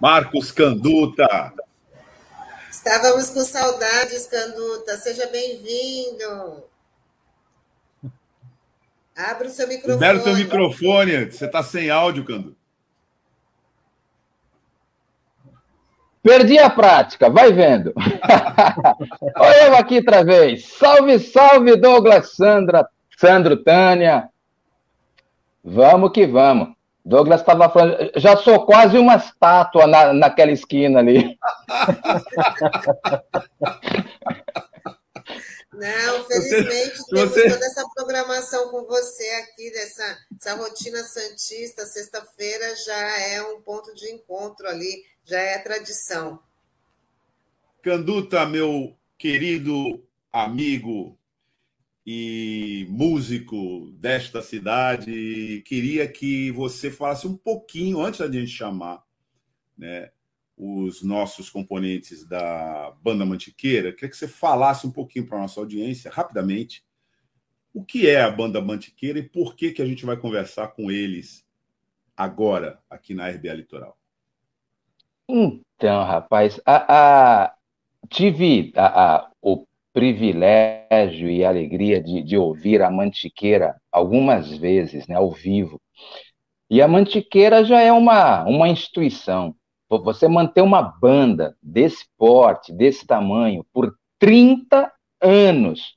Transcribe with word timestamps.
Marcos 0.00 0.52
Canduta. 0.52 1.52
Estávamos 2.70 3.30
com 3.30 3.40
saudades, 3.40 4.26
Canduta. 4.26 4.96
Seja 4.96 5.26
bem-vindo. 5.26 6.64
Abra 9.16 9.48
o 9.48 9.50
seu 9.50 9.66
microfone. 9.66 9.94
Libera 9.94 10.18
o 10.18 10.22
seu 10.22 10.34
microfone. 10.36 11.26
Você 11.26 11.46
está 11.46 11.62
sem 11.62 11.90
áudio, 11.90 12.24
Canduta. 12.24 12.59
Perdi 16.22 16.58
a 16.58 16.68
prática, 16.68 17.30
vai 17.30 17.52
vendo. 17.52 17.94
Olha 19.36 19.66
eu 19.66 19.76
aqui 19.76 19.96
outra 19.96 20.22
vez. 20.22 20.66
Salve, 20.66 21.18
salve, 21.18 21.76
Douglas 21.76 22.32
Sandra, 22.34 22.86
Sandro 23.18 23.56
Tânia. 23.56 24.28
Vamos 25.64 26.12
que 26.12 26.26
vamos. 26.26 26.68
Douglas 27.02 27.40
estava 27.40 27.70
falando, 27.70 28.12
já 28.16 28.36
sou 28.36 28.66
quase 28.66 28.98
uma 28.98 29.16
estátua 29.16 29.86
na, 29.86 30.12
naquela 30.12 30.52
esquina 30.52 30.98
ali. 30.98 31.38
Não, 35.80 36.24
felizmente 36.24 36.98
você, 36.98 37.14
temos 37.14 37.32
você... 37.32 37.48
toda 37.48 37.64
essa 37.64 37.88
programação 37.94 38.68
com 38.68 38.84
você 38.84 39.26
aqui, 39.42 39.70
dessa 39.70 40.18
essa 40.38 40.54
rotina 40.54 41.02
santista. 41.02 41.86
Sexta-feira 41.86 42.76
já 42.76 43.20
é 43.28 43.42
um 43.42 43.62
ponto 43.62 43.94
de 43.94 44.12
encontro 44.12 44.68
ali, 44.68 45.02
já 45.30 45.38
é 45.38 45.58
tradição. 45.58 46.42
Canduta, 47.80 48.44
meu 48.46 48.96
querido 49.16 50.04
amigo, 50.32 51.16
e 52.04 52.86
músico 52.90 53.92
desta 53.92 54.42
cidade. 54.42 55.62
Queria 55.64 56.08
que 56.08 56.50
você 56.50 56.90
falasse 56.90 57.28
um 57.28 57.36
pouquinho, 57.36 58.00
antes 58.00 58.18
da 58.18 58.30
gente 58.30 58.50
chamar 58.50 59.04
né, 59.78 60.10
os 60.56 61.02
nossos 61.02 61.48
componentes 61.48 62.24
da 62.24 62.90
Banda 63.00 63.24
Mantiqueira, 63.24 63.92
queria 63.92 64.08
que 64.08 64.16
você 64.16 64.26
falasse 64.26 64.84
um 64.86 64.90
pouquinho 64.90 65.26
para 65.26 65.38
a 65.38 65.42
nossa 65.42 65.60
audiência, 65.60 66.10
rapidamente, 66.10 66.84
o 67.72 67.84
que 67.84 68.08
é 68.08 68.20
a 68.20 68.30
Banda 68.30 68.60
Mantiqueira 68.60 69.20
e 69.20 69.28
por 69.28 69.54
que, 69.54 69.70
que 69.70 69.80
a 69.80 69.86
gente 69.86 70.04
vai 70.04 70.16
conversar 70.16 70.68
com 70.68 70.90
eles 70.90 71.46
agora, 72.16 72.82
aqui 72.90 73.14
na 73.14 73.28
RBA 73.28 73.54
Litoral. 73.54 73.99
Então, 75.76 76.04
rapaz, 76.04 76.60
a, 76.66 77.44
a 77.46 77.54
tive 78.08 78.72
a, 78.76 79.16
a, 79.16 79.30
o 79.40 79.64
privilégio 79.92 81.30
e 81.30 81.44
alegria 81.44 82.02
de, 82.02 82.22
de 82.22 82.36
ouvir 82.36 82.82
a 82.82 82.90
Mantiqueira 82.90 83.76
algumas 83.90 84.50
vezes, 84.56 85.06
né, 85.06 85.16
ao 85.16 85.30
vivo. 85.30 85.80
E 86.68 86.80
a 86.80 86.88
Mantiqueira 86.88 87.64
já 87.64 87.80
é 87.80 87.92
uma, 87.92 88.44
uma 88.44 88.68
instituição. 88.68 89.54
Você 89.88 90.28
manter 90.28 90.62
uma 90.62 90.82
banda 90.82 91.56
desse 91.60 92.04
porte, 92.16 92.72
desse 92.72 93.04
tamanho, 93.04 93.66
por 93.72 93.92
30 94.20 94.92
anos, 95.20 95.96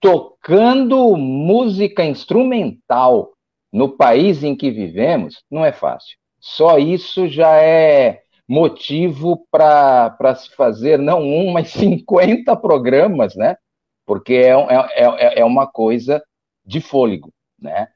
tocando 0.00 1.16
música 1.16 2.04
instrumental 2.04 3.32
no 3.72 3.88
país 3.88 4.42
em 4.42 4.56
que 4.56 4.70
vivemos, 4.70 5.44
não 5.48 5.64
é 5.64 5.70
fácil. 5.70 6.16
Só 6.40 6.78
isso 6.78 7.28
já 7.28 7.54
é 7.56 8.22
motivo 8.50 9.46
para 9.48 10.34
se 10.34 10.50
fazer 10.56 10.98
não 10.98 11.22
um, 11.22 11.52
mas 11.52 11.68
50 11.70 12.56
programas, 12.56 13.36
né? 13.36 13.56
Porque 14.04 14.34
é, 14.34 14.50
é, 14.50 15.04
é, 15.04 15.40
é 15.40 15.44
uma 15.44 15.68
coisa 15.68 16.20
de 16.66 16.80
fôlego, 16.80 17.32
né? 17.56 17.86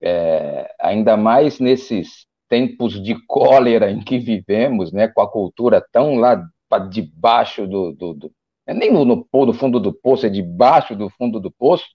É, 0.00 0.72
ainda 0.78 1.16
mais 1.16 1.58
nesses 1.58 2.26
tempos 2.48 3.02
de 3.02 3.16
cólera 3.26 3.90
em 3.90 4.00
que 4.00 4.20
vivemos, 4.20 4.92
né? 4.92 5.08
Com 5.08 5.20
a 5.20 5.28
cultura 5.28 5.84
tão 5.92 6.14
lá 6.14 6.40
debaixo 6.90 7.66
do, 7.66 7.92
do, 7.92 8.14
do 8.14 8.32
é 8.66 8.72
nem 8.72 8.92
no, 8.92 9.04
no, 9.04 9.26
no 9.32 9.52
fundo 9.52 9.80
do 9.80 9.92
poço, 9.92 10.26
é 10.26 10.30
debaixo 10.30 10.94
do 10.94 11.10
fundo 11.10 11.40
do 11.40 11.50
poço, 11.50 11.86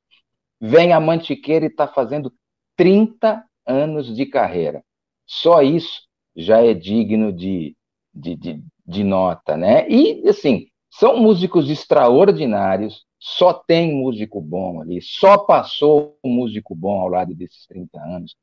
vem 0.60 0.92
a 0.92 1.00
Mantiqueira 1.00 1.66
e 1.66 1.70
está 1.70 1.88
fazendo 1.88 2.32
30 2.76 3.44
anos 3.66 4.14
de 4.16 4.26
carreira. 4.26 4.84
Só 5.26 5.62
isso 5.62 6.02
já 6.36 6.64
é 6.64 6.74
digno 6.74 7.34
de, 7.34 7.76
de, 8.20 8.36
de, 8.36 8.64
de 8.86 9.04
nota, 9.04 9.56
né? 9.56 9.90
E, 9.90 10.28
assim, 10.28 10.68
são 10.92 11.18
músicos 11.18 11.70
extraordinários, 11.70 13.06
só 13.20 13.54
tem 13.54 13.94
músico 13.94 14.42
bom 14.42 14.82
ali, 14.82 15.02
só 15.02 15.38
passou 15.38 16.18
músico 16.26 16.76
bom 16.76 17.00
ao 17.00 17.08
lado 17.08 17.34
desses 17.36 17.66
30 17.68 18.00
anos, 18.00 18.36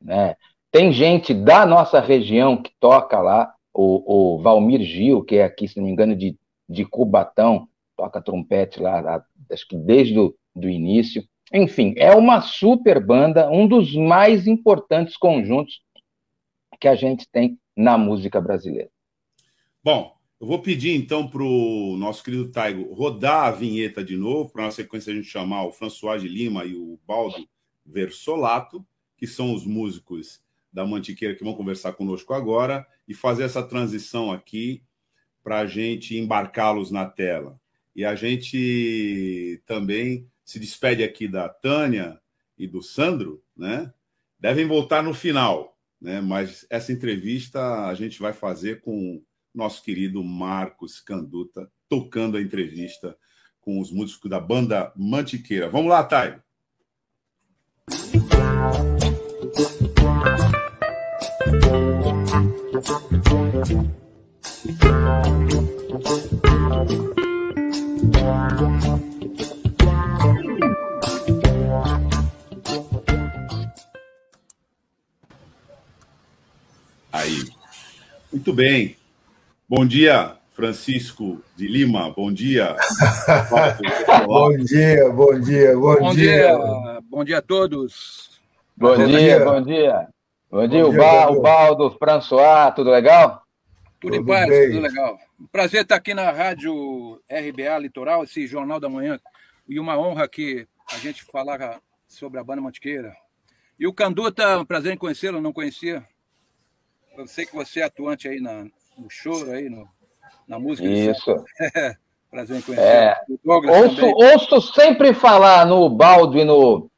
né? 0.00 0.36
Tem 0.70 0.92
gente 0.92 1.32
da 1.32 1.64
nossa 1.64 1.98
região 2.00 2.60
que 2.60 2.70
toca 2.78 3.20
lá, 3.20 3.54
o, 3.72 4.34
o 4.36 4.42
Valmir 4.42 4.82
Gil, 4.82 5.22
que 5.22 5.36
é 5.36 5.44
aqui, 5.44 5.66
se 5.66 5.78
não 5.78 5.86
me 5.86 5.92
engano, 5.92 6.14
de, 6.14 6.36
de 6.68 6.84
Cubatão, 6.84 7.68
toca 7.96 8.20
trompete 8.20 8.80
lá, 8.80 9.00
lá 9.00 9.24
acho 9.50 9.66
que 9.66 9.76
desde 9.76 10.18
o 10.18 10.34
do 10.54 10.68
início. 10.68 11.24
Enfim, 11.52 11.94
é 11.96 12.14
uma 12.14 12.40
super 12.42 13.04
banda, 13.04 13.50
um 13.50 13.66
dos 13.66 13.94
mais 13.94 14.46
importantes 14.46 15.16
conjuntos 15.16 15.80
que 16.80 16.88
a 16.88 16.94
gente 16.94 17.26
tem 17.30 17.58
na 17.76 17.96
música 17.96 18.40
brasileira. 18.40 18.90
Bom, 19.82 20.18
eu 20.40 20.46
vou 20.46 20.60
pedir 20.60 20.94
então 20.94 21.28
para 21.28 21.42
o 21.42 21.96
nosso 21.96 22.22
querido 22.24 22.50
Taigo 22.50 22.92
rodar 22.92 23.44
a 23.44 23.50
vinheta 23.52 24.02
de 24.02 24.16
novo, 24.16 24.50
para 24.50 24.64
na 24.64 24.70
sequência 24.72 25.12
a 25.12 25.16
gente 25.16 25.28
chamar 25.28 25.64
o 25.64 25.72
François 25.72 26.20
de 26.20 26.28
Lima 26.28 26.64
e 26.64 26.74
o 26.74 26.98
Baldo 27.06 27.48
Versolato, 27.86 28.84
que 29.16 29.26
são 29.26 29.54
os 29.54 29.64
músicos 29.64 30.42
da 30.72 30.84
Mantiqueira 30.84 31.34
que 31.34 31.44
vão 31.44 31.54
conversar 31.54 31.92
conosco 31.92 32.34
agora, 32.34 32.86
e 33.06 33.14
fazer 33.14 33.44
essa 33.44 33.62
transição 33.62 34.32
aqui 34.32 34.82
para 35.44 35.60
a 35.60 35.66
gente 35.66 36.18
embarcá-los 36.18 36.90
na 36.90 37.06
tela. 37.06 37.58
E 37.94 38.04
a 38.04 38.16
gente 38.16 39.62
também 39.64 40.28
se 40.44 40.58
despede 40.58 41.02
aqui 41.04 41.28
da 41.28 41.48
Tânia 41.48 42.20
e 42.58 42.66
do 42.66 42.82
Sandro, 42.82 43.42
né? 43.56 43.92
Devem 44.38 44.66
voltar 44.66 45.02
no 45.02 45.14
final, 45.14 45.78
né? 46.00 46.20
Mas 46.20 46.66
essa 46.68 46.92
entrevista 46.92 47.86
a 47.86 47.94
gente 47.94 48.20
vai 48.20 48.32
fazer 48.32 48.80
com 48.80 49.22
nosso 49.54 49.82
querido 49.82 50.22
Marcos 50.22 51.00
Canduta, 51.00 51.70
tocando 51.88 52.36
a 52.36 52.42
entrevista 52.42 53.16
com 53.60 53.80
os 53.80 53.90
músicos 53.90 54.30
da 54.30 54.40
banda 54.40 54.92
Mantiqueira. 54.96 55.68
Vamos 55.68 55.90
lá, 55.90 56.04
Thay. 56.04 56.38
Aí. 77.12 77.50
Muito 78.30 78.52
bem. 78.52 78.97
Bom 79.70 79.86
dia, 79.86 80.34
Francisco 80.52 81.42
de 81.54 81.68
Lima. 81.68 82.10
Bom 82.10 82.32
dia. 82.32 82.74
bom 84.24 84.56
dia, 84.56 85.12
bom 85.12 85.38
dia, 85.38 85.74
bom, 85.74 85.98
bom 85.98 86.14
dia. 86.14 86.32
dia. 86.32 87.00
Bom 87.02 87.22
dia 87.22 87.36
a 87.36 87.42
todos. 87.42 88.40
Bom, 88.74 88.96
bom 88.96 89.06
dia, 89.06 89.18
dia, 89.18 89.44
bom 89.44 89.60
dia. 89.60 90.08
Bom 90.50 90.66
dia, 90.66 90.84
bom 90.84 90.90
dia 90.90 91.30
o, 91.30 91.42
Baldo, 91.42 91.90
François, 91.98 92.72
tudo 92.74 92.90
legal? 92.90 93.42
Tudo, 94.00 94.12
tudo 94.12 94.22
em 94.22 94.24
paz, 94.24 94.48
bem. 94.48 94.70
tudo 94.70 94.80
legal. 94.80 95.18
Prazer 95.52 95.82
estar 95.82 95.96
aqui 95.96 96.14
na 96.14 96.30
rádio 96.30 97.20
RBA 97.30 97.78
Litoral, 97.78 98.24
esse 98.24 98.46
Jornal 98.46 98.80
da 98.80 98.88
Manhã, 98.88 99.20
e 99.68 99.78
uma 99.78 99.98
honra 99.98 100.26
que 100.26 100.66
a 100.90 100.96
gente 100.96 101.26
falar 101.26 101.78
sobre 102.06 102.40
a 102.40 102.44
banda 102.44 102.62
Mantiqueira. 102.62 103.14
E 103.78 103.86
o 103.86 103.92
Canduta, 103.92 104.58
um 104.60 104.64
prazer 104.64 104.94
em 104.94 104.96
conhecê-lo, 104.96 105.42
não 105.42 105.52
conhecia. 105.52 106.02
Eu 107.18 107.26
sei 107.26 107.44
que 107.44 107.54
você 107.54 107.80
é 107.80 107.84
atuante 107.84 108.28
aí 108.28 108.40
na, 108.40 108.64
no 108.98 109.08
choro 109.08 109.50
aí, 109.50 109.68
no, 109.68 109.86
na 110.46 110.58
música. 110.58 110.88
Isso. 110.88 111.34
Prazer 112.30 112.58
em 112.58 112.62
conhecer. 112.62 112.84
É. 112.84 113.16
Ouço, 113.46 114.06
ouço, 114.06 114.72
sempre 114.74 115.14
falar 115.14 115.64
no 115.64 115.88
Baldo 115.88 116.38
e 116.38 116.44
no, 116.44 116.90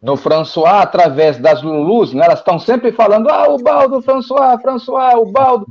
no 0.00 0.16
François 0.16 0.82
através 0.82 1.38
das 1.38 1.62
Lulus, 1.62 2.14
né? 2.14 2.24
Elas 2.24 2.38
estão 2.38 2.58
sempre 2.58 2.90
falando, 2.90 3.28
ah, 3.28 3.48
o 3.48 3.58
Baldo, 3.58 3.98
o 3.98 4.02
François, 4.02 4.60
François, 4.62 5.16
o 5.16 5.26
Baldo. 5.26 5.66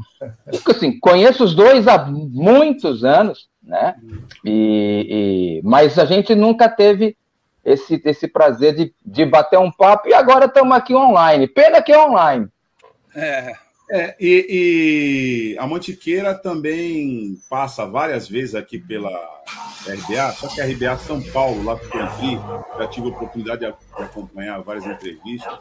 Assim, 0.70 1.00
conheço 1.00 1.44
os 1.44 1.56
dois 1.56 1.88
há 1.88 2.06
muitos 2.06 3.04
anos, 3.04 3.48
né? 3.64 3.96
E, 4.46 5.62
e, 5.62 5.62
mas 5.64 5.98
a 5.98 6.06
gente 6.06 6.36
nunca 6.36 6.70
teve 6.70 7.18
esse, 7.66 8.00
esse 8.06 8.28
prazer 8.28 8.76
de, 8.76 8.94
de 9.04 9.26
bater 9.26 9.58
um 9.58 9.72
papo 9.72 10.08
e 10.08 10.14
agora 10.14 10.46
estamos 10.46 10.76
aqui 10.76 10.94
online. 10.94 11.48
Pena 11.48 11.82
que 11.82 11.92
é 11.92 12.00
online. 12.00 12.48
É. 13.16 13.54
É, 13.96 14.16
e, 14.20 15.54
e, 15.54 15.60
a 15.60 15.68
Mantiqueira 15.68 16.34
também 16.34 17.40
passa 17.48 17.86
várias 17.86 18.28
vezes 18.28 18.56
aqui 18.56 18.80
pela 18.80 19.12
RBA, 19.86 20.32
só 20.32 20.48
que 20.48 20.60
a 20.60 20.66
RBA 20.66 20.98
São 20.98 21.22
Paulo, 21.22 21.64
lá 21.64 21.74
eu 21.74 22.08
fui, 22.10 22.40
já 22.80 22.88
tive 22.88 23.06
a 23.06 23.10
oportunidade 23.12 23.60
de 23.60 23.74
acompanhar 24.04 24.60
várias 24.64 24.84
entrevistas. 24.88 25.60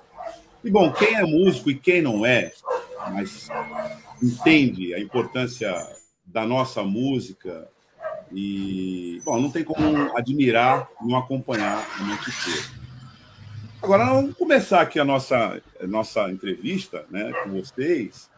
E, 0.64 0.70
bom, 0.70 0.90
quem 0.90 1.14
é 1.14 1.22
músico 1.24 1.70
e 1.70 1.74
quem 1.74 2.00
não 2.00 2.24
é, 2.24 2.50
mas 3.10 3.50
entende 4.22 4.94
a 4.94 4.98
importância 4.98 5.70
da 6.24 6.46
nossa 6.46 6.82
música 6.82 7.68
e, 8.32 9.20
bom, 9.26 9.38
não 9.38 9.50
tem 9.50 9.62
como 9.62 10.16
admirar 10.16 10.88
e 11.02 11.06
não 11.06 11.18
acompanhar 11.18 11.86
a 11.98 12.02
Mantiqueira. 12.02 12.81
Agora, 13.82 14.04
vamos 14.04 14.36
começar 14.36 14.80
aqui 14.80 15.00
a 15.00 15.04
nossa, 15.04 15.60
a 15.80 15.86
nossa 15.88 16.30
entrevista 16.30 17.04
né, 17.10 17.32
com 17.42 17.50
vocês 17.50 18.30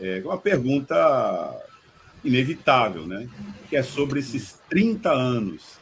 é, 0.00 0.22
uma 0.24 0.38
pergunta 0.38 1.54
inevitável, 2.24 3.06
né? 3.06 3.28
que 3.68 3.76
é 3.76 3.82
sobre 3.82 4.20
esses 4.20 4.58
30 4.70 5.10
anos 5.10 5.78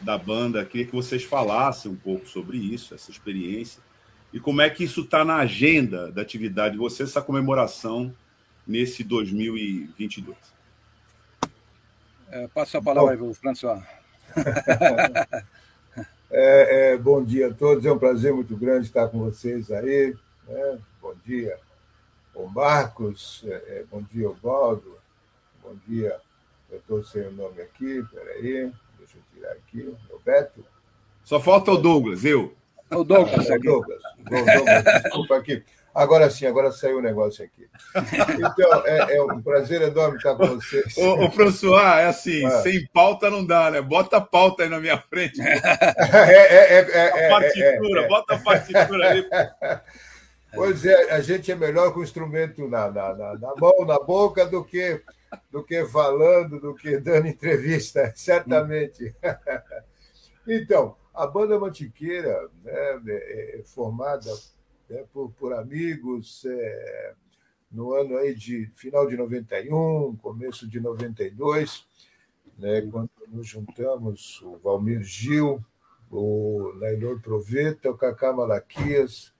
da 0.00 0.16
banda. 0.16 0.64
Queria 0.64 0.86
que 0.86 0.92
vocês 0.92 1.24
falassem 1.24 1.90
um 1.90 1.96
pouco 1.96 2.28
sobre 2.28 2.56
isso, 2.56 2.94
essa 2.94 3.10
experiência, 3.10 3.82
e 4.32 4.38
como 4.38 4.62
é 4.62 4.70
que 4.70 4.84
isso 4.84 5.00
está 5.00 5.24
na 5.24 5.38
agenda 5.38 6.12
da 6.12 6.22
atividade 6.22 6.74
de 6.74 6.78
vocês, 6.78 7.08
essa 7.08 7.20
comemoração 7.20 8.14
nesse 8.64 9.02
2022. 9.02 10.36
É, 12.30 12.46
passa 12.46 12.78
a 12.78 12.82
palavra 12.82 13.16
para 13.16 13.26
o 13.26 13.34
François. 13.34 13.82
É, 16.32 16.92
é, 16.92 16.96
bom 16.96 17.24
dia 17.24 17.48
a 17.48 17.54
todos, 17.54 17.84
é 17.84 17.90
um 17.90 17.98
prazer 17.98 18.32
muito 18.32 18.56
grande 18.56 18.86
estar 18.86 19.08
com 19.08 19.18
vocês 19.18 19.70
aí. 19.72 20.14
Né? 20.46 20.78
Bom 21.02 21.12
dia, 21.26 21.58
o 22.32 22.46
Marcos, 22.46 23.44
é, 23.46 23.50
é 23.50 23.84
bom 23.90 24.00
dia, 24.00 24.30
Baldo, 24.40 24.96
bom 25.60 25.74
dia, 25.88 26.16
eu 26.70 26.78
estou 26.78 27.02
sem 27.02 27.22
o 27.22 27.32
nome 27.32 27.60
aqui, 27.60 28.04
peraí, 28.12 28.70
deixa 28.96 29.16
eu 29.16 29.22
tirar 29.34 29.52
aqui, 29.52 29.92
Roberto. 30.08 30.64
Só 31.24 31.40
falta 31.40 31.72
o 31.72 31.76
Douglas, 31.76 32.24
eu. 32.24 32.54
O 32.92 33.02
Douglas, 33.02 33.50
ah, 33.50 33.56
o 33.56 33.60
Douglas, 33.60 34.02
Douglas, 34.28 35.02
desculpa 35.02 35.36
aqui. 35.36 35.64
Agora 35.94 36.30
sim, 36.30 36.46
agora 36.46 36.70
saiu 36.70 36.98
o 36.98 37.02
negócio 37.02 37.44
aqui. 37.44 37.68
Então, 38.40 38.86
é, 38.86 39.16
é 39.16 39.22
um 39.22 39.42
prazer 39.42 39.82
enorme 39.82 40.16
estar 40.16 40.34
com 40.34 40.46
vocês. 40.46 40.96
Ô, 40.96 41.24
ô 41.24 41.30
François, 41.30 41.98
é 41.98 42.06
assim, 42.06 42.44
ah. 42.44 42.62
sem 42.62 42.86
pauta 42.92 43.28
não 43.28 43.44
dá, 43.44 43.70
né? 43.70 43.80
Bota 43.80 44.18
a 44.18 44.20
pauta 44.20 44.62
aí 44.62 44.68
na 44.68 44.80
minha 44.80 44.98
frente. 44.98 45.40
É, 45.40 46.32
é, 46.32 46.74
é, 46.74 46.90
é, 46.90 47.26
a 47.26 47.30
partitura, 47.30 48.08
bota 48.08 48.34
a 48.34 48.38
partitura 48.38 49.10
ali. 49.10 49.28
Pois 50.52 50.84
é, 50.84 51.12
a 51.12 51.20
gente 51.20 51.52
é 51.52 51.54
melhor 51.54 51.92
com 51.92 52.00
o 52.00 52.02
instrumento 52.02 52.66
na, 52.66 52.90
na, 52.90 53.14
na, 53.14 53.38
na 53.38 53.54
mão, 53.54 53.84
na 53.86 54.00
boca, 54.00 54.44
do 54.44 54.64
que, 54.64 55.00
do 55.48 55.62
que 55.62 55.84
falando, 55.86 56.58
do 56.58 56.74
que 56.74 56.98
dando 56.98 57.28
entrevista, 57.28 58.12
certamente. 58.16 59.14
Então, 60.44 60.96
a 61.14 61.24
banda 61.24 61.56
Mantiqueira 61.56 62.48
né, 62.64 62.72
é, 63.06 63.60
é 63.60 63.62
formada 63.64 64.28
né, 64.90 65.04
por, 65.12 65.30
por 65.32 65.54
amigos 65.54 66.44
é, 66.44 67.14
no 67.70 67.94
ano 67.94 68.16
aí 68.18 68.34
de 68.34 68.66
final 68.74 69.06
de 69.06 69.16
91, 69.16 70.16
começo 70.16 70.68
de 70.68 70.80
92, 70.80 71.86
né, 72.58 72.82
quando 72.90 73.10
nos 73.28 73.46
juntamos 73.46 74.42
o 74.42 74.58
Valmir 74.58 75.02
Gil, 75.02 75.64
o 76.10 76.72
Nailor 76.80 77.20
Proveta, 77.20 77.88
o 77.88 77.96
Cacá 77.96 78.32
Malaquias 78.32 79.32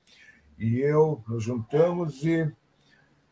e 0.56 0.78
eu 0.78 1.22
nos 1.26 1.42
juntamos 1.42 2.22
e, 2.22 2.48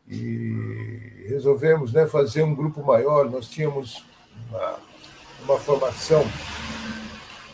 e 0.05 1.25
resolvemos 1.29 1.93
né, 1.93 2.05
fazer 2.05 2.43
um 2.43 2.53
grupo 2.53 2.83
maior. 2.83 3.29
Nós 3.29 3.47
tínhamos 3.47 4.03
uma, 4.49 4.79
uma 5.43 5.57
formação 5.57 6.23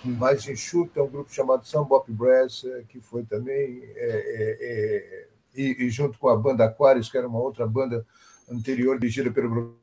mais 0.09 0.47
enxuta, 0.47 1.03
um 1.03 1.07
grupo 1.07 1.33
chamado 1.33 1.65
Sambop 1.65 2.11
Brass, 2.11 2.63
é, 2.65 2.83
que 2.87 2.99
foi 2.99 3.23
também, 3.23 3.81
é, 3.95 4.57
é, 4.61 5.27
e, 5.55 5.85
e, 5.85 5.89
junto 5.89 6.17
com 6.19 6.29
a 6.29 6.35
banda 6.35 6.65
Aquarius, 6.65 7.09
que 7.09 7.17
era 7.17 7.27
uma 7.27 7.39
outra 7.39 7.65
banda 7.65 8.05
anterior 8.49 8.99
dirigida 8.99 9.31
pelo 9.31 9.77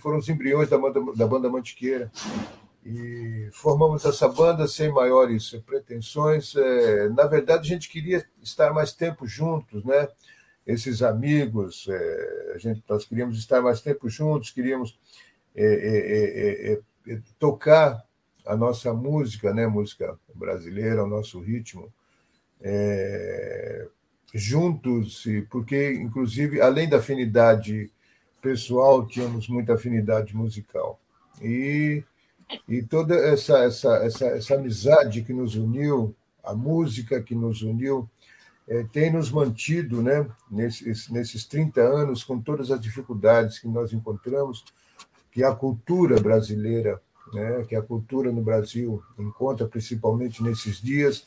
foram 0.00 0.18
os 0.18 0.28
embriões 0.28 0.68
da 0.68 0.76
banda, 0.76 1.00
da 1.16 1.26
banda 1.26 1.48
Mantiqueira. 1.48 2.12
E 2.84 3.48
formamos 3.52 4.04
essa 4.04 4.28
banda 4.28 4.68
sem 4.68 4.92
maiores 4.92 5.50
pretensões. 5.64 6.54
Na 7.14 7.26
verdade, 7.26 7.66
a 7.66 7.74
gente 7.74 7.88
queria 7.88 8.22
estar 8.42 8.70
mais 8.74 8.92
tempo 8.92 9.26
juntos, 9.26 9.82
né? 9.84 10.06
Esses 10.66 11.02
amigos, 11.02 11.88
a 12.54 12.58
gente, 12.58 12.84
nós 12.86 13.06
queríamos 13.06 13.38
estar 13.38 13.62
mais 13.62 13.80
tempo 13.80 14.10
juntos, 14.10 14.50
queríamos 14.50 14.98
tocar 17.38 18.06
a 18.48 18.56
nossa 18.56 18.94
música, 18.94 19.52
né, 19.52 19.66
música 19.66 20.18
brasileira, 20.34 21.04
o 21.04 21.06
nosso 21.06 21.38
ritmo, 21.38 21.92
é, 22.62 23.86
juntos, 24.34 25.24
porque, 25.50 25.92
inclusive, 25.92 26.58
além 26.58 26.88
da 26.88 26.96
afinidade 26.96 27.90
pessoal, 28.40 29.06
tínhamos 29.06 29.48
muita 29.48 29.74
afinidade 29.74 30.34
musical. 30.34 30.98
E, 31.42 32.02
e 32.66 32.82
toda 32.82 33.14
essa, 33.14 33.58
essa, 33.58 33.96
essa, 33.98 34.26
essa 34.28 34.54
amizade 34.54 35.22
que 35.22 35.32
nos 35.34 35.54
uniu, 35.54 36.16
a 36.42 36.54
música 36.54 37.22
que 37.22 37.34
nos 37.34 37.60
uniu, 37.60 38.08
é, 38.66 38.82
tem 38.84 39.12
nos 39.12 39.30
mantido 39.30 40.00
né, 40.02 40.26
nesses, 40.50 41.10
nesses 41.10 41.44
30 41.44 41.82
anos, 41.82 42.24
com 42.24 42.40
todas 42.40 42.70
as 42.70 42.80
dificuldades 42.80 43.58
que 43.58 43.68
nós 43.68 43.92
encontramos, 43.92 44.64
que 45.30 45.44
a 45.44 45.54
cultura 45.54 46.18
brasileira 46.18 46.98
né, 47.32 47.64
que 47.68 47.74
a 47.74 47.82
cultura 47.82 48.32
no 48.32 48.42
Brasil 48.42 49.02
encontra, 49.18 49.66
principalmente 49.66 50.42
nesses 50.42 50.80
dias, 50.80 51.24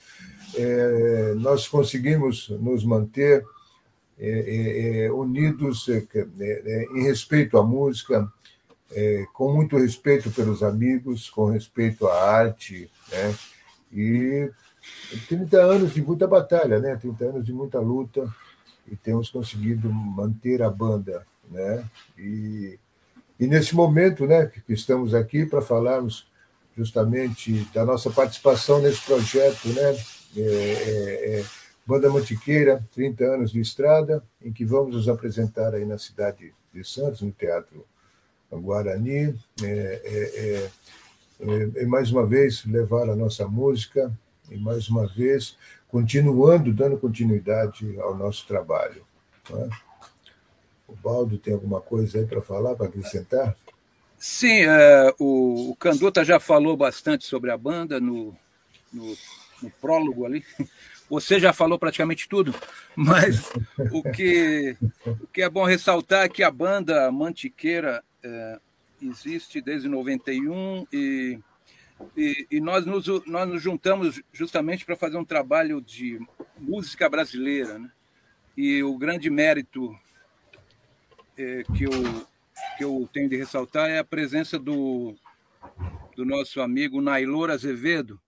é, 0.56 1.34
nós 1.36 1.68
conseguimos 1.68 2.50
nos 2.50 2.84
manter 2.84 3.46
é, 4.20 4.30
é, 4.30 5.06
é 5.06 5.12
unidos 5.12 5.90
é, 5.90 6.06
é, 6.40 6.86
em 6.94 7.04
respeito 7.04 7.58
à 7.58 7.64
música, 7.64 8.32
com 9.34 9.54
muito 9.54 9.78
respeito 9.78 10.30
pelos 10.32 10.62
amigos, 10.62 11.30
com 11.30 11.46
respeito 11.46 12.08
à 12.08 12.30
arte, 12.30 12.92
né, 13.10 13.36
e 13.90 14.52
30 15.30 15.58
anos 15.62 15.94
de 15.94 16.02
muita 16.02 16.28
batalha, 16.28 16.78
né, 16.78 16.98
30 16.98 17.24
anos 17.24 17.46
de 17.46 17.54
muita 17.54 17.80
luta, 17.80 18.30
e 18.86 18.98
temos 18.98 19.30
conseguido 19.30 19.90
manter 19.90 20.62
a 20.62 20.70
banda, 20.70 21.26
né, 21.50 21.86
e 22.18 22.78
e 23.42 23.48
nesse 23.48 23.74
momento, 23.76 24.28
né, 24.28 24.46
que 24.46 24.72
estamos 24.72 25.16
aqui 25.16 25.48
para 25.48 25.64
falarmos 25.64 26.28
justamente 26.78 27.68
da 27.74 27.84
nossa 27.84 28.12
participação 28.12 28.80
nesse 28.80 29.02
projeto, 29.02 29.68
né, 29.70 29.98
é, 30.38 30.42
é, 30.42 31.40
é, 31.40 31.46
Banda 31.84 32.08
Mantiqueira, 32.12 32.84
30 32.94 33.24
anos 33.24 33.52
de 33.52 33.60
estrada, 33.60 34.24
em 34.44 34.54
que 34.54 34.64
vamos 34.64 34.94
nos 34.94 35.10
apresentar 35.10 35.74
aí 35.74 35.86
na 35.86 35.98
cidade 35.98 36.54
de 36.72 36.88
Santos, 36.88 37.22
no 37.22 37.32
Teatro 37.32 37.84
Guarani, 38.52 39.36
é, 39.64 39.66
é, 39.66 40.70
é, 41.78 41.86
mais 41.88 42.12
uma 42.12 42.24
vez 42.24 42.64
levar 42.64 43.10
a 43.10 43.16
nossa 43.16 43.48
música 43.48 44.16
e 44.52 44.58
mais 44.58 44.88
uma 44.88 45.08
vez 45.08 45.58
continuando, 45.88 46.72
dando 46.72 46.96
continuidade 46.96 48.00
ao 48.00 48.16
nosso 48.16 48.46
trabalho. 48.46 49.04
Não 49.50 49.66
é? 49.66 49.91
O 50.92 50.96
Baldo 51.02 51.38
tem 51.38 51.54
alguma 51.54 51.80
coisa 51.80 52.20
aí 52.20 52.26
para 52.26 52.42
falar, 52.42 52.76
para 52.76 52.88
acrescentar? 52.88 53.56
Sim, 54.20 54.66
é, 54.66 55.16
o, 55.18 55.72
o 55.72 55.76
Canduta 55.78 56.26
já 56.26 56.38
falou 56.38 56.76
bastante 56.76 57.26
sobre 57.26 57.50
a 57.50 57.58
banda 57.58 57.98
no, 58.00 58.36
no, 58.92 59.18
no, 59.64 59.72
prólogo 59.80 60.26
ali. 60.26 60.44
Você 61.10 61.40
já 61.40 61.54
falou 61.54 61.80
praticamente 61.80 62.28
tudo, 62.28 62.54
mas 62.96 63.50
o 63.92 64.04
que, 64.04 64.78
o 65.06 65.28
que 65.28 65.42
é 65.42 65.50
bom 65.50 65.64
ressaltar 65.64 66.26
é 66.26 66.30
que 66.30 66.44
a 66.44 66.52
banda 66.52 67.10
Mantiqueira 67.12 68.04
é, 68.22 68.60
existe 69.02 69.62
desde 69.62 69.88
91 69.88 70.86
e, 70.92 71.40
e, 72.16 72.48
e 72.52 72.60
nós, 72.60 72.86
nos, 72.86 73.08
nós 73.26 73.50
nos 73.50 73.62
juntamos 73.62 74.22
justamente 74.34 74.86
para 74.86 74.98
fazer 74.98 75.18
um 75.18 75.26
trabalho 75.26 75.82
de 75.82 76.20
música 76.60 77.10
brasileira. 77.10 77.80
Né? 77.80 77.90
E 78.58 78.84
o 78.84 78.98
grande 78.98 79.30
mérito 79.30 79.98
é, 81.38 81.64
que, 81.76 81.84
eu, 81.84 81.92
que 82.78 82.84
eu 82.84 83.10
tenho 83.12 83.30
de 83.30 83.38
ressaltar 83.38 83.90
é 83.90 84.00
a 84.00 84.04
presença 84.04 84.60
do, 84.60 85.16
do 86.16 86.26
nosso 86.26 86.62
amigo 86.62 87.02
Nailor 87.02 87.50
Azevedo, 87.50 88.20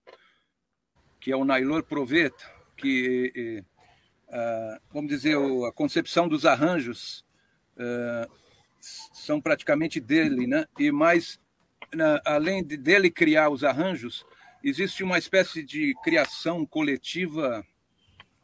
que 1.20 1.32
é 1.32 1.36
o 1.36 1.44
Nailor 1.44 1.82
Proveta, 1.82 2.44
que, 2.76 3.32
é, 3.34 3.64
é, 4.36 4.78
vamos 4.92 5.10
dizer, 5.10 5.36
a 5.36 5.72
concepção 5.72 6.28
dos 6.28 6.44
arranjos 6.44 7.24
são 9.12 9.40
praticamente 9.40 9.98
dele, 9.98 10.46
né? 10.46 10.66
E 10.78 10.92
mais, 10.92 11.40
além 12.24 12.62
de 12.62 12.76
dele 12.76 13.10
criar 13.10 13.48
os 13.48 13.64
arranjos, 13.64 14.24
existe 14.62 15.02
uma 15.02 15.18
espécie 15.18 15.62
de 15.62 15.94
criação 16.02 16.64
coletiva 16.64 17.66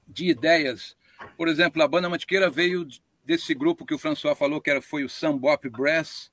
de 0.07 0.29
ideias. 0.29 0.97
Por 1.37 1.49
exemplo, 1.49 1.83
a 1.83 1.88
banda 1.88 2.09
Mantiqueira 2.09 2.50
veio 2.50 2.87
desse 3.24 3.54
grupo 3.54 3.86
que 3.86 3.94
o 3.94 3.98
François 3.98 4.36
falou, 4.36 4.60
que 4.60 4.70
era, 4.70 4.82
foi 4.82 5.04
o 5.04 5.08
Sambop 5.08 5.68
Brass. 5.68 6.32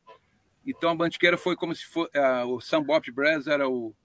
Então 0.65 0.89
a 0.89 0.95
Mantiqueira 0.95 1.37
foi 1.37 1.55
como 1.55 1.73
se 1.73 1.85
fosse. 1.85 2.11
Uh, 2.17 2.47
o 2.47 2.61
Sambop 2.61 3.09
Brass 3.11 3.47
era 3.47 3.69
o 3.69 3.95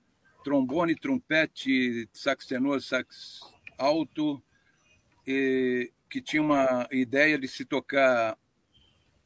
trombone, 0.45 0.95
trompete, 0.95 2.09
sax 2.13 2.47
tenor, 2.47 2.81
sax 2.81 3.41
alto, 3.79 4.43
e, 5.27 5.93
que 6.11 6.21
tinha 6.21 6.43
uma 6.43 6.87
ideia 6.91 7.39
de 7.39 7.49
se 7.49 7.65
tocar 7.65 8.37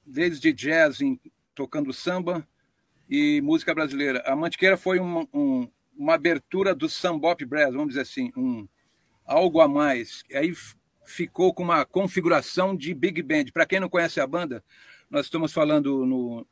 desde 0.05 0.53
jazz 0.53 1.01
em, 1.01 1.21
tocando 1.55 1.93
samba 1.93 2.47
e 3.09 3.41
música 3.41 3.75
brasileira. 3.75 4.23
A 4.27 4.37
Mantiqueira 4.37 4.77
foi 4.77 4.99
uma, 4.99 5.27
um, 5.33 5.71
uma 5.97 6.15
abertura 6.15 6.75
do 6.75 6.89
Sambop 6.89 7.45
Brass, 7.45 7.73
vamos 7.73 7.89
dizer 7.89 8.03
assim, 8.03 8.31
um, 8.37 8.69
algo 9.25 9.61
a 9.61 9.69
mais. 9.69 10.23
Aí 10.33 10.53
ficou 11.07 11.55
com 11.55 11.63
uma 11.63 11.87
configuração 11.87 12.77
de 12.77 12.93
big 12.93 13.23
band. 13.23 13.47
Para 13.53 13.65
quem 13.65 13.81
não 13.81 13.89
conhece 13.89 14.21
a 14.21 14.27
banda, 14.27 14.63
nós 15.09 15.27
estamos 15.27 15.53
falando 15.53 16.05
no, 16.05 16.47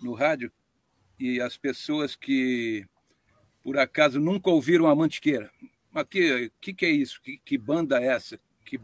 no 0.00 0.14
rádio 0.14 0.50
e 1.20 1.40
as 1.40 1.56
pessoas 1.56 2.16
que 2.16 2.86
por 3.62 3.78
acaso 3.78 4.18
nunca 4.18 4.50
ouviram 4.50 4.88
a 4.88 4.96
Mantiqueira. 4.96 5.50
Mas 5.90 6.06
que, 6.08 6.50
que, 6.60 6.74
que 6.74 6.86
é 6.86 6.90
isso? 6.90 7.20
Que, 7.22 7.38
que 7.38 7.58
banda 7.58 8.02
é 8.02 8.06
essa? 8.06 8.40
Que, 8.64 8.80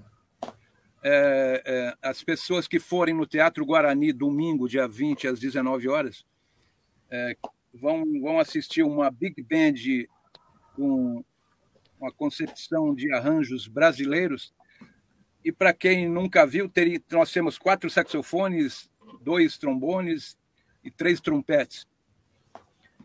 é, 1.02 1.62
é, 1.64 1.96
as 2.02 2.22
pessoas 2.22 2.68
que 2.68 2.78
forem 2.78 3.14
no 3.14 3.26
Teatro 3.26 3.64
Guarani 3.64 4.12
domingo, 4.12 4.68
dia 4.68 4.86
20, 4.86 5.26
às 5.26 5.40
19 5.40 5.88
horas, 5.88 6.24
é, 7.10 7.36
vão, 7.72 8.04
vão 8.20 8.38
assistir 8.38 8.82
uma 8.82 9.10
big 9.10 9.42
band 9.42 10.06
com 10.76 11.24
uma 11.98 12.12
concepção 12.12 12.94
de 12.94 13.12
arranjos 13.12 13.66
brasileiros 13.66 14.52
e 15.45 15.52
para 15.52 15.73
quem 15.73 16.09
nunca 16.09 16.47
viu, 16.47 16.68
teria, 16.68 17.00
nós 17.11 17.33
temos 17.33 17.59
quatro 17.59 17.88
saxofones, 17.88 18.90
dois 19.21 19.57
trombones 19.57 20.37
e 20.83 20.90
três 20.90 21.21
trompetes. 21.21 21.87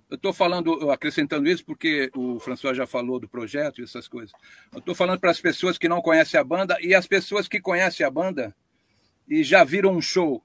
Eu 0.10 0.16
estou 0.16 0.34
falando, 0.34 0.92
acrescentando 0.92 1.50
isso 1.50 1.66
porque 1.66 2.12
o 2.16 2.40
François 2.40 2.78
já 2.78 2.86
falou 2.86 3.20
do 3.20 3.28
projeto 3.28 3.82
e 3.82 3.84
essas 3.84 4.08
coisas. 4.08 4.32
Eu 4.72 4.80
estou 4.80 4.94
falando 4.94 5.20
para 5.20 5.32
as 5.32 5.42
pessoas 5.42 5.78
que 5.78 5.90
não 5.90 6.02
conhecem 6.02 6.40
a 6.40 6.44
banda 6.44 6.78
e 6.82 6.94
as 6.94 7.08
pessoas 7.08 7.48
que 7.48 7.60
conhecem 7.60 8.06
a 8.06 8.12
banda 8.12 8.56
e 9.28 9.44
já 9.44 9.64
viram 9.64 9.96
um 9.96 10.02
show. 10.02 10.44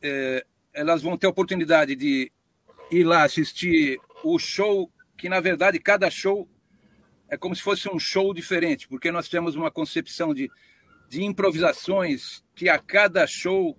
É, 0.00 0.44
elas 0.72 1.02
vão 1.02 1.18
ter 1.18 1.26
a 1.26 1.30
oportunidade 1.30 1.94
de 1.94 2.32
ir 2.90 3.04
lá 3.04 3.24
assistir 3.24 4.00
o 4.24 4.38
show, 4.38 4.90
que 5.16 5.28
na 5.28 5.40
verdade 5.40 5.78
cada 5.78 6.10
show 6.10 6.48
é 7.28 7.36
como 7.36 7.54
se 7.54 7.62
fosse 7.62 7.90
um 7.90 7.98
show 7.98 8.32
diferente, 8.32 8.88
porque 8.88 9.10
nós 9.10 9.28
temos 9.28 9.54
uma 9.54 9.70
concepção 9.70 10.32
de 10.32 10.50
de 11.08 11.24
improvisações 11.24 12.44
que 12.54 12.68
a 12.68 12.78
cada 12.78 13.26
show 13.26 13.76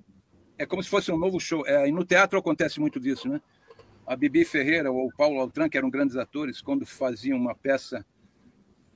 é 0.57 0.65
como 0.65 0.83
se 0.83 0.89
fosse 0.89 1.12
um 1.12 1.17
novo 1.17 1.39
show. 1.39 1.65
É, 1.65 1.88
e 1.88 1.91
no 1.91 2.03
teatro 2.03 2.38
acontece 2.38 2.79
muito 2.79 3.00
disso, 3.00 3.29
né? 3.29 3.39
A 4.05 4.15
Bibi 4.15 4.43
Ferreira 4.43 4.91
ou 4.91 5.07
o 5.07 5.15
Paulo 5.15 5.39
Altran, 5.39 5.69
que 5.69 5.77
eram 5.77 5.89
grandes 5.89 6.17
atores, 6.17 6.62
quando 6.62 6.86
faziam 6.86 7.38
uma 7.38 7.55
peça, 7.55 8.05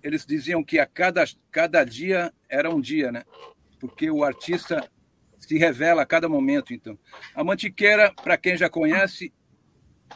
eles 0.01 0.25
diziam 0.25 0.63
que 0.63 0.79
a 0.79 0.85
cada, 0.85 1.23
cada 1.51 1.83
dia 1.83 2.33
era 2.49 2.69
um 2.69 2.81
dia, 2.81 3.11
né? 3.11 3.23
Porque 3.79 4.09
o 4.09 4.23
artista 4.23 4.89
se 5.37 5.57
revela 5.57 6.01
a 6.01 6.05
cada 6.05 6.27
momento, 6.27 6.73
então. 6.73 6.97
A 7.35 7.43
Mantiqueira, 7.43 8.13
para 8.13 8.37
quem 8.37 8.57
já 8.57 8.69
conhece, 8.69 9.31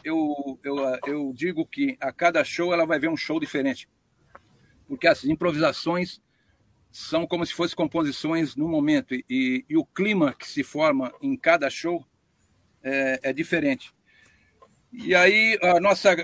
eu, 0.03 0.59
eu, 0.63 0.77
eu 1.05 1.33
digo 1.33 1.65
que 1.65 1.95
a 2.01 2.11
cada 2.11 2.43
show 2.43 2.73
ela 2.73 2.85
vai 2.85 2.99
ver 2.99 3.09
um 3.09 3.17
show 3.17 3.39
diferente. 3.39 3.87
Porque 4.87 5.07
as 5.07 5.23
improvisações 5.23 6.21
são 6.97 7.27
como 7.27 7.45
se 7.45 7.53
fossem 7.53 7.75
composições 7.75 8.55
no 8.55 8.67
momento 8.67 9.13
e, 9.13 9.63
e, 9.69 9.77
o 9.77 9.85
clima 9.85 10.33
que 10.33 10.47
se 10.47 10.63
forma 10.63 11.13
em 11.21 11.37
cada 11.37 11.69
show 11.69 12.03
é, 12.81 13.19
é 13.21 13.33
diferente. 13.33 13.93
E 14.91 15.13
aí 15.13 15.59
a 15.61 15.79
nossa 15.79 16.15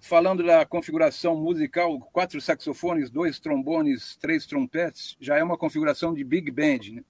falando 0.00 0.44
da 0.44 0.66
configuração 0.66 1.36
musical, 1.36 2.00
quatro 2.12 2.40
saxofones, 2.40 3.08
dois 3.08 3.38
trombones, 3.38 4.16
três 4.16 4.46
trompetes, 4.46 5.16
já 5.20 5.36
é 5.36 5.44
uma 5.44 5.56
configuração 5.56 6.12
de 6.12 6.24
big 6.24 6.50
band, 6.50 6.92
né? 6.92 7.04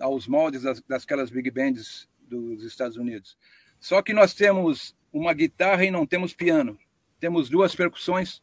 aos 0.00 0.26
moldes 0.26 0.62
das, 0.62 0.80
dasquelas 0.82 1.30
big 1.30 1.52
bands 1.52 2.08
dos 2.20 2.64
Estados 2.64 2.96
Unidos. 2.96 3.38
Só 3.78 4.02
que 4.02 4.12
nós 4.12 4.34
temos 4.34 4.96
uma 5.12 5.32
guitarra 5.32 5.84
e 5.84 5.90
não 5.90 6.04
temos 6.04 6.34
piano. 6.34 6.76
Temos 7.20 7.48
duas 7.48 7.76
percussões 7.76 8.42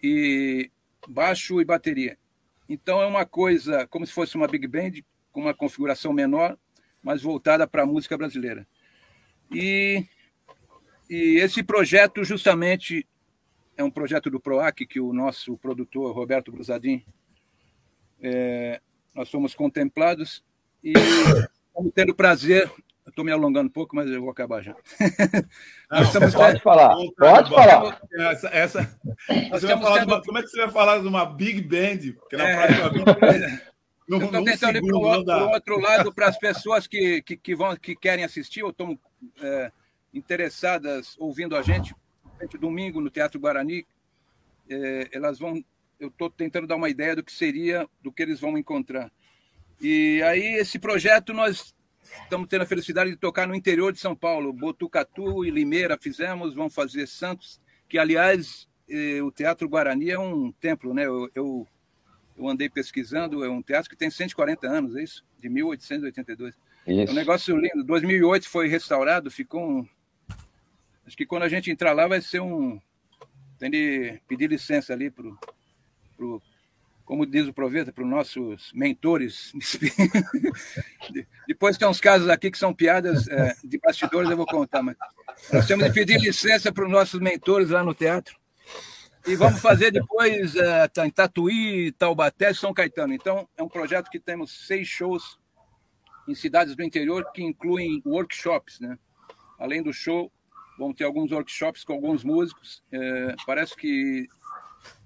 e 0.00 0.70
baixo 1.08 1.60
e 1.60 1.64
bateria. 1.64 2.16
Então 2.68 3.00
é 3.00 3.06
uma 3.06 3.24
coisa 3.24 3.86
como 3.86 4.06
se 4.06 4.12
fosse 4.12 4.36
uma 4.36 4.48
big 4.48 4.66
band 4.66 4.92
com 5.30 5.42
uma 5.42 5.54
configuração 5.54 6.12
menor, 6.12 6.56
mas 7.02 7.22
voltada 7.22 7.66
para 7.66 7.82
a 7.82 7.86
música 7.86 8.16
brasileira. 8.16 8.66
E, 9.52 10.04
e 11.08 11.38
esse 11.38 11.62
projeto 11.62 12.24
justamente 12.24 13.06
é 13.76 13.84
um 13.84 13.90
projeto 13.90 14.30
do 14.30 14.40
PROAC 14.40 14.86
que 14.86 14.98
o 14.98 15.12
nosso 15.12 15.56
produtor 15.58 16.14
Roberto 16.14 16.50
Brusadin 16.50 17.04
é, 18.20 18.80
nós 19.14 19.30
fomos 19.30 19.54
contemplados 19.54 20.42
e 20.82 20.92
estamos 20.92 21.92
tendo 21.94 22.14
prazer 22.14 22.70
Estou 23.16 23.24
me 23.24 23.32
alongando 23.32 23.70
um 23.70 23.72
pouco, 23.72 23.96
mas 23.96 24.10
eu 24.10 24.20
vou 24.20 24.28
acabar 24.28 24.62
já. 24.62 24.76
Não, 25.90 26.02
estamos... 26.02 26.34
Pode 26.34 26.60
falar, 26.60 26.94
pode 27.16 27.48
falar. 27.48 27.98
Essa, 28.12 28.48
essa... 28.48 29.00
falar 29.80 30.00
tendo... 30.00 30.12
uma... 30.12 30.22
Como 30.22 30.36
é 30.36 30.42
que 30.42 30.48
você 30.48 30.58
vai 30.58 30.70
falar 30.70 30.98
de 30.98 31.08
uma 31.08 31.24
Big 31.24 31.62
Band? 31.62 32.12
Porque 32.12 32.36
na 32.36 32.46
é... 32.46 32.90
Big 32.90 33.04
No, 34.06 34.22
Estou 34.22 34.44
tentando 34.44 34.74
segundo, 34.74 35.18
ir 35.18 35.24
para 35.24 35.46
o 35.46 35.48
outro 35.48 35.80
lado 35.80 36.12
para 36.12 36.28
as 36.28 36.38
pessoas 36.38 36.86
que, 36.86 37.22
que, 37.22 37.38
que, 37.38 37.54
vão, 37.54 37.74
que 37.74 37.96
querem 37.96 38.22
assistir 38.22 38.62
ou 38.62 38.68
estão 38.68 38.98
é, 39.40 39.72
interessadas 40.12 41.16
ouvindo 41.18 41.56
a 41.56 41.62
gente. 41.62 41.94
Domingo 42.60 43.00
no 43.00 43.08
Teatro 43.08 43.40
Guarani, 43.40 43.86
é, 44.68 45.08
elas 45.10 45.38
vão. 45.38 45.64
Eu 45.98 46.08
estou 46.08 46.28
tentando 46.28 46.66
dar 46.66 46.76
uma 46.76 46.90
ideia 46.90 47.16
do 47.16 47.24
que 47.24 47.32
seria, 47.32 47.88
do 48.02 48.12
que 48.12 48.22
eles 48.22 48.40
vão 48.40 48.58
encontrar. 48.58 49.10
E 49.80 50.22
aí 50.22 50.56
esse 50.56 50.78
projeto 50.78 51.32
nós 51.32 51.74
Estamos 52.22 52.48
tendo 52.48 52.62
a 52.62 52.66
felicidade 52.66 53.10
de 53.10 53.16
tocar 53.16 53.46
no 53.46 53.54
interior 53.54 53.92
de 53.92 54.00
São 54.00 54.14
Paulo, 54.14 54.52
Botucatu 54.52 55.44
e 55.44 55.50
Limeira 55.50 55.98
fizemos, 56.00 56.54
vamos 56.54 56.74
fazer 56.74 57.06
Santos, 57.06 57.60
que 57.88 57.98
aliás 57.98 58.68
eh, 58.88 59.22
o 59.22 59.30
Teatro 59.30 59.68
Guarani 59.68 60.10
é 60.10 60.18
um 60.18 60.52
templo, 60.52 60.94
né? 60.94 61.06
Eu, 61.06 61.30
eu, 61.34 61.66
eu, 62.36 62.48
andei 62.48 62.68
pesquisando, 62.68 63.44
é 63.44 63.48
um 63.48 63.62
teatro 63.62 63.90
que 63.90 63.96
tem 63.96 64.10
140 64.10 64.66
anos, 64.68 64.96
é 64.96 65.02
isso? 65.02 65.24
De 65.38 65.48
1882. 65.48 66.54
Isso. 66.54 66.60
É 66.86 67.10
um 67.10 67.14
negócio 67.14 67.56
lindo. 67.56 67.84
2008 67.84 68.48
foi 68.48 68.68
restaurado, 68.68 69.30
ficou 69.30 69.60
um... 69.60 69.88
Acho 71.06 71.16
que 71.16 71.26
quando 71.26 71.44
a 71.44 71.48
gente 71.48 71.70
entrar 71.70 71.92
lá 71.92 72.06
vai 72.06 72.20
ser 72.20 72.40
um... 72.40 72.80
Tem 73.58 73.70
de 73.70 74.20
pedir 74.28 74.50
licença 74.50 74.92
ali 74.92 75.10
para 75.10 75.26
o 76.18 76.40
como 77.06 77.24
diz 77.24 77.46
o 77.46 77.52
Proveta, 77.52 77.92
para 77.92 78.02
os 78.02 78.10
nossos 78.10 78.72
mentores. 78.74 79.52
Depois 81.46 81.78
tem 81.78 81.86
uns 81.86 82.00
casos 82.00 82.28
aqui 82.28 82.50
que 82.50 82.58
são 82.58 82.74
piadas 82.74 83.28
é, 83.28 83.54
de 83.64 83.78
bastidores, 83.78 84.28
eu 84.28 84.36
vou 84.36 84.44
contar, 84.44 84.82
mas 84.82 84.96
nós 85.52 85.66
temos 85.66 85.86
de 85.86 85.92
pedir 85.92 86.18
licença 86.20 86.72
para 86.72 86.84
os 86.84 86.90
nossos 86.90 87.20
mentores 87.20 87.70
lá 87.70 87.84
no 87.84 87.94
teatro. 87.94 88.36
E 89.24 89.36
vamos 89.36 89.60
fazer 89.60 89.92
depois 89.92 90.56
é, 90.56 90.90
em 91.04 91.10
Tatuí, 91.10 91.92
Taubaté, 91.92 92.52
São 92.52 92.74
Caetano. 92.74 93.14
Então, 93.14 93.48
é 93.56 93.62
um 93.62 93.68
projeto 93.68 94.10
que 94.10 94.18
temos 94.18 94.66
seis 94.66 94.88
shows 94.88 95.38
em 96.28 96.34
cidades 96.34 96.74
do 96.74 96.82
interior 96.82 97.30
que 97.32 97.42
incluem 97.42 98.02
workshops, 98.04 98.80
né? 98.80 98.98
Além 99.60 99.80
do 99.80 99.92
show, 99.92 100.30
vão 100.76 100.92
ter 100.92 101.04
alguns 101.04 101.30
workshops 101.30 101.84
com 101.84 101.92
alguns 101.92 102.24
músicos. 102.24 102.82
É, 102.90 103.36
parece 103.46 103.76
que, 103.76 104.26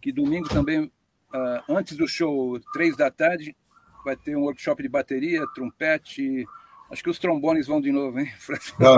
que 0.00 0.11
domingo 0.12 0.49
também 0.49 0.90
uh, 1.34 1.72
antes 1.72 1.96
do 1.96 2.06
show, 2.06 2.58
três 2.72 2.96
da 2.96 3.10
tarde, 3.10 3.56
vai 4.04 4.16
ter 4.16 4.37
um 4.37 4.42
workshop 4.42 4.82
de 4.82 4.88
bateria, 4.88 5.46
trompete. 5.54 6.44
Acho 6.90 7.04
que 7.04 7.10
os 7.10 7.18
trombones 7.18 7.66
vão 7.66 7.80
de 7.80 7.92
novo, 7.92 8.18
hein? 8.18 8.30
Não, 8.78 8.96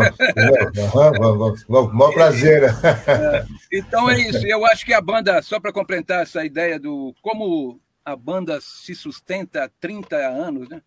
vamos, 1.12 1.64
vamos, 1.68 1.92
maior 1.92 2.12
prazer. 2.14 2.62
É, 2.64 3.46
então 3.70 4.08
é 4.10 4.18
isso. 4.20 4.46
Eu 4.46 4.64
acho 4.64 4.84
que 4.86 4.94
a 4.94 5.00
banda, 5.00 5.42
só 5.42 5.60
para 5.60 5.72
complementar 5.72 6.22
essa 6.22 6.44
ideia 6.44 6.78
do 6.78 7.14
como 7.20 7.80
a 8.04 8.16
banda 8.16 8.58
se 8.60 8.94
sustenta 8.94 9.64
há 9.64 9.68
30 9.80 10.16
anos, 10.16 10.68
né? 10.68 10.82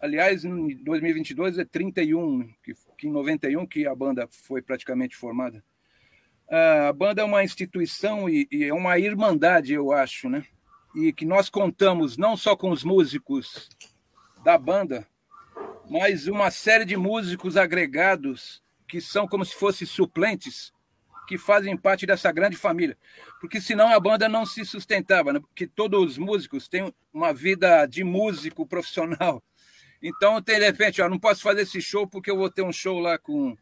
Aliás, 0.00 0.44
em 0.44 0.76
2022 0.84 1.58
é 1.58 1.64
31, 1.64 2.46
que, 2.62 2.74
que 2.98 3.08
em 3.08 3.10
91 3.12 3.66
que 3.66 3.86
a 3.86 3.94
banda 3.94 4.28
foi 4.30 4.60
praticamente 4.60 5.16
formada. 5.16 5.64
A 6.48 6.92
banda 6.92 7.22
é 7.22 7.24
uma 7.24 7.42
instituição 7.42 8.28
e, 8.28 8.46
e 8.50 8.64
é 8.64 8.74
uma 8.74 8.98
irmandade, 8.98 9.72
eu 9.72 9.92
acho, 9.92 10.28
né? 10.28 10.44
E 10.94 11.12
que 11.12 11.24
nós 11.24 11.48
contamos 11.48 12.16
não 12.16 12.36
só 12.36 12.56
com 12.56 12.70
os 12.70 12.84
músicos 12.84 13.68
da 14.44 14.56
banda, 14.56 15.06
mas 15.88 16.26
uma 16.26 16.50
série 16.50 16.84
de 16.84 16.96
músicos 16.96 17.56
agregados 17.56 18.62
que 18.86 19.00
são 19.00 19.26
como 19.26 19.44
se 19.44 19.54
fossem 19.54 19.86
suplentes 19.86 20.72
que 21.26 21.38
fazem 21.38 21.76
parte 21.76 22.06
dessa 22.06 22.30
grande 22.30 22.56
família. 22.56 22.96
Porque 23.40 23.60
senão 23.60 23.88
a 23.88 23.98
banda 23.98 24.28
não 24.28 24.44
se 24.44 24.64
sustentava, 24.64 25.32
né? 25.32 25.40
porque 25.40 25.66
todos 25.66 26.12
os 26.12 26.18
músicos 26.18 26.68
têm 26.68 26.92
uma 27.12 27.32
vida 27.32 27.86
de 27.86 28.04
músico 28.04 28.66
profissional. 28.66 29.42
Então, 30.02 30.40
tem 30.42 30.58
de 30.58 30.66
repente, 30.66 31.00
ó, 31.00 31.08
não 31.08 31.18
posso 31.18 31.40
fazer 31.42 31.62
esse 31.62 31.80
show 31.80 32.06
porque 32.06 32.30
eu 32.30 32.36
vou 32.36 32.50
ter 32.50 32.62
um 32.62 32.72
show 32.72 32.98
lá 32.98 33.16
com. 33.18 33.56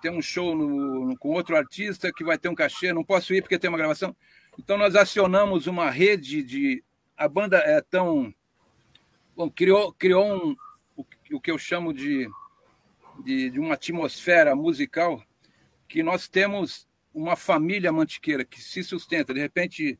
Tem 0.00 0.10
um 0.10 0.22
show 0.22 0.54
no, 0.56 1.16
com 1.18 1.30
outro 1.30 1.56
artista 1.56 2.10
que 2.12 2.24
vai 2.24 2.38
ter 2.38 2.48
um 2.48 2.54
cachê, 2.54 2.92
não 2.92 3.04
posso 3.04 3.34
ir 3.34 3.42
porque 3.42 3.58
tem 3.58 3.68
uma 3.68 3.76
gravação. 3.76 4.16
Então, 4.58 4.76
nós 4.76 4.96
acionamos 4.96 5.66
uma 5.66 5.90
rede 5.90 6.42
de. 6.42 6.84
A 7.16 7.28
banda 7.28 7.58
é 7.58 7.80
tão. 7.80 8.34
Bom, 9.36 9.48
criou, 9.48 9.92
criou 9.92 10.24
um, 10.26 10.56
o, 10.96 11.06
o 11.32 11.40
que 11.40 11.50
eu 11.50 11.58
chamo 11.58 11.92
de, 11.92 12.28
de, 13.24 13.50
de 13.50 13.60
uma 13.60 13.74
atmosfera 13.74 14.54
musical 14.54 15.22
que 15.86 16.02
nós 16.02 16.28
temos 16.28 16.86
uma 17.14 17.36
família 17.36 17.92
mantiqueira 17.92 18.44
que 18.44 18.60
se 18.60 18.82
sustenta. 18.82 19.32
De 19.32 19.40
repente, 19.40 19.98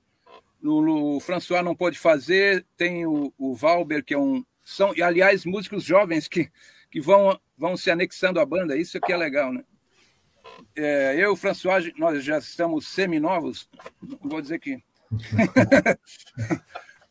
no, 0.60 1.16
o 1.16 1.20
François 1.20 1.62
não 1.62 1.74
pode 1.74 1.98
fazer, 1.98 2.66
tem 2.76 3.06
o, 3.06 3.32
o 3.38 3.54
Valber, 3.54 4.04
que 4.04 4.12
é 4.12 4.18
um 4.18 4.44
são, 4.62 4.94
e 4.94 5.02
aliás, 5.02 5.46
músicos 5.46 5.82
jovens 5.82 6.28
que, 6.28 6.50
que 6.90 7.00
vão, 7.00 7.40
vão 7.56 7.74
se 7.74 7.90
anexando 7.90 8.38
à 8.38 8.44
banda, 8.44 8.76
isso 8.76 9.00
que 9.00 9.12
é 9.12 9.16
legal, 9.16 9.50
né? 9.50 9.64
É, 10.76 11.14
eu 11.14 11.18
e 11.18 11.26
o 11.26 11.36
François, 11.36 11.92
nós 11.96 12.22
já 12.24 12.38
estamos 12.38 12.88
semi-novos, 12.88 13.68
vou 14.22 14.40
dizer 14.40 14.58
que. 14.58 14.82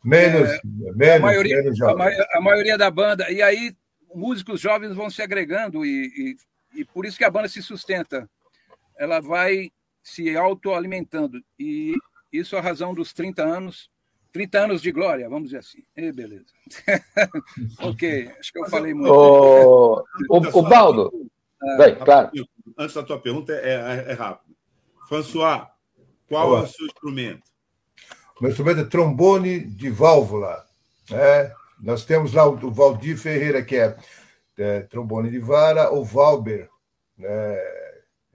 menos, 0.04 0.48
é, 0.50 0.60
menos, 0.94 1.16
a 1.16 1.26
maioria, 1.26 1.62
menos 1.62 1.82
a, 1.82 1.90
a, 2.34 2.40
maioria 2.40 2.78
da 2.78 2.90
banda. 2.90 3.30
E 3.30 3.42
aí, 3.42 3.74
músicos 4.14 4.60
jovens 4.60 4.94
vão 4.94 5.10
se 5.10 5.22
agregando, 5.22 5.84
e, 5.84 6.36
e, 6.74 6.80
e 6.80 6.84
por 6.84 7.04
isso 7.04 7.18
que 7.18 7.24
a 7.24 7.30
banda 7.30 7.48
se 7.48 7.62
sustenta. 7.62 8.28
Ela 8.96 9.20
vai 9.20 9.70
se 10.02 10.36
autoalimentando. 10.36 11.42
E 11.58 11.94
isso 12.32 12.56
é 12.56 12.58
a 12.58 12.62
razão 12.62 12.94
dos 12.94 13.12
30 13.12 13.42
anos 13.42 13.90
30 14.32 14.58
anos 14.58 14.82
de 14.82 14.92
glória, 14.92 15.28
vamos 15.28 15.48
dizer 15.48 15.58
assim. 15.58 15.82
E 15.96 16.12
beleza. 16.12 16.46
ok, 17.80 18.30
acho 18.38 18.52
que 18.52 18.58
eu 18.58 18.68
falei 18.68 18.94
muito. 18.94 19.12
O, 19.12 20.04
o, 20.28 20.36
o 20.58 20.62
Baldo. 20.62 21.10
É, 21.80 21.92
claro. 21.92 22.30
Antes 22.78 22.94
da 22.94 23.02
tua 23.02 23.18
pergunta, 23.18 23.52
é, 23.52 23.74
é, 23.74 24.12
é 24.12 24.12
rápido. 24.12 24.56
François, 25.08 25.66
qual 26.28 26.50
Olá. 26.50 26.60
é 26.60 26.62
o 26.62 26.66
seu 26.68 26.86
instrumento? 26.86 27.42
Meu 28.40 28.50
instrumento 28.52 28.80
é 28.80 28.84
trombone 28.84 29.58
de 29.58 29.90
válvula. 29.90 30.64
Né? 31.10 31.52
Nós 31.80 32.04
temos 32.04 32.32
lá 32.32 32.46
o 32.46 32.70
Valdir 32.70 33.18
Ferreira, 33.18 33.64
que 33.64 33.74
é, 33.74 33.96
é 34.56 34.80
trombone 34.82 35.28
de 35.28 35.40
vara, 35.40 35.92
o 35.92 36.04
Valber, 36.04 36.70
né? 37.16 37.56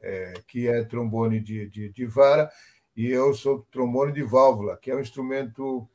É, 0.06 0.34
que 0.46 0.68
é 0.68 0.84
trombone 0.84 1.40
de, 1.40 1.70
de, 1.70 1.88
de 1.88 2.06
vara, 2.06 2.52
e 2.94 3.08
eu 3.08 3.34
sou 3.34 3.66
trombone 3.72 4.12
de 4.12 4.22
válvula, 4.22 4.76
que 4.76 4.92
é 4.92 4.96
um 4.96 5.00
instrumento 5.00 5.90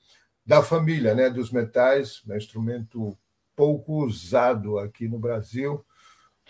da 0.47 0.63
família, 0.63 1.15
né, 1.15 1.29
dos 1.29 1.53
metais, 1.53 2.23
um 2.27 2.35
instrumento 2.35 3.15
pouco 3.55 4.03
usado 4.03 4.79
aqui 4.79 5.07
no 5.07 5.19
Brasil, 5.19 5.85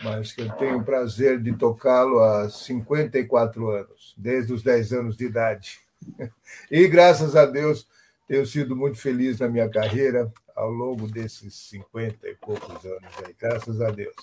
mas 0.03 0.33
que 0.33 0.43
eu 0.43 0.51
tenho 0.53 0.79
o 0.79 0.85
prazer 0.85 1.41
de 1.41 1.57
tocá-lo 1.57 2.21
há 2.21 2.49
54 2.49 3.69
anos, 3.71 4.15
desde 4.17 4.53
os 4.53 4.63
10 4.63 4.93
anos 4.93 5.17
de 5.17 5.27
idade. 5.27 5.81
E 6.71 6.87
graças 6.87 7.35
a 7.37 7.45
Deus 7.45 7.87
tenho 8.27 8.47
sido 8.47 8.77
muito 8.77 8.99
feliz 8.99 9.41
na 9.41 9.49
minha 9.49 9.69
carreira 9.69 10.33
ao 10.55 10.71
longo 10.71 11.07
desses 11.09 11.55
50 11.55 12.29
e 12.29 12.35
poucos 12.35 12.85
anos 12.85 13.13
aí, 13.25 13.35
graças 13.39 13.81
a 13.81 13.91
Deus. 13.91 14.15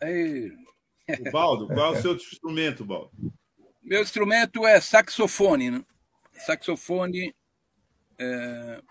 Ei. 0.00 0.52
Baldo, 1.32 1.66
qual 1.66 1.94
é 1.94 1.98
o 1.98 2.02
seu 2.02 2.14
instrumento, 2.14 2.84
Baldo? 2.84 3.10
Meu 3.82 4.02
instrumento 4.02 4.66
é 4.66 4.80
saxofone. 4.80 5.70
Né? 5.70 5.84
Saxofone, 6.44 7.34
é... 8.18 8.82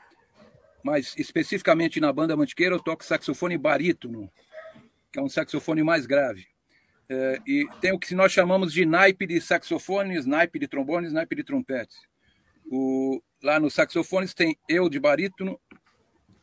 mas 0.84 1.14
especificamente 1.18 2.00
na 2.00 2.12
banda 2.12 2.36
Mantiqueira 2.36 2.76
eu 2.76 2.80
toco 2.80 3.06
saxofone 3.06 3.58
barítono, 3.58 4.30
que 5.12 5.20
é 5.20 5.22
um 5.22 5.30
saxofone 5.30 5.84
mais 5.84 6.06
grave. 6.06 6.48
É... 7.10 7.40
e 7.48 7.66
tem 7.80 7.94
o 7.94 8.00
que 8.00 8.14
nós 8.14 8.32
chamamos 8.32 8.74
de 8.74 8.86
naipe 8.86 9.26
de 9.26 9.40
saxofones, 9.40 10.26
naipe 10.26 10.60
de 10.60 10.68
trombones, 10.68 11.14
naipe 11.14 11.36
de 11.36 11.44
trompetes. 11.44 11.98
O... 12.70 13.22
Lá 13.42 13.60
nos 13.60 13.74
saxofones 13.74 14.34
tem 14.34 14.58
eu 14.68 14.90
de 14.90 15.00
barítono, 15.00 15.60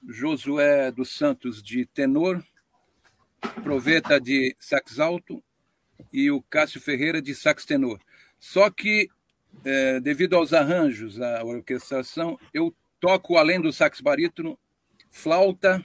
Josué 0.08 0.90
dos 0.92 1.16
Santos 1.16 1.62
de 1.62 1.86
tenor, 1.86 2.42
Proveta 3.62 4.20
de 4.20 4.56
sax 4.58 4.98
alto 4.98 5.42
e 6.12 6.30
o 6.30 6.42
Cássio 6.42 6.80
Ferreira 6.80 7.20
de 7.20 7.34
sax 7.34 7.64
tenor. 7.64 8.00
Só 8.38 8.70
que, 8.70 9.08
é, 9.64 10.00
devido 10.00 10.36
aos 10.36 10.52
arranjos, 10.52 11.20
à 11.20 11.44
orquestração, 11.44 12.38
eu 12.52 12.74
toco, 13.00 13.36
além 13.36 13.60
do 13.60 13.72
sax 13.72 14.00
barítono, 14.00 14.58
flauta 15.10 15.84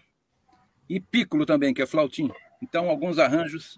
e 0.89 1.00
pícolo 1.00 1.46
também, 1.46 1.74
que 1.74 1.82
é 1.82 1.86
flautim. 1.86 2.32
Então, 2.62 2.89
alguns 2.89 3.17
arranjos. 3.17 3.76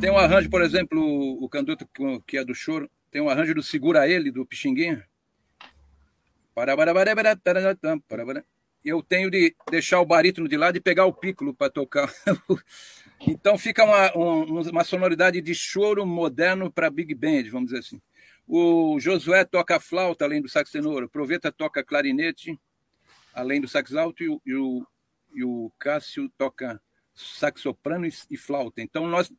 Tem 0.00 0.10
um 0.10 0.18
arranjo, 0.18 0.48
por 0.48 0.62
exemplo, 0.62 1.00
o 1.42 1.48
canduto 1.48 1.88
que 2.26 2.38
é 2.38 2.44
do 2.44 2.54
choro, 2.54 2.88
tem 3.10 3.20
um 3.20 3.28
arranjo 3.28 3.54
do 3.54 3.62
Segura 3.62 4.08
Ele, 4.08 4.30
do 4.30 4.46
Pixinguinha. 4.46 5.04
Eu 8.84 9.02
tenho 9.02 9.30
de 9.30 9.54
deixar 9.70 10.00
o 10.00 10.06
barítono 10.06 10.48
de 10.48 10.56
lado 10.56 10.76
e 10.76 10.80
pegar 10.80 11.04
o 11.06 11.12
pícolo 11.12 11.54
para 11.54 11.70
tocar. 11.70 12.12
Então 13.26 13.58
fica 13.58 13.84
uma, 13.84 14.12
uma 14.14 14.84
sonoridade 14.84 15.40
de 15.40 15.52
choro 15.52 16.06
moderno 16.06 16.70
para 16.70 16.88
Big 16.88 17.12
Band, 17.16 17.50
vamos 17.50 17.70
dizer 17.70 17.80
assim. 17.80 18.00
O 18.46 19.00
Josué 19.00 19.44
toca 19.44 19.80
flauta, 19.80 20.24
além 20.24 20.40
do 20.40 20.48
sax 20.48 20.70
tenor. 20.70 21.02
O 21.02 21.08
Proveta 21.08 21.50
toca 21.50 21.82
clarinete, 21.82 22.56
além 23.34 23.60
do 23.60 23.66
sax 23.66 23.92
alto. 23.94 24.22
E 24.22 24.28
o, 24.28 24.40
e 24.46 24.54
o, 24.54 24.86
e 25.34 25.44
o 25.44 25.72
Cássio 25.80 26.30
toca 26.38 26.80
sax 27.18 27.60
soprano 27.60 28.06
e, 28.06 28.36
flauta. 28.36 28.80
Então 28.80 29.06
nós, 29.08 29.32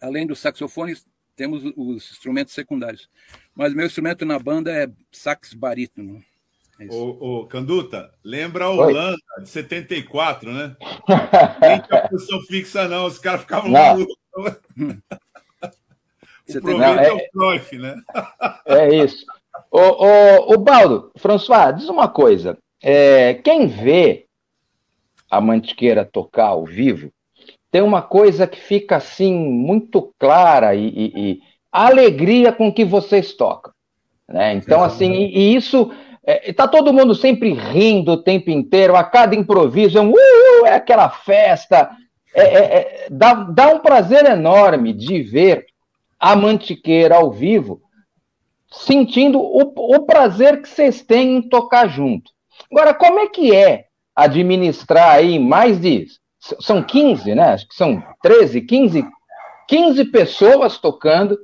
além 0.00 0.26
dos 0.26 0.38
saxofones, 0.38 1.04
temos 1.34 1.62
os 1.76 2.10
instrumentos 2.12 2.54
secundários. 2.54 3.10
Mas 3.54 3.74
meu 3.74 3.86
instrumento 3.86 4.24
na 4.24 4.38
banda 4.38 4.70
é 4.70 4.88
sax 5.10 5.52
barítono. 5.52 6.22
É 6.78 6.86
ô, 6.90 7.40
ô, 7.40 7.46
Canduta, 7.46 8.12
lembra 8.22 8.66
a 8.66 8.70
Holanda 8.70 9.16
Oi. 9.38 9.42
de 9.42 9.48
74, 9.48 10.52
né? 10.52 10.76
Nem 11.60 11.80
tinha 11.80 12.08
posição 12.08 12.40
fixa, 12.42 12.86
não. 12.86 13.06
Os 13.06 13.18
caras 13.18 13.40
ficavam 13.40 13.70
malucos. 13.70 14.16
Você 16.46 16.60
tem... 16.60 16.78
não, 16.78 16.84
é, 16.84 17.08
é 17.08 17.12
o 17.12 17.30
Cruyff, 17.30 17.76
né? 17.76 17.96
É 18.66 18.94
isso. 18.94 19.24
Ô, 19.70 19.80
ô, 19.80 20.54
ô, 20.54 20.58
Baldo, 20.58 21.10
François, 21.16 21.74
diz 21.76 21.88
uma 21.88 22.08
coisa. 22.08 22.58
É, 22.82 23.34
quem 23.34 23.66
vê 23.66 24.25
a 25.30 25.40
Mantiqueira 25.40 26.04
tocar 26.04 26.48
ao 26.48 26.64
vivo, 26.64 27.10
tem 27.70 27.82
uma 27.82 28.02
coisa 28.02 28.46
que 28.46 28.58
fica 28.58 28.96
assim 28.96 29.34
muito 29.34 30.14
clara 30.18 30.74
e, 30.74 30.88
e, 30.88 31.12
e 31.16 31.40
a 31.70 31.86
alegria 31.86 32.52
com 32.52 32.72
que 32.72 32.84
vocês 32.84 33.34
tocam. 33.34 33.72
Né? 34.28 34.54
Então, 34.54 34.82
assim, 34.82 35.12
e, 35.12 35.36
e 35.36 35.56
isso 35.56 35.92
é, 36.26 36.52
tá 36.52 36.66
todo 36.66 36.92
mundo 36.92 37.14
sempre 37.14 37.52
rindo 37.52 38.12
o 38.12 38.22
tempo 38.22 38.50
inteiro, 38.50 38.96
a 38.96 39.04
cada 39.04 39.36
improviso 39.36 39.96
é 39.96 40.00
um 40.00 40.10
uh, 40.10 40.66
é 40.66 40.74
aquela 40.74 41.08
festa. 41.08 41.90
É, 42.34 42.42
é, 42.42 42.58
é, 42.58 43.06
dá, 43.10 43.34
dá 43.34 43.68
um 43.68 43.78
prazer 43.78 44.26
enorme 44.26 44.92
de 44.92 45.22
ver 45.22 45.66
a 46.18 46.34
Mantiqueira 46.34 47.16
ao 47.16 47.30
vivo, 47.30 47.80
sentindo 48.70 49.38
o, 49.38 49.96
o 49.96 50.04
prazer 50.04 50.60
que 50.60 50.68
vocês 50.68 51.02
têm 51.02 51.36
em 51.36 51.48
tocar 51.48 51.88
junto. 51.88 52.30
Agora, 52.70 52.92
como 52.92 53.20
é 53.20 53.28
que 53.28 53.54
é 53.54 53.85
administrar 54.16 55.10
aí 55.10 55.38
mais 55.38 55.78
de. 55.78 56.06
São 56.60 56.82
15, 56.82 57.34
né? 57.34 57.54
Acho 57.54 57.68
que 57.68 57.74
são 57.74 58.02
13, 58.22 58.60
15, 58.62 59.04
15 59.68 60.04
pessoas 60.06 60.78
tocando, 60.78 61.38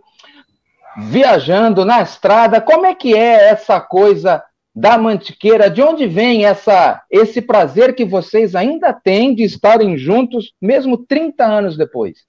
viajando 0.97 1.85
na 1.85 2.01
estrada. 2.01 2.61
Como 2.61 2.87
é 2.87 2.95
que 2.95 3.15
é 3.15 3.51
essa 3.51 3.81
coisa 3.81 4.43
da 4.75 4.97
Mantiqueira, 4.97 5.69
de 5.69 5.83
onde 5.83 6.07
vem 6.07 6.47
essa, 6.47 7.03
esse 7.11 7.43
prazer 7.43 7.95
que 7.95 8.05
vocês 8.05 8.55
ainda 8.55 8.93
têm 8.93 9.35
de 9.35 9.43
estarem 9.43 9.99
juntos, 9.99 10.55
mesmo 10.61 10.97
30 10.97 11.45
anos 11.45 11.77
depois? 11.77 12.25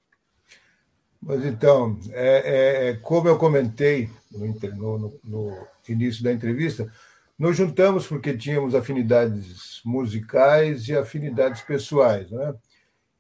Mas 1.22 1.46
então, 1.46 1.98
é, 2.12 2.88
é, 2.88 2.90
é 2.90 2.94
como 2.96 3.30
eu 3.30 3.38
comentei 3.38 4.10
no, 4.30 4.98
no, 4.98 5.14
no, 5.24 5.68
início 5.88 6.24
da 6.24 6.34
entrevista, 6.34 6.92
nos 7.38 7.58
juntamos 7.58 8.08
porque 8.08 8.36
tínhamos 8.38 8.76
afinidades 8.76 9.82
musicais 9.84 10.88
e 10.88 10.96
afinidades 10.96 11.62
pessoais. 11.62 12.30
Né? 12.32 12.54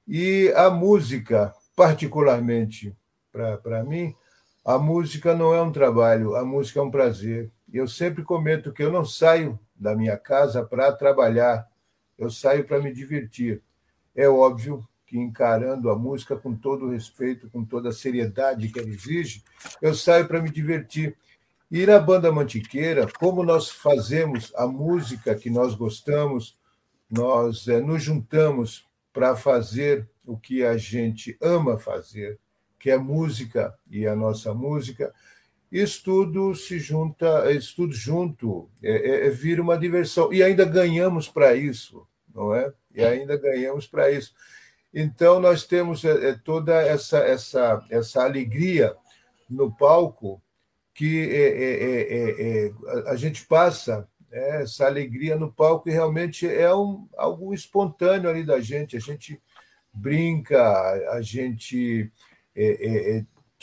E 0.07 0.53
a 0.55 0.69
música, 0.69 1.53
particularmente 1.75 2.95
para 3.31 3.83
mim, 3.83 4.15
a 4.63 4.77
música 4.77 5.35
não 5.35 5.53
é 5.53 5.61
um 5.61 5.71
trabalho, 5.71 6.35
a 6.35 6.45
música 6.45 6.79
é 6.79 6.83
um 6.83 6.91
prazer. 6.91 7.51
Eu 7.71 7.87
sempre 7.87 8.23
comento 8.23 8.71
que 8.71 8.83
eu 8.83 8.91
não 8.91 9.03
saio 9.03 9.59
da 9.75 9.95
minha 9.95 10.17
casa 10.17 10.63
para 10.63 10.91
trabalhar, 10.91 11.67
eu 12.17 12.29
saio 12.29 12.63
para 12.63 12.79
me 12.79 12.93
divertir. 12.93 13.61
É 14.15 14.29
óbvio 14.29 14.87
que 15.05 15.17
encarando 15.17 15.89
a 15.89 15.97
música 15.97 16.35
com 16.35 16.55
todo 16.55 16.85
o 16.85 16.91
respeito, 16.91 17.49
com 17.49 17.65
toda 17.65 17.89
a 17.89 17.93
seriedade 17.93 18.69
que 18.69 18.79
ela 18.79 18.87
exige, 18.87 19.43
eu 19.81 19.93
saio 19.93 20.27
para 20.27 20.41
me 20.41 20.49
divertir. 20.49 21.17
E 21.73 21.87
na 21.87 21.97
banda 21.97 22.31
Mantiqueira, 22.31 23.07
como 23.17 23.43
nós 23.43 23.67
fazemos 23.67 24.53
a 24.55 24.67
música 24.67 25.33
que 25.33 25.49
nós 25.49 25.73
gostamos, 25.73 26.55
nós 27.09 27.67
é, 27.67 27.81
nos 27.81 28.03
juntamos 28.03 28.85
para 29.11 29.35
fazer 29.35 30.07
o 30.23 30.37
que 30.37 30.63
a 30.63 30.77
gente 30.77 31.35
ama 31.41 31.79
fazer, 31.79 32.37
que 32.77 32.91
é 32.91 32.97
música 32.99 33.73
e 33.89 34.05
a 34.05 34.15
nossa 34.15 34.53
música, 34.53 35.11
isso 35.71 36.03
tudo 36.03 36.53
se 36.53 36.77
junta, 36.77 37.51
isso 37.51 37.75
tudo 37.75 37.91
junto, 37.91 38.69
é, 38.83 38.91
é, 38.91 39.25
é 39.25 39.29
vira 39.31 39.59
uma 39.59 39.75
diversão. 39.75 40.31
E 40.31 40.43
ainda 40.43 40.65
ganhamos 40.65 41.27
para 41.27 41.55
isso, 41.55 42.07
não 42.31 42.53
é? 42.53 42.71
E 42.93 43.03
ainda 43.03 43.35
ganhamos 43.35 43.87
para 43.87 44.11
isso. 44.11 44.35
Então, 44.93 45.39
nós 45.39 45.65
temos 45.65 46.05
é, 46.05 46.29
é, 46.29 46.33
toda 46.33 46.79
essa, 46.83 47.17
essa, 47.17 47.83
essa 47.89 48.23
alegria 48.23 48.95
no 49.49 49.75
palco 49.75 50.39
que 50.93 51.27
é, 51.31 52.71
a 53.07 53.15
gente 53.15 53.45
passa 53.45 54.07
essa 54.31 54.85
alegria 54.85 55.35
no 55.35 55.51
palco 55.51 55.89
e 55.89 55.91
realmente 55.91 56.47
é 56.47 56.73
um, 56.73 57.07
algo 57.17 57.53
espontâneo 57.53 58.29
ali 58.29 58.43
da 58.43 58.59
gente. 58.59 58.97
A 58.97 58.99
gente 58.99 59.41
brinca, 59.93 60.59
a 61.11 61.21
gente 61.21 62.11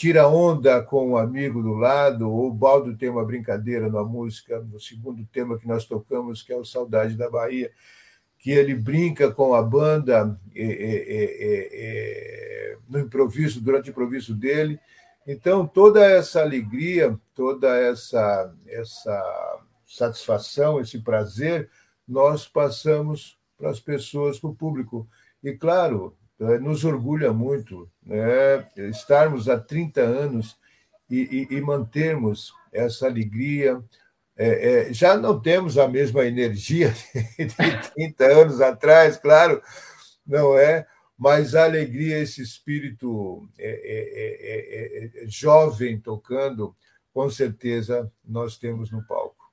tira 0.00 0.26
onda 0.26 0.82
com 0.82 1.10
um 1.10 1.16
amigo 1.18 1.62
do 1.62 1.74
lado, 1.74 2.30
ou 2.30 2.48
o 2.48 2.54
Baldo 2.54 2.96
tem 2.96 3.10
uma 3.10 3.22
brincadeira 3.22 3.90
na 3.90 4.02
música, 4.02 4.58
no 4.58 4.80
segundo 4.80 5.26
tema 5.26 5.58
que 5.58 5.68
nós 5.68 5.84
tocamos, 5.84 6.42
que 6.42 6.50
é 6.50 6.56
o 6.56 6.64
Saudade 6.64 7.18
da 7.18 7.28
Bahia, 7.28 7.70
que 8.38 8.50
ele 8.50 8.74
brinca 8.74 9.30
com 9.30 9.52
a 9.52 9.62
banda 9.62 10.40
é, 10.54 10.64
é, 10.64 11.68
é, 11.70 12.76
no 12.88 12.98
improviso, 12.98 13.60
durante 13.60 13.90
o 13.90 13.92
improviso 13.92 14.34
dele. 14.34 14.80
Então, 15.26 15.66
toda 15.66 16.04
essa 16.04 16.40
alegria, 16.40 17.18
toda 17.34 17.76
essa, 17.76 18.54
essa 18.66 19.60
satisfação, 19.86 20.80
esse 20.80 20.98
prazer, 21.00 21.70
nós 22.06 22.46
passamos 22.48 23.38
para 23.56 23.70
as 23.70 23.78
pessoas, 23.78 24.38
para 24.38 24.50
o 24.50 24.54
público. 24.54 25.08
E, 25.42 25.52
claro, 25.52 26.16
é, 26.40 26.58
nos 26.58 26.84
orgulha 26.84 27.32
muito 27.32 27.88
né, 28.02 28.66
estarmos 28.88 29.48
há 29.48 29.58
30 29.58 30.00
anos 30.00 30.56
e, 31.08 31.46
e, 31.50 31.56
e 31.56 31.60
mantermos 31.60 32.52
essa 32.72 33.06
alegria. 33.06 33.82
É, 34.36 34.88
é, 34.88 34.92
já 34.92 35.16
não 35.18 35.38
temos 35.38 35.76
a 35.76 35.86
mesma 35.86 36.24
energia 36.24 36.94
de 37.38 37.90
30 37.94 38.24
anos 38.24 38.60
atrás, 38.60 39.18
claro, 39.18 39.62
não 40.26 40.56
é? 40.56 40.86
Mas 41.20 41.54
a 41.54 41.64
alegria, 41.64 42.18
esse 42.18 42.40
espírito 42.40 43.46
é, 43.58 45.12
é, 45.18 45.22
é, 45.24 45.26
jovem 45.26 46.00
tocando, 46.00 46.74
com 47.12 47.28
certeza 47.28 48.10
nós 48.24 48.56
temos 48.56 48.90
no 48.90 49.06
palco. 49.06 49.52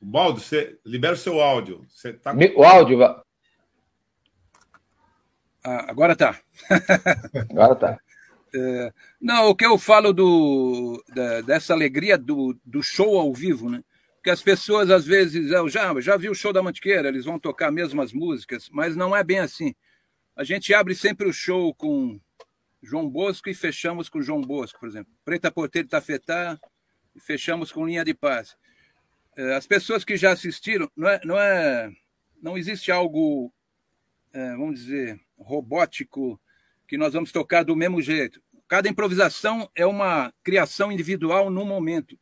Baldo, 0.00 0.40
você 0.40 0.80
libera 0.86 1.12
o 1.12 1.18
seu 1.18 1.42
áudio. 1.42 1.84
Você 1.86 2.14
tá... 2.14 2.34
O 2.56 2.64
áudio, 2.64 2.98
ah, 5.64 5.90
agora 5.90 6.16
tá. 6.16 6.40
agora 7.50 7.76
tá. 7.76 8.00
É, 8.54 8.92
não, 9.20 9.50
o 9.50 9.54
que 9.54 9.66
eu 9.66 9.76
falo 9.76 10.14
do, 10.14 11.04
da, 11.14 11.42
dessa 11.42 11.74
alegria 11.74 12.16
do, 12.16 12.58
do 12.64 12.82
show 12.82 13.18
ao 13.18 13.34
vivo, 13.34 13.68
né? 13.68 13.84
Porque 14.22 14.30
as 14.30 14.40
pessoas, 14.40 14.88
às 14.88 15.04
vezes, 15.04 15.50
eu 15.50 15.68
já, 15.68 16.00
já 16.00 16.16
vi 16.16 16.28
o 16.28 16.34
show 16.34 16.52
da 16.52 16.62
Mantiqueira, 16.62 17.08
eles 17.08 17.24
vão 17.24 17.40
tocar 17.40 17.72
mesmas 17.72 18.12
músicas, 18.12 18.68
mas 18.70 18.94
não 18.94 19.16
é 19.16 19.24
bem 19.24 19.40
assim. 19.40 19.74
A 20.36 20.44
gente 20.44 20.72
abre 20.72 20.94
sempre 20.94 21.26
o 21.26 21.32
show 21.32 21.74
com 21.74 22.20
João 22.80 23.10
Bosco 23.10 23.50
e 23.50 23.54
fechamos 23.54 24.08
com 24.08 24.22
João 24.22 24.40
Bosco, 24.40 24.78
por 24.78 24.88
exemplo. 24.88 25.12
Preta 25.24 25.50
Porteira 25.50 25.88
Tafetá 25.88 26.56
e 27.16 27.18
fechamos 27.18 27.72
com 27.72 27.84
Linha 27.84 28.04
de 28.04 28.14
Paz. 28.14 28.56
É, 29.36 29.56
as 29.56 29.66
pessoas 29.66 30.04
que 30.04 30.16
já 30.16 30.30
assistiram, 30.30 30.88
não 30.96 31.08
é, 31.08 31.20
não 31.24 31.36
é, 31.36 31.92
não 32.40 32.56
existe 32.56 32.92
algo, 32.92 33.52
é, 34.32 34.50
vamos 34.52 34.78
dizer, 34.78 35.20
robótico 35.36 36.40
que 36.86 36.96
nós 36.96 37.12
vamos 37.12 37.32
tocar 37.32 37.64
do 37.64 37.74
mesmo 37.74 38.00
jeito. 38.00 38.40
Cada 38.68 38.88
improvisação 38.88 39.68
é 39.74 39.84
uma 39.84 40.32
criação 40.44 40.92
individual 40.92 41.50
no 41.50 41.64
momento. 41.64 42.16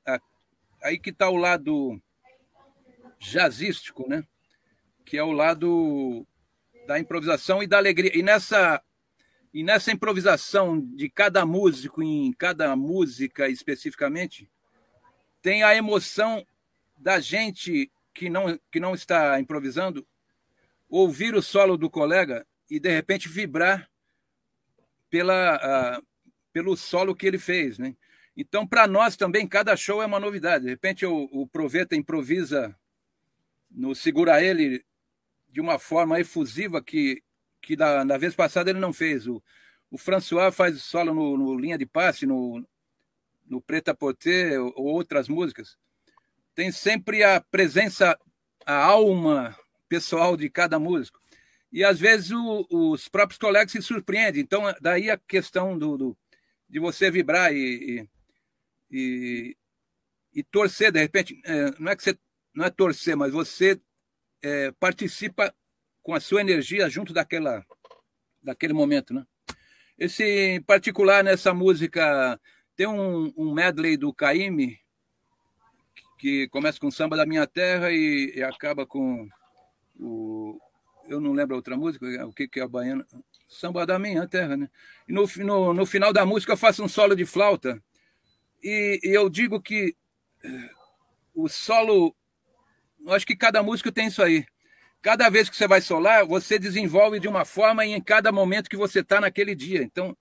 Aí 0.83 0.99
que 0.99 1.11
está 1.11 1.29
o 1.29 1.37
lado 1.37 2.01
jazzístico, 3.19 4.09
né? 4.09 4.25
Que 5.05 5.17
é 5.17 5.23
o 5.23 5.33
lado 5.33 6.27
da 6.87 6.99
improvisação 6.99 7.63
e 7.63 7.67
da 7.67 7.79
alegria. 7.79 8.17
E 8.17 8.23
nessa 8.23 8.83
e 9.53 9.65
nessa 9.65 9.91
improvisação 9.91 10.81
de 10.81 11.11
cada 11.11 11.45
músico 11.45 12.03
em 12.03 12.33
cada 12.33 12.77
música 12.77 13.49
especificamente 13.49 14.49
tem 15.43 15.65
a 15.65 15.75
emoção 15.75 16.47
da 16.97 17.19
gente 17.19 17.91
que 18.15 18.31
não 18.31 18.57
que 18.71 18.79
não 18.79 18.95
está 18.95 19.41
improvisando 19.41 20.07
ouvir 20.89 21.35
o 21.35 21.43
solo 21.43 21.77
do 21.77 21.91
colega 21.91 22.47
e 22.69 22.79
de 22.79 22.91
repente 22.91 23.29
vibrar 23.29 23.91
pela, 25.11 25.57
uh, 25.99 26.07
pelo 26.53 26.77
solo 26.77 27.15
que 27.15 27.27
ele 27.27 27.39
fez, 27.39 27.79
né? 27.79 27.97
Então, 28.41 28.67
para 28.67 28.87
nós 28.87 29.17
também, 29.17 29.47
cada 29.47 29.77
show 29.77 30.03
é 30.03 30.07
uma 30.07 30.19
novidade. 30.19 30.65
De 30.65 30.71
repente, 30.71 31.05
o, 31.05 31.29
o 31.31 31.47
Proveta 31.47 31.95
improvisa 31.95 32.75
no 33.71 33.95
Segura 33.95 34.43
Ele 34.43 34.83
de 35.47 35.61
uma 35.61 35.79
forma 35.79 36.19
efusiva 36.19 36.83
que, 36.83 37.23
que 37.61 37.77
da, 37.77 38.03
na 38.03 38.17
vez 38.17 38.35
passada 38.35 38.71
ele 38.71 38.79
não 38.79 38.95
fez. 38.95 39.27
O, 39.27 39.43
o 39.91 39.99
François 39.99 40.51
faz 40.51 40.83
solo 40.83 41.13
no, 41.13 41.37
no 41.37 41.59
Linha 41.59 41.77
de 41.77 41.85
Passe, 41.85 42.25
no, 42.25 42.67
no 43.47 43.61
Preta 43.61 43.95
Poté 43.95 44.59
ou, 44.59 44.73
ou 44.75 44.87
outras 44.87 45.29
músicas. 45.29 45.77
Tem 46.55 46.73
sempre 46.73 47.23
a 47.23 47.43
presença, 47.43 48.19
a 48.65 48.75
alma 48.75 49.55
pessoal 49.87 50.35
de 50.35 50.49
cada 50.49 50.79
músico 50.79 51.21
e 51.71 51.85
às 51.85 52.01
vezes 52.01 52.31
o, 52.31 52.67
os 52.71 53.07
próprios 53.07 53.39
colegas 53.39 53.71
se 53.71 53.83
surpreendem. 53.83 54.41
Então, 54.41 54.63
daí 54.81 55.11
a 55.11 55.19
questão 55.19 55.79
do, 55.79 55.99
do 55.99 56.19
de 56.71 56.79
você 56.79 57.11
vibrar 57.11 57.53
e, 57.53 58.01
e, 58.01 58.09
e, 58.91 59.57
e 60.35 60.43
torcer, 60.43 60.93
de 60.93 61.01
repente, 61.01 61.41
é, 61.45 61.71
não 61.79 61.93
é 61.93 61.97
que 61.97 62.03
você 62.03 62.19
não 62.55 62.65
é 62.65 62.71
torcer, 62.71 63.17
mas 63.17 63.33
você 63.33 63.81
é, 64.43 64.73
participa 64.73 65.55
com 66.03 66.15
a 66.15 66.21
sua 66.21 66.41
energia 66.41 66.89
junto 66.89 67.13
daquela, 67.13 67.65
daquele 68.43 68.73
momento, 68.73 69.15
né? 69.15 69.25
Esse 69.99 70.25
em 70.25 70.63
particular 70.63 71.23
nessa 71.23 71.53
música 71.53 72.41
tem 72.75 72.87
um, 72.87 73.33
um 73.37 73.53
medley 73.53 73.97
do 73.97 74.13
Caime 74.13 74.81
que 76.19 76.49
começa 76.49 76.81
com 76.81 76.91
samba 76.91 77.17
da 77.17 77.27
minha 77.27 77.47
terra 77.47 77.93
e, 77.93 78.33
e 78.35 78.43
acaba 78.43 78.87
com 78.87 79.29
o, 79.99 80.59
eu 81.11 81.21
não 81.21 81.33
lembro 81.33 81.55
a 81.55 81.59
outra 81.59 81.77
música, 81.77 82.07
o 82.27 82.33
que, 82.33 82.49
que 82.49 82.61
é 82.61 82.63
a 82.63 82.69
baiana. 82.69 83.07
Samba 83.47 83.85
da 83.85 83.99
minha 83.99 84.27
terra, 84.29 84.57
né? 84.57 84.71
E 85.09 85.13
no, 85.13 85.27
no, 85.39 85.75
no 85.75 85.87
final 85.87 86.13
da 86.13 86.25
música 86.25 86.53
eu 86.53 86.57
faço 86.57 86.85
um 86.85 86.89
solo 86.89 87.17
de 87.17 87.27
flauta. 87.27 87.83
E, 88.63 89.01
eu 89.03 89.29
digo 89.29 89.61
que 89.61 89.95
o 91.35 91.49
solo. 91.49 92.15
Acho 93.09 93.27
que 93.27 93.37
cada 93.37 93.63
músico 93.63 93.91
tem 93.91 94.09
isso 94.09 94.23
aí. 94.23 94.45
Cada 95.03 95.31
vez 95.31 95.49
que 95.49 95.57
você 95.57 95.67
vai 95.67 95.81
solar, 95.81 96.27
você 96.27 96.59
desenvolve 96.59 97.19
de 97.19 97.27
uma 97.27 97.47
forma 97.47 97.87
e 97.87 97.93
em 97.93 98.03
cada 98.03 98.31
momento 98.31 98.69
que 98.69 98.77
você 98.77 99.01
está 99.01 99.21
naquele 99.21 99.55
dia. 99.55 99.83
Então, 99.83 100.17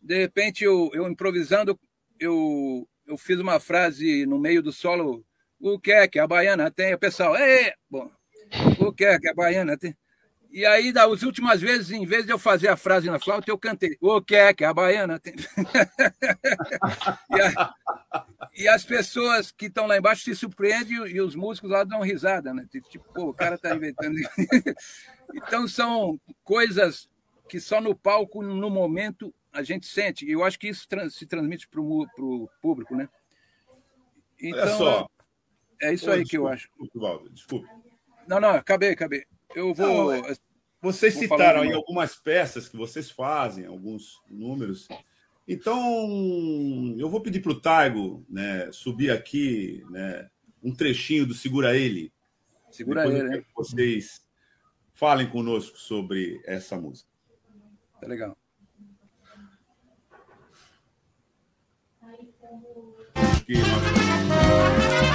de 0.00 0.18
repente, 0.18 0.64
eu, 0.64 0.90
eu 0.94 1.06
improvisando, 1.06 1.78
eu, 2.18 2.88
eu 3.06 3.18
fiz 3.18 3.38
uma 3.38 3.60
frase 3.60 4.24
no 4.24 4.38
meio 4.38 4.62
do 4.62 4.72
solo. 4.72 5.24
O 5.60 5.78
que 5.78 5.92
é 5.92 6.08
que 6.08 6.18
a 6.18 6.26
baiana 6.26 6.70
tem? 6.70 6.94
O 6.94 6.98
pessoal, 6.98 7.36
é, 7.36 7.74
bom, 7.90 8.10
o 8.78 8.92
que 8.92 9.04
é 9.04 9.18
que 9.18 9.28
a 9.28 9.34
baiana 9.34 9.76
tem? 9.76 9.94
E 10.56 10.64
aí, 10.64 10.90
das 10.90 11.22
últimas 11.22 11.60
vezes, 11.60 11.90
em 11.90 12.06
vez 12.06 12.24
de 12.24 12.32
eu 12.32 12.38
fazer 12.38 12.68
a 12.68 12.78
frase 12.78 13.10
na 13.10 13.20
flauta, 13.20 13.50
eu 13.50 13.58
cantei. 13.58 13.98
O 14.00 14.22
que 14.22 14.34
é 14.34 14.54
que 14.54 14.64
é 14.64 14.66
a 14.66 14.72
baiana 14.72 15.20
tem? 15.20 15.34
e, 17.30 17.40
a, 17.42 17.74
e, 18.54 18.66
as 18.66 18.82
pessoas 18.82 19.52
que 19.52 19.66
estão 19.66 19.86
lá 19.86 19.98
embaixo 19.98 20.24
se 20.24 20.34
surpreendem 20.34 20.96
e 21.08 21.20
os 21.20 21.34
músicos 21.34 21.68
lá 21.68 21.84
dão 21.84 22.00
risada, 22.00 22.54
né? 22.54 22.66
Tipo, 22.88 23.04
pô, 23.12 23.28
o 23.28 23.34
cara 23.34 23.56
está 23.56 23.76
inventando. 23.76 24.16
então, 25.36 25.68
são 25.68 26.18
coisas 26.42 27.06
que 27.50 27.60
só 27.60 27.78
no 27.78 27.94
palco, 27.94 28.42
no 28.42 28.70
momento, 28.70 29.34
a 29.52 29.62
gente 29.62 29.84
sente. 29.84 30.24
E 30.24 30.32
eu 30.32 30.42
acho 30.42 30.58
que 30.58 30.68
isso 30.68 30.88
se 31.10 31.26
transmite 31.26 31.68
para 31.68 31.82
o 31.82 32.48
público, 32.62 32.96
né? 32.96 33.10
Então, 34.40 34.62
Olha 34.62 34.76
só. 34.78 35.06
É 35.82 35.92
isso 35.92 36.10
aí 36.10 36.24
desculpa, 36.24 36.30
que 36.30 36.36
eu 36.38 36.48
acho. 36.48 36.70
Desculpa, 36.80 37.30
desculpa. 37.30 37.68
Não, 38.26 38.40
não, 38.40 38.52
acabei, 38.52 38.92
acabei. 38.92 39.26
Eu 39.54 39.74
vou. 39.74 40.16
Não, 40.16 40.45
vocês 40.86 41.14
vou 41.14 41.22
citaram 41.24 41.62
aí 41.62 41.72
algumas 41.72 42.14
peças 42.14 42.68
que 42.68 42.76
vocês 42.76 43.10
fazem, 43.10 43.66
alguns 43.66 44.22
números. 44.30 44.86
Então, 45.48 46.94
eu 46.96 47.10
vou 47.10 47.20
pedir 47.20 47.40
para 47.40 47.52
o 47.52 47.60
Taigo 47.60 48.24
né, 48.28 48.70
subir 48.70 49.10
aqui 49.10 49.84
né, 49.90 50.28
um 50.62 50.72
trechinho 50.72 51.26
do 51.26 51.34
Segura 51.34 51.76
Ele. 51.76 52.12
Segura 52.70 53.02
Depois 53.02 53.20
Ele, 53.20 53.28
né? 53.36 53.44
Vocês 53.54 54.24
falem 54.94 55.28
conosco 55.28 55.76
sobre 55.76 56.40
essa 56.44 56.76
música. 56.76 57.08
Tá 58.00 58.06
legal. 58.06 58.36
Acho 63.14 65.05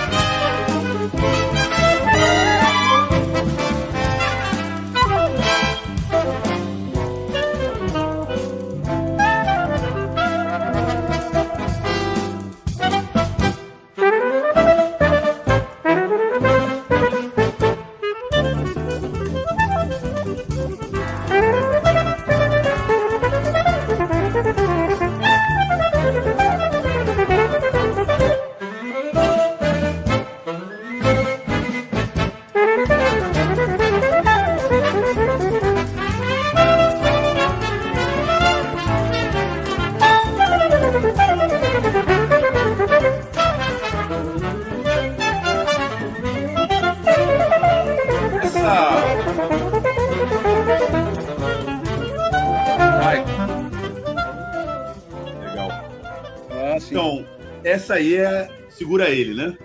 essa 57.72 57.96
aí 57.96 58.16
é 58.16 58.50
Segura 58.70 59.10
Ele, 59.10 59.34
né? 59.34 59.58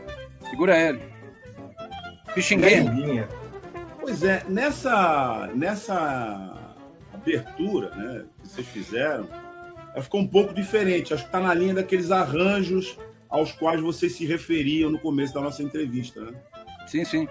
Segura 0.51 0.79
Ele. 0.79 1.01
Pixinguinha. 2.35 3.29
Pois 4.01 4.23
é, 4.23 4.45
nessa, 4.49 5.51
nessa 5.55 6.55
abertura 7.13 7.91
né, 7.97 8.25
que 8.41 8.49
vocês 8.49 8.67
fizeram, 8.69 9.29
ela 9.93 10.03
ficou 10.03 10.21
um 10.21 10.29
pouco 10.29 10.55
diferente. 10.55 11.13
Acho 11.13 11.25
que 11.25 11.29
está 11.29 11.41
na 11.41 11.53
linha 11.53 11.75
daqueles 11.75 12.11
arranjos 12.11 12.99
aos 13.29 13.51
quais 13.53 13.81
vocês 13.81 14.15
se 14.15 14.25
referiam 14.25 14.91
no 14.91 14.99
começo 14.99 15.35
da 15.35 15.41
nossa 15.41 15.63
entrevista, 15.63 16.21
né? 16.21 16.33
Sim, 16.87 17.05
sim. 17.05 17.29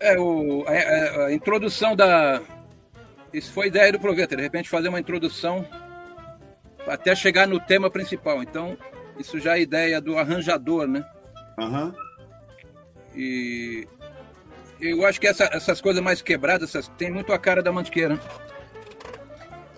É, 0.00 0.18
o, 0.18 0.64
a, 0.66 1.26
a, 1.26 1.32
introdução 1.32 1.94
da. 1.94 2.42
Isso 3.32 3.52
foi 3.52 3.68
ideia 3.68 3.92
do 3.92 4.00
Proveta, 4.00 4.34
de 4.34 4.42
repente 4.42 4.68
fazer 4.68 4.88
uma 4.88 4.98
introdução 4.98 5.64
até 6.86 7.14
chegar 7.14 7.46
no 7.46 7.60
tema 7.60 7.88
principal. 7.90 8.42
Então, 8.42 8.76
isso 9.20 9.38
já 9.38 9.58
é 9.58 9.60
ideia 9.60 10.00
do 10.00 10.16
arranjador, 10.16 10.86
né? 10.88 11.04
Uhum. 11.58 11.94
E 13.14 13.86
eu 14.80 15.04
acho 15.04 15.20
que 15.20 15.26
essa, 15.26 15.44
essas 15.52 15.80
coisas 15.80 16.02
mais 16.02 16.22
quebradas 16.22 16.70
essas, 16.70 16.88
tem 16.96 17.10
muito 17.10 17.32
a 17.32 17.38
cara 17.38 17.62
da 17.62 17.70
Mantiqueira. 17.70 18.18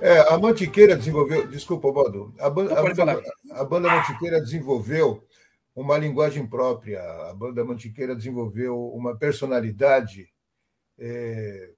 É, 0.00 0.20
a 0.33 0.38
Mantiqueira 0.38 0.96
desenvolveu. 0.96 1.46
Desculpa, 1.48 1.90
Baldo. 1.92 2.35
A, 2.38 2.46
a, 2.46 2.50
banda, 2.50 3.22
a 3.50 3.64
banda 3.64 3.88
Mantiqueira 3.88 4.40
desenvolveu 4.40 5.26
uma 5.74 5.98
linguagem 5.98 6.46
própria. 6.46 7.02
A 7.28 7.35
banda 7.35 7.64
Mantiqueira 7.64 8.14
desenvolveu 8.14 8.78
uma 8.92 9.16
personalidade 9.16 10.28
é, 10.98 11.70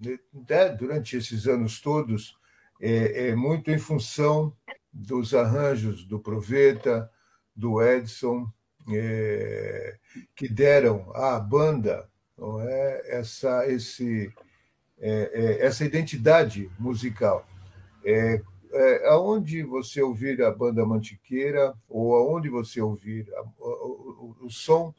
né, 0.00 0.68
durante 0.70 1.16
esses 1.16 1.46
anos 1.46 1.80
todos, 1.80 2.36
é, 2.80 3.28
é, 3.28 3.34
muito 3.36 3.70
em 3.70 3.78
função 3.78 4.56
dos 4.92 5.34
arranjos 5.34 6.04
do 6.04 6.18
Proveta, 6.18 7.10
do 7.54 7.82
Edson, 7.82 8.50
é, 8.90 9.96
que 10.34 10.48
deram 10.48 11.10
à 11.14 11.38
banda 11.38 12.08
não 12.36 12.60
é, 12.60 13.02
essa, 13.06 13.68
esse, 13.68 14.32
é, 14.98 15.60
é, 15.60 15.66
essa 15.66 15.84
identidade 15.84 16.70
musical. 16.78 17.46
É, 18.04 18.42
é, 18.72 19.08
aonde 19.08 19.62
você 19.62 20.02
ouvir 20.02 20.42
a 20.42 20.50
banda 20.50 20.84
Mantiqueira, 20.84 21.74
ou 21.88 22.16
aonde 22.16 22.48
você 22.48 22.80
ouvir 22.80 23.32
a, 23.34 23.42
o, 23.60 24.36
o, 24.40 24.46
o, 24.46 24.50
som 24.50 24.94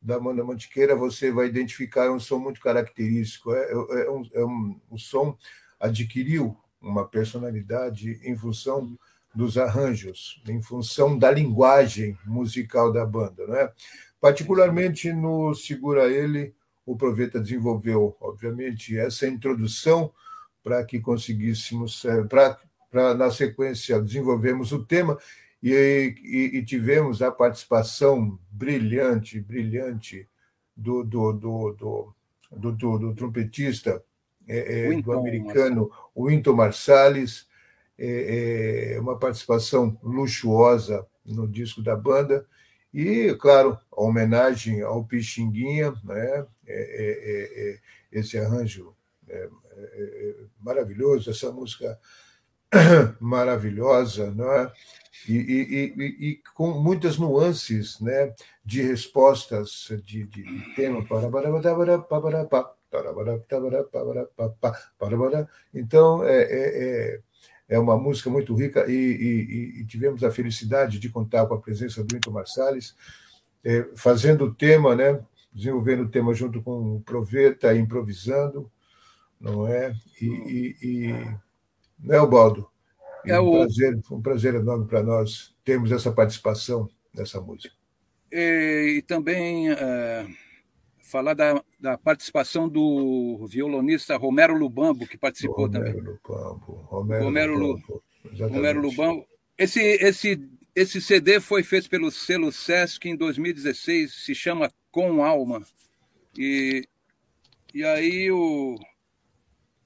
da 0.00 0.18
banda 0.18 0.44
Mantiqueira, 0.44 0.96
você 0.96 1.30
vai 1.30 1.46
identificar 1.46 2.10
um 2.10 2.20
som 2.20 2.38
muito 2.38 2.60
característico. 2.60 3.54
É, 3.54 3.72
é, 3.72 4.06
é 4.06 4.10
um, 4.10 4.22
é 4.34 4.44
um, 4.44 4.80
o 4.90 4.98
som 4.98 5.36
adquiriu 5.80 6.56
uma 6.80 7.06
personalidade 7.06 8.20
em 8.24 8.36
função 8.36 8.98
dos 9.34 9.56
arranjos, 9.56 10.42
em 10.48 10.60
função 10.60 11.18
da 11.18 11.30
linguagem 11.30 12.16
musical 12.26 12.92
da 12.92 13.04
banda. 13.04 13.46
Não 13.46 13.56
é? 13.56 13.72
Particularmente 14.20 15.12
no 15.12 15.54
Segura 15.54 16.10
Ele, 16.10 16.54
o 16.84 16.96
Proveta 16.96 17.40
desenvolveu, 17.40 18.16
obviamente, 18.20 18.96
essa 18.98 19.26
introdução 19.26 20.12
para 20.62 20.84
que 20.84 21.00
conseguíssemos, 21.00 22.04
é, 22.04 22.22
para 22.24 22.58
na 23.14 23.30
sequência, 23.30 24.00
desenvolvermos 24.00 24.70
o 24.70 24.84
tema 24.84 25.18
e, 25.62 26.14
e, 26.22 26.58
e, 26.58 26.64
tivemos 26.64 27.22
a 27.22 27.30
participação 27.30 28.38
brilhante, 28.50 29.40
brilhante 29.40 30.28
do, 30.76 31.02
do, 31.02 31.32
do, 31.32 31.72
do, 31.72 32.14
do, 32.50 32.72
do, 32.72 32.98
do 32.98 33.14
trompetista 33.14 34.02
é, 34.48 34.90
é, 34.90 35.00
do 35.00 35.12
americano 35.12 35.90
Winton 36.16 36.54
Marsalis, 36.54 37.46
é, 38.04 38.94
é, 38.94 39.00
uma 39.00 39.16
participação 39.16 39.96
luxuosa 40.02 41.06
no 41.24 41.46
disco 41.46 41.80
da 41.80 41.94
banda, 41.94 42.44
e, 42.92 43.32
claro, 43.36 43.78
a 43.92 44.02
homenagem 44.02 44.82
ao 44.82 45.04
Pixinguinha, 45.04 45.92
né? 46.04 46.46
É, 46.66 46.74
é, 46.74 47.70
é, 47.70 47.78
esse 48.10 48.36
arranjo 48.36 48.94
maravilhoso, 50.60 51.30
essa 51.30 51.50
música 51.50 51.98
maravilhosa, 53.20 54.30
não 54.32 54.52
é? 54.52 54.72
E, 55.28 55.34
e, 55.34 55.94
e, 55.96 56.28
e, 56.28 56.42
com 56.54 56.72
muitas 56.72 57.16
nuances 57.16 58.00
né, 58.00 58.34
de 58.64 58.82
respostas 58.82 59.88
de, 60.04 60.26
de, 60.26 60.42
de 60.42 60.74
tema. 60.74 60.98
Então, 65.72 66.24
é, 66.24 66.42
é, 66.42 67.14
é 67.14 67.20
uma 67.78 67.96
música 67.96 68.28
muito 68.28 68.54
rica 68.54 68.84
e, 68.90 69.80
e, 69.80 69.84
tivemos 69.86 70.22
a 70.24 70.30
felicidade 70.30 70.98
de 70.98 71.08
contar 71.08 71.46
com 71.46 71.54
a 71.54 71.60
presença 71.60 72.02
do 72.02 72.16
Into 72.16 72.30
Marsalis, 72.30 72.94
é, 73.64 73.88
fazendo 73.96 74.46
o 74.46 74.54
tema, 74.54 74.94
né, 74.94 75.20
desenvolvendo 75.52 76.04
o 76.04 76.08
tema 76.08 76.34
junto 76.34 76.62
com 76.62 76.96
o 76.96 77.00
Proveta, 77.00 77.74
improvisando, 77.74 78.70
não 79.40 79.66
é? 79.66 79.94
E, 80.20 80.76
e 80.82 81.06
né, 81.98 82.18
Baldo? 82.26 82.68
É 83.26 83.40
um, 83.40 83.48
o... 83.48 83.52
prazer, 83.60 84.00
um 84.10 84.20
prazer 84.20 84.54
enorme 84.54 84.86
para 84.86 85.02
nós 85.02 85.54
termos 85.64 85.92
essa 85.92 86.10
participação 86.10 86.88
nessa 87.14 87.40
música. 87.40 87.74
E, 88.30 88.96
e 88.98 89.02
também 89.02 89.70
é, 89.70 90.26
falar 91.12 91.34
da, 91.34 91.62
da, 91.78 91.98
participação 91.98 92.66
do 92.66 93.46
violonista 93.46 94.16
Romero 94.16 94.56
Lubambo, 94.56 95.06
que 95.06 95.18
participou 95.18 95.66
Romero 95.66 95.84
também. 95.84 96.00
Lubambo, 96.00 96.72
Romero, 96.88 97.24
Romero 97.24 97.54
Lubambo. 97.54 98.02
Romero 98.38 98.80
Lubambo. 98.80 99.26
Esse, 99.58 99.80
esse, 99.80 100.50
esse 100.74 101.02
CD 101.02 101.38
foi 101.38 101.62
feito 101.62 101.90
pelo 101.90 102.10
selo 102.10 102.50
Sesc 102.50 103.06
em 103.06 103.14
2016, 103.14 104.24
se 104.24 104.34
chama 104.34 104.72
Com 104.90 105.22
Alma. 105.22 105.62
E, 106.36 106.88
e 107.74 107.84
aí 107.84 108.30
o, 108.30 108.76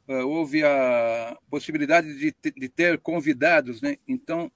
uh, 0.09 0.27
houve 0.29 0.63
a 0.63 1.37
possibilidade 1.51 2.17
de, 2.17 2.33
de, 2.57 2.69
ter 2.69 2.99
convidados, 3.01 3.83
né? 3.83 3.97
Então 4.07 4.51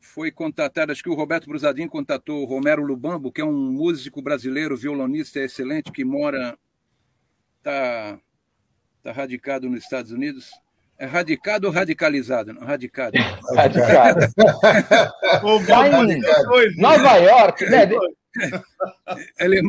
foi 0.00 0.30
contatado, 0.30 0.92
acho 0.92 1.02
que 1.02 1.10
o 1.10 1.14
Roberto 1.14 1.48
Brusadinho 1.48 1.88
contatou 1.88 2.42
o 2.42 2.44
Romero 2.44 2.84
Lubambo, 2.84 3.32
que 3.32 3.40
é 3.40 3.44
um 3.44 3.72
músico 3.72 4.22
brasileiro, 4.22 4.76
violonista 4.76 5.40
excelente, 5.40 5.90
que 5.90 6.04
mora, 6.04 6.56
está 7.58 8.20
tá 9.02 9.12
radicado 9.12 9.68
nos 9.68 9.82
Estados 9.82 10.12
Unidos. 10.12 10.50
É 10.98 11.06
radicado 11.06 11.68
ou 11.68 11.72
radicalizado? 11.72 12.52
Não, 12.52 12.62
radicado. 12.62 13.16
Radicado. 13.54 14.20
Nova 16.76 17.16
York, 17.18 17.64
né? 17.66 17.88
ele 19.38 19.60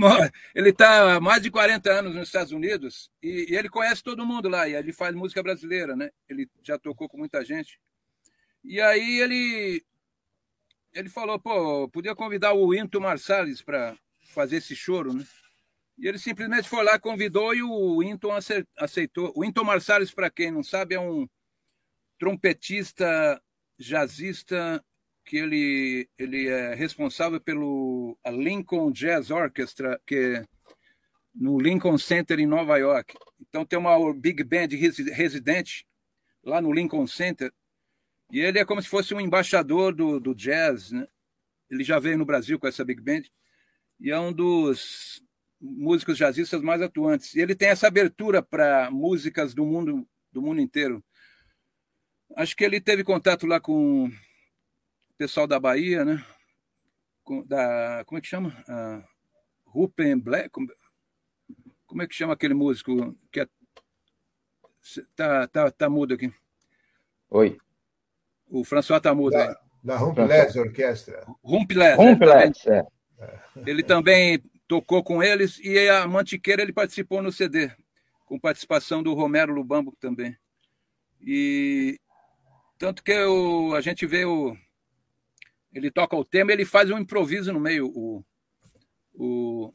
ele 0.55 0.69
está 0.69 1.15
há 1.15 1.19
mais 1.19 1.41
de 1.41 1.51
40 1.51 1.91
anos 1.91 2.15
nos 2.15 2.27
Estados 2.27 2.51
Unidos 2.51 3.11
e, 3.21 3.51
e, 3.51 3.55
ele 3.55 3.69
conhece 3.69 4.03
todo 4.03 4.25
mundo 4.25 4.49
lá 4.49 4.67
e 4.67 4.75
ele 4.75 4.91
faz 4.91 5.15
música 5.15 5.41
brasileira, 5.41 5.95
né? 5.95 6.09
Ele 6.27 6.47
já 6.63 6.77
tocou 6.77 7.07
com 7.07 7.17
muita 7.17 7.43
gente. 7.43 7.79
E 8.63 8.81
aí 8.81 9.19
ele 9.19 9.83
ele 10.93 11.09
falou, 11.09 11.39
pô, 11.39 11.87
podia 11.89 12.15
convidar 12.15 12.53
o 12.53 12.73
Into 12.73 12.99
Marsalis 12.99 13.61
para 13.61 13.95
fazer 14.33 14.57
esse 14.57 14.75
choro, 14.75 15.13
né? 15.13 15.25
E 15.97 16.07
ele 16.07 16.17
simplesmente 16.17 16.67
foi 16.69 16.83
lá, 16.83 16.97
convidou 16.97 17.53
e 17.53 17.61
o 17.61 18.01
Into 18.01 18.29
aceitou. 18.77 19.33
O 19.35 19.43
Into 19.43 19.65
Marsalis, 19.65 20.11
para 20.11 20.29
quem 20.29 20.49
não 20.49 20.63
sabe, 20.63 20.95
é 20.95 20.99
um 20.99 21.27
trompetista 22.17 23.41
jazzista 23.77 24.83
que 25.25 25.37
ele, 25.37 26.09
ele 26.17 26.47
é 26.47 26.73
responsável 26.73 27.39
pelo 27.39 28.17
Lincoln 28.25 28.91
Jazz 28.91 29.29
Orchestra, 29.29 29.99
que 30.07 30.15
é 30.15 30.45
no 31.35 31.59
Lincoln 31.59 31.97
Center 31.97 32.39
em 32.39 32.47
Nova 32.47 32.77
York. 32.77 33.13
Então 33.39 33.65
tem 33.65 33.77
uma 33.77 34.13
big 34.13 34.43
band 34.43 34.69
residente 35.13 35.85
lá 36.43 36.61
no 36.61 36.71
Lincoln 36.71 37.05
Center 37.07 37.51
e 38.31 38.39
ele 38.39 38.59
é 38.59 38.65
como 38.65 38.81
se 38.81 38.87
fosse 38.87 39.13
um 39.13 39.19
embaixador 39.19 39.93
do, 39.93 40.19
do 40.19 40.35
jazz, 40.35 40.91
né? 40.91 41.07
Ele 41.69 41.83
já 41.83 41.99
veio 41.99 42.17
no 42.17 42.25
Brasil 42.25 42.59
com 42.59 42.67
essa 42.67 42.85
big 42.85 43.01
band 43.01 43.23
e 43.99 44.11
é 44.11 44.19
um 44.19 44.31
dos 44.31 45.23
músicos 45.59 46.17
jazzistas 46.17 46.61
mais 46.61 46.81
atuantes. 46.81 47.35
E 47.35 47.41
ele 47.41 47.55
tem 47.55 47.69
essa 47.69 47.87
abertura 47.87 48.41
para 48.41 48.89
músicas 48.91 49.53
do 49.53 49.65
mundo 49.65 50.07
do 50.31 50.41
mundo 50.41 50.61
inteiro. 50.61 51.03
Acho 52.35 52.55
que 52.55 52.63
ele 52.63 52.79
teve 52.79 53.03
contato 53.03 53.47
lá 53.47 53.59
com 53.59 54.11
pessoal 55.17 55.47
da 55.47 55.59
Bahia, 55.59 56.05
né? 56.05 56.23
Da, 57.45 58.03
como 58.05 58.17
é 58.17 58.21
que 58.21 58.27
chama? 58.27 58.49
Uh, 58.67 59.03
Rupen 59.65 60.19
Black. 60.19 60.49
Como, 60.49 60.67
como, 61.85 62.01
é 62.01 62.07
que 62.07 62.15
chama 62.15 62.33
aquele 62.33 62.53
músico 62.53 63.15
que 63.31 63.41
é, 63.41 63.47
tá, 65.15 65.47
tá, 65.47 65.71
tá 65.71 65.89
mudo 65.89 66.13
aqui? 66.13 66.31
Oi. 67.29 67.59
O 68.49 68.63
François 68.63 69.01
mudo. 69.15 69.31
Da, 69.31 69.59
da 69.83 69.97
Rumpelés 69.97 70.55
Orquestra. 70.55 71.23
Rumpelés. 71.43 71.97
Rumpelés, 71.97 72.65
é. 72.67 72.83
Ele 73.65 73.83
também 73.83 74.41
tocou 74.67 75.03
com 75.03 75.21
eles 75.21 75.59
e 75.59 75.89
a 75.89 76.07
Mantiqueira 76.07 76.61
ele 76.61 76.73
participou 76.73 77.21
no 77.21 77.31
CD, 77.31 77.71
com 78.25 78.39
participação 78.39 79.03
do 79.03 79.13
Romero 79.13 79.53
Lubambo 79.53 79.95
também. 79.99 80.37
E 81.21 81.99
tanto 82.77 83.03
que 83.03 83.11
eu, 83.11 83.73
a 83.75 83.81
gente 83.81 84.05
vê 84.05 84.25
o 84.25 84.55
ele 85.73 85.91
toca 85.91 86.15
o 86.15 86.25
tema, 86.25 86.51
ele 86.51 86.65
faz 86.65 86.89
um 86.89 86.97
improviso 86.97 87.53
no 87.53 87.59
meio. 87.59 87.87
O, 87.95 88.25
o, 89.13 89.73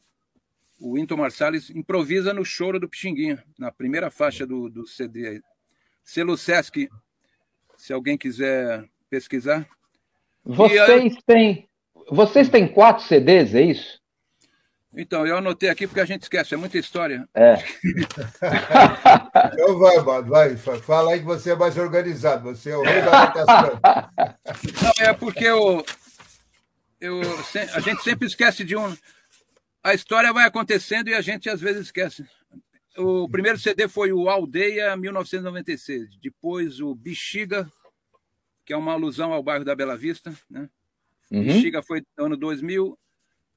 o 0.79 0.95
Winton 0.95 1.17
Marsalis 1.17 1.69
improvisa 1.69 2.33
no 2.33 2.43
Choro 2.43 2.79
do 2.79 2.89
Pixinguinha, 2.89 3.43
na 3.57 3.71
primeira 3.71 4.11
faixa 4.11 4.45
do, 4.45 4.69
do 4.69 4.85
CD. 4.85 5.41
Selo 6.03 6.37
Sesc, 6.37 6.89
se 7.85 7.93
alguém 7.93 8.17
quiser 8.17 8.83
pesquisar. 9.09 9.67
Vocês 10.43 11.15
têm 11.25 11.69
vocês 12.09 12.49
têm 12.49 12.67
quatro 12.67 13.03
CDs, 13.03 13.53
é 13.53 13.61
isso? 13.61 13.99
Então, 14.97 15.25
eu 15.27 15.37
anotei 15.37 15.69
aqui 15.69 15.85
porque 15.85 15.99
a 15.99 16.05
gente 16.05 16.23
esquece, 16.23 16.53
é 16.53 16.57
muita 16.57 16.77
história. 16.77 17.27
É. 17.33 17.55
então 19.53 19.77
vai, 19.77 20.01
Bado, 20.01 20.29
vai. 20.29 20.55
Fala 20.55 21.11
aí 21.11 21.19
que 21.19 21.25
você 21.25 21.51
é 21.51 21.55
mais 21.55 21.77
organizado, 21.77 22.43
você 22.43 22.71
é 22.71 22.77
o 22.77 22.81
rei 22.81 23.01
da 23.01 23.23
anotação. 23.23 23.79
Não, 24.81 24.93
é 25.05 25.13
porque 25.13 25.43
eu, 25.43 25.85
eu, 27.01 27.21
a 27.73 27.79
gente 27.81 28.03
sempre 28.03 28.25
esquece 28.25 28.63
de 28.63 28.75
um. 28.77 28.95
A 29.83 29.93
história 29.93 30.31
vai 30.31 30.47
acontecendo 30.47 31.09
e 31.09 31.13
a 31.13 31.21
gente 31.21 31.49
às 31.49 31.59
vezes 31.59 31.87
esquece. 31.87 32.25
O 32.97 33.27
primeiro 33.27 33.59
CD 33.59 33.89
foi 33.89 34.13
o 34.13 34.29
Aldeia 34.29 34.95
1996, 34.95 36.17
depois 36.21 36.79
o 36.79 36.95
Bexiga, 36.95 37.69
que 38.65 38.73
é 38.73 38.77
uma 38.77 38.93
alusão 38.93 39.31
ao 39.31 39.43
bairro 39.43 39.63
da 39.63 39.75
Bela 39.75 39.95
Vista, 39.95 40.35
né? 40.49 40.69
Uhum. 41.31 41.43
Bexiga 41.43 41.81
foi 41.81 42.03
no 42.17 42.25
ano 42.25 42.37
2000, 42.37 42.97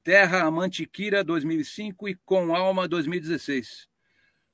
Terra 0.03 0.43
Amantiquira 0.43 1.23
2005 1.23 2.07
e 2.07 2.15
Com 2.15 2.55
Alma 2.55 2.87
2016. 2.87 3.87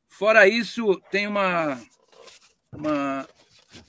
Fora 0.08 0.48
isso, 0.48 1.00
tem 1.12 1.28
uma, 1.28 1.80
uma 2.72 3.28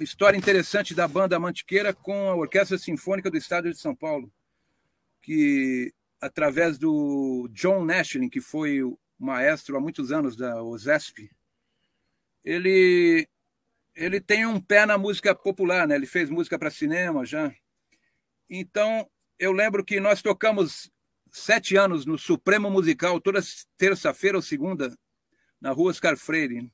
história 0.01 0.37
interessante 0.37 0.95
da 0.95 1.07
banda 1.07 1.39
Mantiqueira 1.39 1.93
com 1.95 2.29
a 2.29 2.35
Orquestra 2.35 2.79
Sinfônica 2.79 3.31
do 3.31 3.37
Estado 3.37 3.71
de 3.71 3.79
São 3.79 3.95
Paulo, 3.95 4.33
que 5.23 5.93
através 6.21 6.79
do 6.79 7.49
John 7.53 7.85
Nashling, 7.85 8.29
que 8.29 8.41
foi 8.41 8.83
o 8.83 8.99
maestro 9.19 9.77
há 9.77 9.81
muitos 9.81 10.11
anos 10.13 10.37
da 10.37 10.63
OSESP, 10.63 11.31
ele 12.45 13.29
ele 13.97 14.21
tem 14.21 14.45
um 14.45 14.61
pé 14.61 14.85
na 14.85 14.99
música 14.99 15.35
popular, 15.35 15.89
né? 15.89 15.95
Ele 15.95 16.07
fez 16.07 16.29
música 16.29 16.59
para 16.59 16.71
cinema 16.71 17.25
já. 17.25 17.53
Então, 18.49 19.09
eu 19.39 19.53
lembro 19.53 19.83
que 19.83 19.99
nós 19.99 20.21
tocamos 20.21 20.91
sete 21.33 21.77
anos 21.77 22.05
no 22.05 22.19
Supremo 22.19 22.71
Musical, 22.71 23.21
toda 23.21 23.41
terça-feira 23.79 24.37
ou 24.37 24.43
segunda, 24.43 24.95
na 25.59 25.73
rua 25.73 25.91
Oscar 25.91 26.17
Freire. 26.17 26.71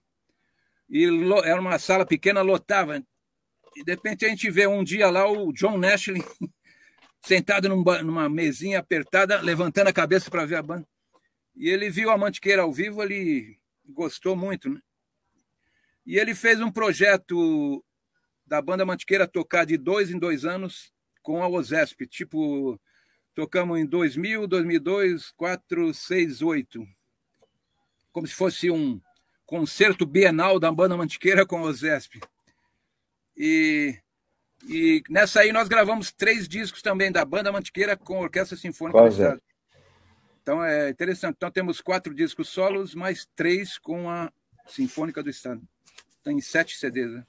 E 0.90 1.06
era 1.44 1.60
uma 1.60 1.78
sala 1.78 2.04
pequena, 2.04 2.42
lotava. 2.42 3.02
E 3.76 3.84
de 3.84 3.92
repente 3.92 4.26
a 4.26 4.28
gente 4.28 4.50
vê 4.50 4.66
um 4.66 4.82
dia 4.82 5.08
lá 5.08 5.30
o 5.30 5.52
John 5.52 5.78
Nashley 5.78 6.22
sentado 7.24 7.68
numa 7.68 8.28
mesinha 8.28 8.80
apertada, 8.80 9.40
levantando 9.40 9.88
a 9.88 9.92
cabeça 9.92 10.28
para 10.28 10.44
ver 10.44 10.56
a 10.56 10.62
banda. 10.62 10.86
E 11.54 11.68
ele 11.68 11.88
viu 11.88 12.10
a 12.10 12.18
Mantiqueira 12.18 12.62
ao 12.62 12.72
vivo, 12.72 13.02
ele 13.02 13.58
gostou 13.88 14.34
muito, 14.34 14.68
né? 14.68 14.80
E 16.04 16.18
ele 16.18 16.34
fez 16.34 16.60
um 16.60 16.70
projeto 16.70 17.84
da 18.46 18.60
banda 18.60 18.84
Mantiqueira 18.84 19.26
tocar 19.26 19.64
de 19.64 19.76
dois 19.76 20.10
em 20.10 20.18
dois 20.18 20.44
anos 20.44 20.92
com 21.22 21.42
a 21.42 21.48
OSESP, 21.48 22.06
tipo, 22.06 22.78
tocamos 23.34 23.78
em 23.78 23.86
2000, 23.86 24.46
2002, 24.46 25.30
4, 25.30 25.94
6, 25.94 26.42
8. 26.42 26.86
Como 28.10 28.26
se 28.26 28.34
fosse 28.34 28.70
um 28.70 29.00
concerto 29.46 30.04
bienal 30.04 30.58
da 30.58 30.70
banda 30.72 30.96
Mantiqueira 30.96 31.46
com 31.46 31.58
a 31.58 31.62
OSESP. 31.62 32.20
E, 33.36 33.98
e 34.68 35.02
nessa 35.08 35.40
aí 35.40 35.52
nós 35.52 35.68
gravamos 35.68 36.12
três 36.12 36.48
discos 36.48 36.82
também 36.82 37.10
da 37.10 37.24
banda 37.24 37.52
Mantiqueira 37.52 37.96
com 37.96 38.16
a 38.16 38.22
Orquestra 38.22 38.56
Sinfônica 38.56 38.98
Qual 38.98 39.08
do 39.08 39.12
Estado. 39.12 39.38
É? 39.38 39.52
Então 40.42 40.64
é 40.64 40.90
interessante. 40.90 41.36
Então 41.36 41.50
temos 41.50 41.80
quatro 41.80 42.14
discos 42.14 42.48
solos, 42.48 42.94
mais 42.94 43.26
três 43.34 43.78
com 43.78 44.10
a 44.10 44.30
Sinfônica 44.66 45.22
do 45.22 45.30
Estado. 45.30 45.62
Tem 46.22 46.40
sete 46.40 46.76
CDs. 46.76 47.10
Né? 47.10 47.24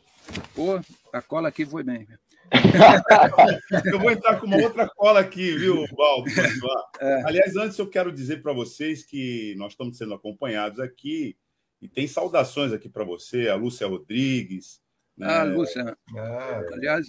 Pô, 0.55 0.79
a 1.11 1.21
cola 1.21 1.49
aqui 1.49 1.65
foi 1.65 1.83
bem. 1.83 2.07
eu 3.85 3.99
vou 3.99 4.11
entrar 4.11 4.39
com 4.39 4.45
uma 4.45 4.57
outra 4.57 4.87
cola 4.87 5.19
aqui, 5.19 5.55
viu, 5.57 5.85
Baldo? 5.95 6.29
É. 6.99 7.23
Aliás, 7.25 7.55
antes 7.55 7.77
eu 7.77 7.89
quero 7.89 8.11
dizer 8.11 8.41
para 8.41 8.53
vocês 8.53 9.03
que 9.03 9.55
nós 9.57 9.73
estamos 9.73 9.97
sendo 9.97 10.13
acompanhados 10.13 10.79
aqui 10.79 11.35
e 11.81 11.87
tem 11.87 12.07
saudações 12.07 12.71
aqui 12.71 12.87
para 12.87 13.03
você, 13.03 13.49
a 13.49 13.55
Lúcia 13.55 13.87
Rodrigues. 13.87 14.79
Né? 15.17 15.27
Ah, 15.27 15.43
Lúcia. 15.43 15.97
Ah, 16.15 16.61
aliás. 16.71 17.07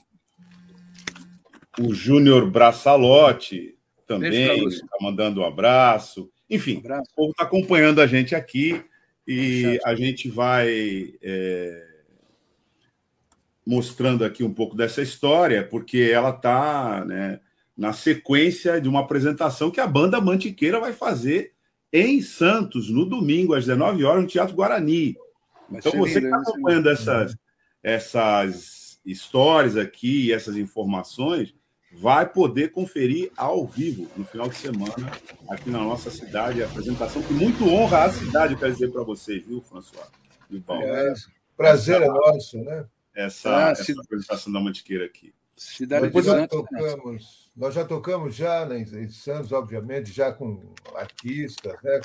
O 1.78 1.92
Júnior 1.92 2.50
Braçalotti 2.50 3.76
também 4.06 4.66
está 4.66 4.96
mandando 5.00 5.40
um 5.40 5.44
abraço. 5.44 6.30
Enfim, 6.48 6.76
um 6.76 6.78
abraço. 6.78 7.10
o 7.12 7.14
povo 7.14 7.30
está 7.32 7.44
acompanhando 7.44 8.00
a 8.00 8.06
gente 8.06 8.34
aqui 8.34 8.82
e 9.26 9.80
a 9.84 9.94
gente 9.94 10.28
vai. 10.28 11.14
É 11.22 11.94
mostrando 13.66 14.24
aqui 14.24 14.44
um 14.44 14.52
pouco 14.52 14.76
dessa 14.76 15.00
história, 15.00 15.64
porque 15.66 16.10
ela 16.12 16.30
está 16.30 17.04
né, 17.04 17.40
na 17.76 17.92
sequência 17.92 18.80
de 18.80 18.88
uma 18.88 19.00
apresentação 19.00 19.70
que 19.70 19.80
a 19.80 19.86
banda 19.86 20.20
Mantiqueira 20.20 20.78
vai 20.78 20.92
fazer 20.92 21.52
em 21.92 22.20
Santos, 22.20 22.90
no 22.90 23.06
domingo, 23.06 23.54
às 23.54 23.64
19 23.64 24.04
horas, 24.04 24.22
no 24.22 24.28
Teatro 24.28 24.54
Guarani. 24.54 25.16
Então, 25.70 25.92
você 25.92 26.20
que 26.20 26.26
está 26.26 26.38
acompanhando 26.38 26.90
essas, 26.90 27.36
essas 27.82 29.00
histórias 29.06 29.76
aqui, 29.76 30.32
essas 30.32 30.56
informações, 30.56 31.54
vai 31.96 32.28
poder 32.28 32.70
conferir 32.72 33.30
ao 33.36 33.66
vivo 33.66 34.08
no 34.16 34.24
final 34.24 34.48
de 34.48 34.56
semana 34.56 35.10
aqui 35.48 35.70
na 35.70 35.78
nossa 35.78 36.10
cidade. 36.10 36.62
A 36.62 36.66
apresentação 36.66 37.22
que 37.22 37.32
muito 37.32 37.68
honra 37.68 38.04
a 38.04 38.12
cidade, 38.12 38.54
eu 38.54 38.58
quero 38.58 38.72
dizer 38.72 38.90
para 38.90 39.02
vocês, 39.02 39.44
viu, 39.46 39.60
François? 39.62 40.06
E 40.50 40.60
Paulo. 40.60 40.82
É, 40.82 41.14
prazer 41.56 42.02
é 42.02 42.08
nosso, 42.08 42.58
né? 42.58 42.86
essa, 43.14 43.68
ah, 43.68 43.70
essa 43.70 43.92
apresentação 44.00 44.52
da 44.52 44.60
Mantiqueira 44.60 45.04
aqui. 45.04 45.32
Cidade 45.56 46.06
Depois 46.06 46.26
nós, 46.26 46.48
tocamos, 46.48 47.50
nós 47.56 47.74
já 47.74 47.84
tocamos 47.84 48.34
já 48.34 48.66
né, 48.66 48.80
em 48.80 49.08
Santos, 49.08 49.52
obviamente, 49.52 50.12
já 50.12 50.32
com 50.32 50.60
artistas, 50.96 51.80
né? 51.82 52.00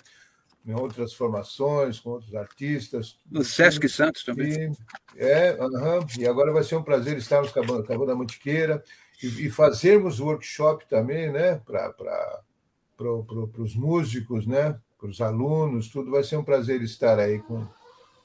em 0.68 0.74
outras 0.74 1.14
formações, 1.14 2.00
com 2.00 2.12
outros 2.12 2.36
artistas. 2.36 3.18
No 3.30 3.44
Sesc 3.44 3.90
Santos 3.90 4.24
também. 4.24 4.72
E, 5.16 5.20
é, 5.20 5.58
uhum, 5.60 6.06
e 6.20 6.28
agora 6.28 6.54
vai 6.54 6.64
ser 6.64 6.76
um 6.76 6.84
prazer 6.84 7.18
estarmos 7.18 7.52
com 7.52 7.60
a 7.60 7.64
banda, 7.64 7.84
com 7.84 7.94
a 7.94 7.98
banda 7.98 8.16
Mantiqueira 8.16 8.84
e, 9.22 9.48
e 9.48 9.50
fazermos 9.50 10.20
workshop 10.20 10.86
também, 10.88 11.32
né? 11.32 11.62
Para 11.66 11.94
pro, 12.98 13.24
pro, 13.24 13.64
os 13.64 13.76
músicos, 13.76 14.46
né? 14.46 14.76
Para 15.00 15.10
os 15.10 15.22
alunos, 15.22 15.90
tudo. 15.90 16.12
Vai 16.12 16.24
ser 16.24 16.38
um 16.38 16.44
prazer 16.44 16.82
estar 16.82 17.18
aí 17.20 17.40
com, 17.40 17.66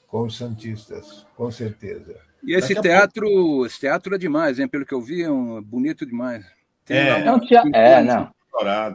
com 0.07 0.23
os 0.23 0.37
Santistas, 0.37 1.25
com 1.35 1.49
certeza. 1.49 2.17
E 2.43 2.53
esse 2.53 2.75
teatro, 2.75 3.25
pouco... 3.25 3.65
esse 3.65 3.79
teatro 3.79 4.13
é 4.13 4.17
demais, 4.17 4.59
hein? 4.59 4.67
Pelo 4.67 4.85
que 4.85 4.93
eu 4.93 5.01
vi, 5.01 5.23
é 5.23 5.31
um, 5.31 5.61
bonito 5.61 6.05
demais. 6.05 6.45
Tem 6.85 6.97
é, 6.97 7.25
é, 7.25 7.31
um 7.31 7.39
teatro, 7.39 7.71
é, 7.73 8.03
não. 8.03 8.29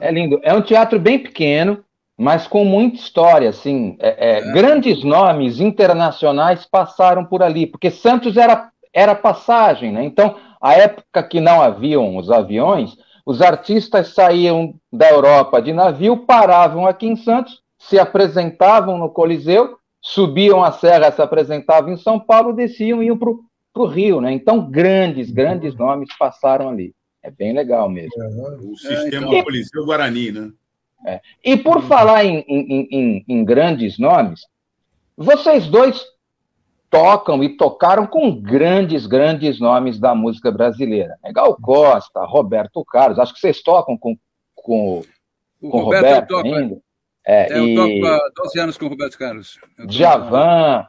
É 0.01 0.11
lindo. 0.13 0.41
É 0.43 0.55
um 0.55 0.63
teatro 0.63 0.99
bem 0.99 1.19
pequeno, 1.19 1.85
mas 2.17 2.47
com 2.47 2.65
muita 2.65 2.97
história, 2.97 3.49
assim. 3.51 3.97
É, 3.99 4.09
é, 4.09 4.39
é. 4.39 4.53
Grandes 4.53 5.03
nomes 5.03 5.59
internacionais 5.59 6.65
passaram 6.65 7.25
por 7.25 7.43
ali, 7.43 7.67
porque 7.67 7.91
Santos 7.91 8.37
era, 8.37 8.71
era 8.93 9.15
passagem, 9.15 9.91
né? 9.93 10.05
Então, 10.05 10.37
a 10.61 10.75
época 10.75 11.23
que 11.23 11.41
não 11.41 11.63
haviam 11.63 12.17
os 12.17 12.31
aviões, 12.31 12.97
os 13.25 13.41
artistas 13.41 14.15
saíam 14.15 14.75
da 14.93 15.09
Europa 15.11 15.61
de 15.61 15.73
navio, 15.73 16.19
paravam 16.19 16.87
aqui 16.87 17.07
em 17.07 17.17
Santos, 17.17 17.61
se 17.79 17.99
apresentavam 17.99 18.99
no 18.99 19.09
Coliseu 19.09 19.81
subiam 20.01 20.65
a 20.65 20.73
serra, 20.73 21.13
se 21.13 21.21
apresentavam 21.21 21.93
em 21.93 21.97
São 21.97 22.19
Paulo, 22.19 22.53
desciam 22.53 23.03
e 23.03 23.07
iam 23.07 23.19
para 23.19 23.31
o 23.31 23.87
Rio, 23.87 24.21
né? 24.21 24.33
Então, 24.33 24.71
grandes, 24.71 25.31
grandes 25.31 25.75
nomes 25.77 26.09
passaram 26.19 26.71
ali. 26.71 26.95
É 27.23 27.31
bem 27.31 27.53
legal 27.53 27.89
mesmo. 27.89 28.13
O 28.73 28.77
sistema 28.77 29.35
é, 29.35 29.43
Coliseu 29.43 29.85
Guarani, 29.85 30.33
né? 30.33 30.51
É. 31.07 31.21
E 31.45 31.57
por 31.57 31.83
falar 31.83 32.25
em, 32.25 32.45
em, 32.49 32.89
em, 32.91 33.25
em, 33.29 33.45
grandes 33.45 33.99
nomes, 33.99 34.41
vocês 35.17 35.67
dois 35.67 36.03
tocam 36.91 37.43
e 37.43 37.57
tocaram 37.57 38.07
com 38.07 38.35
grandes, 38.35 39.07
grandes 39.07 39.61
nomes 39.61 39.99
da 39.99 40.15
música 40.15 40.51
brasileira. 40.51 41.17
É 41.25 41.33
Gal 41.33 41.57
Costa, 41.57 42.25
Roberto 42.25 42.85
Carlos, 42.85 43.19
acho 43.19 43.33
que 43.33 43.41
vocês 43.41 43.63
tocam 43.63 43.97
com, 43.97 44.17
com, 44.55 45.03
o 45.61 45.71
com 45.71 45.81
Roberto, 45.81 46.35
Roberto 46.35 46.37
ainda. 46.37 46.79
É, 47.27 47.53
é, 47.53 47.59
eu 47.59 47.75
toco 47.77 48.07
há 48.07 48.31
12 48.45 48.61
anos 48.61 48.77
com 48.77 48.87
o 48.87 48.89
Roberto 48.89 49.17
Carlos. 49.17 49.59
Javan 49.89 50.87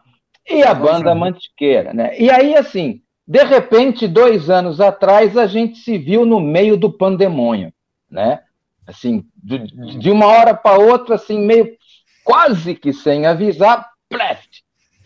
e 0.49 0.64
a 0.64 0.74
banda 0.74 1.14
Mantiqueira, 1.14 1.93
né? 1.93 2.20
E 2.20 2.32
aí, 2.32 2.56
assim, 2.56 3.02
de 3.28 3.43
repente, 3.43 4.08
dois 4.08 4.49
anos 4.49 4.82
atrás, 4.82 5.38
a 5.38 5.45
gente 5.45 5.78
se 5.80 5.97
viu 5.97 6.26
no 6.26 6.39
meio 6.39 6.76
do 6.76 6.91
pandemônio, 6.91 7.72
né? 8.10 8.41
Assim, 8.88 9.26
de, 9.36 9.60
de 9.99 10.10
uma 10.10 10.26
hora 10.26 10.56
para 10.56 10.80
outra, 10.80 11.16
assim, 11.16 11.39
meio 11.39 11.78
quase 12.24 12.76
que 12.76 12.91
sem 12.91 13.26
avisar, 13.26 13.89
pleft, 14.10 14.64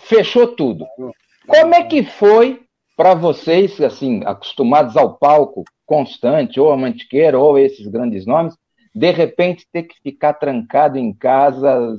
fechou 0.08 0.47
tudo. 0.47 0.86
Como 1.47 1.76
é 1.76 1.84
que 1.84 2.03
foi 2.03 2.62
para 2.95 3.14
vocês, 3.14 3.80
assim, 3.82 4.22
acostumados 4.26 4.95
ao 4.95 5.18
palco, 5.18 5.64
constante, 5.86 6.60
ou 6.60 6.72
a 6.72 6.78
Mantiqueira, 6.78 7.38
ou 7.38 7.60
esses 7.60 7.86
grandes 7.88 8.26
nomes, 8.26 8.56
de 8.93 9.12
repente 9.12 9.68
ter 9.72 9.84
que 9.84 9.95
ficar 10.01 10.34
trancado 10.34 10.97
em 10.97 11.14
casa. 11.14 11.95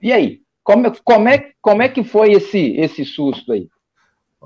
E 0.00 0.12
aí? 0.12 0.40
Como, 0.62 0.92
como, 1.04 1.28
é, 1.28 1.50
como 1.60 1.82
é 1.82 1.88
que 1.88 2.02
foi 2.02 2.32
esse, 2.32 2.76
esse 2.76 3.04
susto 3.04 3.52
aí? 3.52 3.68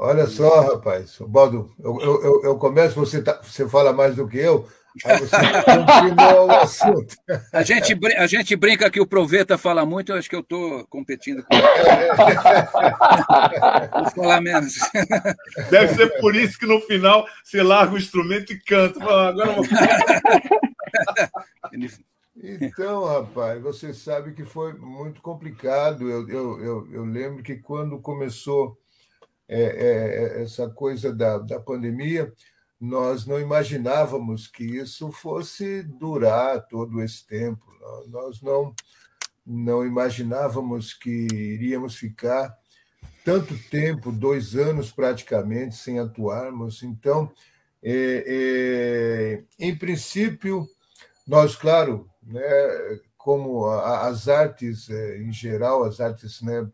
Olha 0.02 0.26
só, 0.26 0.62
rapaz, 0.62 1.18
Baldo, 1.28 1.74
eu, 1.78 2.00
eu, 2.00 2.42
eu 2.42 2.56
começo, 2.56 2.94
você, 2.94 3.20
tá, 3.20 3.38
você 3.42 3.68
fala 3.68 3.92
mais 3.92 4.16
do 4.16 4.26
que 4.26 4.38
eu, 4.38 4.66
aí 5.04 5.18
você 5.18 5.36
continua 5.62 6.42
o 6.42 6.50
assunto. 6.52 7.14
A 7.52 7.62
gente, 7.62 7.94
a 8.16 8.26
gente 8.26 8.56
brinca 8.56 8.90
que 8.90 8.98
o 8.98 9.06
Proveta 9.06 9.58
fala 9.58 9.84
muito, 9.84 10.10
eu 10.10 10.16
acho 10.16 10.30
que 10.30 10.36
eu 10.36 10.40
estou 10.40 10.86
competindo 10.86 11.44
com 11.44 11.54
ele. 11.54 11.62
Vou 13.92 14.10
falar 14.12 14.40
menos. 14.40 14.78
Deve 15.68 15.94
ser 15.94 16.08
por 16.18 16.34
isso 16.34 16.58
que 16.58 16.64
no 16.64 16.80
final 16.80 17.26
você 17.44 17.62
larga 17.62 17.92
o 17.92 17.98
instrumento 17.98 18.54
e 18.54 18.58
canta. 18.58 19.04
Agora 19.04 19.52
vou... 19.52 19.66
Então, 22.42 23.04
rapaz, 23.04 23.60
você 23.60 23.92
sabe 23.92 24.32
que 24.32 24.46
foi 24.46 24.72
muito 24.72 25.20
complicado. 25.20 26.08
Eu, 26.08 26.26
eu, 26.26 26.64
eu, 26.64 26.88
eu 26.90 27.04
lembro 27.04 27.42
que 27.42 27.56
quando 27.56 27.98
começou 27.98 28.80
é, 29.52 29.62
é, 30.38 30.42
essa 30.42 30.70
coisa 30.70 31.12
da, 31.12 31.38
da 31.38 31.58
pandemia, 31.58 32.32
nós 32.80 33.26
não 33.26 33.40
imaginávamos 33.40 34.46
que 34.46 34.62
isso 34.62 35.10
fosse 35.10 35.82
durar 35.82 36.64
todo 36.68 37.02
esse 37.02 37.26
tempo. 37.26 37.66
Nós 38.06 38.40
não, 38.40 38.72
não 39.44 39.84
imaginávamos 39.84 40.94
que 40.94 41.26
iríamos 41.32 41.96
ficar 41.96 42.56
tanto 43.24 43.58
tempo, 43.68 44.12
dois 44.12 44.54
anos 44.54 44.92
praticamente, 44.92 45.74
sem 45.74 45.98
atuarmos. 45.98 46.84
Então, 46.84 47.30
é, 47.82 48.24
é, 48.26 49.44
em 49.58 49.76
princípio, 49.76 50.64
nós, 51.26 51.56
claro, 51.56 52.08
né, 52.22 52.40
como 53.18 53.68
as 53.68 54.28
artes 54.28 54.88
é, 54.88 55.18
em 55.18 55.32
geral, 55.32 55.82
as 55.82 56.00
artes, 56.00 56.40
né, 56.40 56.64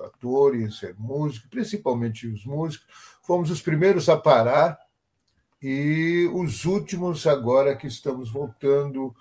atores, 0.00 0.82
é, 0.82 0.94
músicos, 0.98 1.48
principalmente 1.50 2.26
os 2.26 2.44
músicos, 2.44 2.86
fomos 3.22 3.50
os 3.50 3.62
primeiros 3.62 4.08
a 4.08 4.16
parar 4.16 4.78
e 5.62 6.28
os 6.34 6.64
últimos 6.64 7.26
agora 7.26 7.76
que 7.76 7.86
estamos 7.86 8.30
voltando 8.30 9.14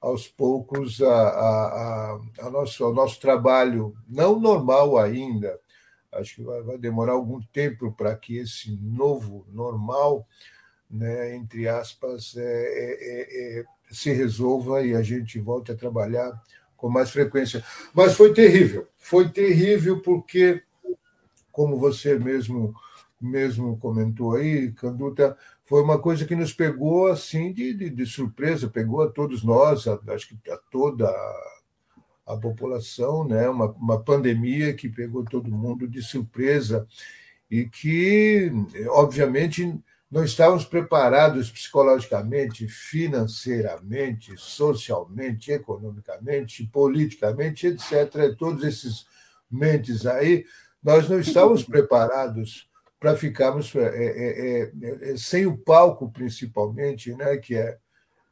aos 0.00 0.28
poucos 0.28 1.02
a, 1.02 1.12
a, 1.12 2.12
a, 2.12 2.46
a 2.46 2.50
nosso, 2.50 2.84
ao 2.84 2.94
nosso 2.94 3.20
trabalho, 3.20 3.96
não 4.08 4.38
normal 4.38 4.96
ainda, 4.96 5.58
acho 6.12 6.36
que 6.36 6.42
vai, 6.42 6.62
vai 6.62 6.78
demorar 6.78 7.12
algum 7.12 7.40
tempo 7.40 7.92
para 7.92 8.14
que 8.14 8.36
esse 8.36 8.76
novo 8.76 9.44
normal, 9.50 10.26
né, 10.88 11.34
entre 11.34 11.68
aspas, 11.68 12.36
é, 12.36 12.42
é, 12.42 13.58
é, 13.60 13.64
se 13.90 14.12
resolva 14.12 14.82
e 14.82 14.94
a 14.94 15.02
gente 15.02 15.38
volte 15.38 15.72
a 15.72 15.76
trabalhar 15.76 16.40
com 16.78 16.88
mais 16.88 17.10
frequência. 17.10 17.62
Mas 17.92 18.14
foi 18.14 18.32
terrível, 18.32 18.88
foi 18.96 19.28
terrível 19.28 20.00
porque, 20.00 20.62
como 21.52 21.76
você 21.76 22.18
mesmo 22.18 22.74
mesmo 23.20 23.76
comentou 23.78 24.36
aí, 24.36 24.70
Canduta, 24.70 25.36
foi 25.64 25.82
uma 25.82 25.98
coisa 25.98 26.24
que 26.24 26.36
nos 26.36 26.52
pegou 26.52 27.08
assim 27.08 27.52
de, 27.52 27.74
de, 27.74 27.90
de 27.90 28.06
surpresa, 28.06 28.68
pegou 28.68 29.02
a 29.02 29.10
todos 29.10 29.42
nós, 29.42 29.88
a, 29.88 29.98
acho 30.08 30.28
que 30.28 30.50
a 30.50 30.56
toda 30.70 31.10
a, 32.24 32.36
população, 32.36 33.26
né? 33.26 33.48
Uma, 33.48 33.72
uma 33.72 34.00
pandemia 34.00 34.72
que 34.72 34.88
pegou 34.88 35.24
todo 35.24 35.50
mundo 35.50 35.88
de 35.88 36.00
surpresa 36.00 36.86
e 37.50 37.64
que, 37.64 38.52
obviamente, 38.90 39.76
não 40.10 40.24
estávamos 40.24 40.64
preparados 40.64 41.50
psicologicamente, 41.50 42.66
financeiramente, 42.66 44.32
socialmente, 44.36 45.52
economicamente, 45.52 46.66
politicamente, 46.72 47.66
etc. 47.66 48.34
Todos 48.36 48.64
esses 48.64 49.06
mentes 49.50 50.06
aí, 50.06 50.46
nós 50.82 51.08
não 51.08 51.20
estávamos 51.20 51.62
preparados 51.64 52.68
para 52.98 53.16
ficarmos 53.16 53.74
é, 53.76 53.80
é, 53.80 54.72
é, 54.72 55.12
é, 55.12 55.16
sem 55.16 55.46
o 55.46 55.56
palco, 55.56 56.10
principalmente, 56.10 57.14
né, 57.14 57.36
que 57.36 57.54
é, 57.54 57.78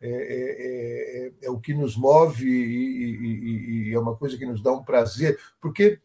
é, 0.00 1.32
é 1.42 1.50
o 1.50 1.60
que 1.60 1.72
nos 1.72 1.96
move 1.96 2.44
e, 2.44 3.16
e, 3.16 3.88
e, 3.88 3.94
é 3.94 3.98
uma 3.98 4.16
coisa 4.16 4.36
que 4.36 4.46
nos 4.46 4.62
dá 4.62 4.72
um 4.72 4.82
prazer, 4.82 5.38
porque 5.60 6.00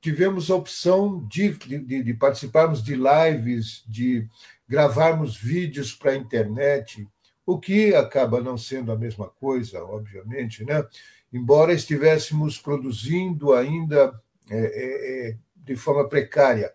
tivemos 0.00 0.50
a 0.50 0.54
opção 0.54 1.26
de, 1.28 1.50
de, 1.52 2.02
de 2.02 2.14
participarmos 2.14 2.82
de 2.82 2.94
lives, 2.94 3.84
de 3.86 4.26
gravarmos 4.68 5.36
vídeos 5.36 5.94
para 5.94 6.12
a 6.12 6.16
internet, 6.16 7.08
o 7.46 7.58
que 7.58 7.94
acaba 7.94 8.42
não 8.42 8.58
sendo 8.58 8.92
a 8.92 8.96
mesma 8.96 9.28
coisa, 9.28 9.82
obviamente, 9.82 10.64
né? 10.64 10.84
embora 11.32 11.72
estivéssemos 11.72 12.58
produzindo 12.58 13.54
ainda 13.54 14.20
é, 14.50 14.58
é, 14.58 15.28
é 15.30 15.36
de 15.56 15.76
forma 15.76 16.08
precária, 16.08 16.72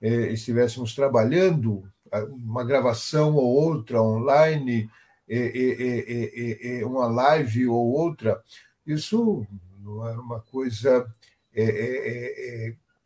é, 0.00 0.08
estivéssemos 0.32 0.94
trabalhando 0.94 1.82
uma 2.30 2.64
gravação 2.64 3.34
ou 3.34 3.44
outra 3.44 4.02
online, 4.02 4.90
é, 5.28 6.82
uma 6.84 7.06
live 7.06 7.68
ou 7.68 7.92
outra, 7.92 8.42
isso 8.86 9.46
não 9.80 10.06
era 10.06 10.20
uma 10.20 10.40
coisa 10.40 11.06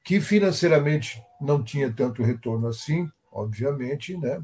que 0.02 0.20
financeiramente 0.20 1.22
não 1.40 1.62
tinha 1.62 1.92
tanto 1.92 2.22
retorno 2.22 2.66
assim, 2.66 3.08
obviamente, 3.36 4.16
né? 4.16 4.42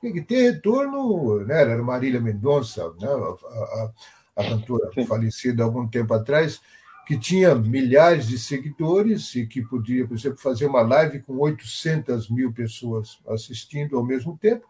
Tem 0.00 0.12
que 0.12 0.22
ter 0.22 0.52
retorno, 0.52 1.44
né? 1.44 1.62
Era 1.62 1.82
Marília 1.82 2.20
Mendonça, 2.20 2.92
né? 3.00 3.08
a, 3.08 3.12
a, 3.12 3.92
a 4.36 4.48
cantora 4.50 4.90
Sim. 4.92 5.06
falecida 5.06 5.62
há 5.62 5.66
algum 5.66 5.88
tempo 5.88 6.12
atrás, 6.12 6.60
que 7.06 7.18
tinha 7.18 7.54
milhares 7.54 8.26
de 8.26 8.38
seguidores 8.38 9.34
e 9.34 9.46
que 9.46 9.62
podia, 9.62 10.06
por 10.06 10.16
exemplo, 10.16 10.38
fazer 10.38 10.66
uma 10.66 10.82
live 10.82 11.20
com 11.22 11.38
800 11.38 12.28
mil 12.28 12.52
pessoas 12.52 13.18
assistindo 13.28 13.96
ao 13.96 14.04
mesmo 14.04 14.36
tempo 14.36 14.66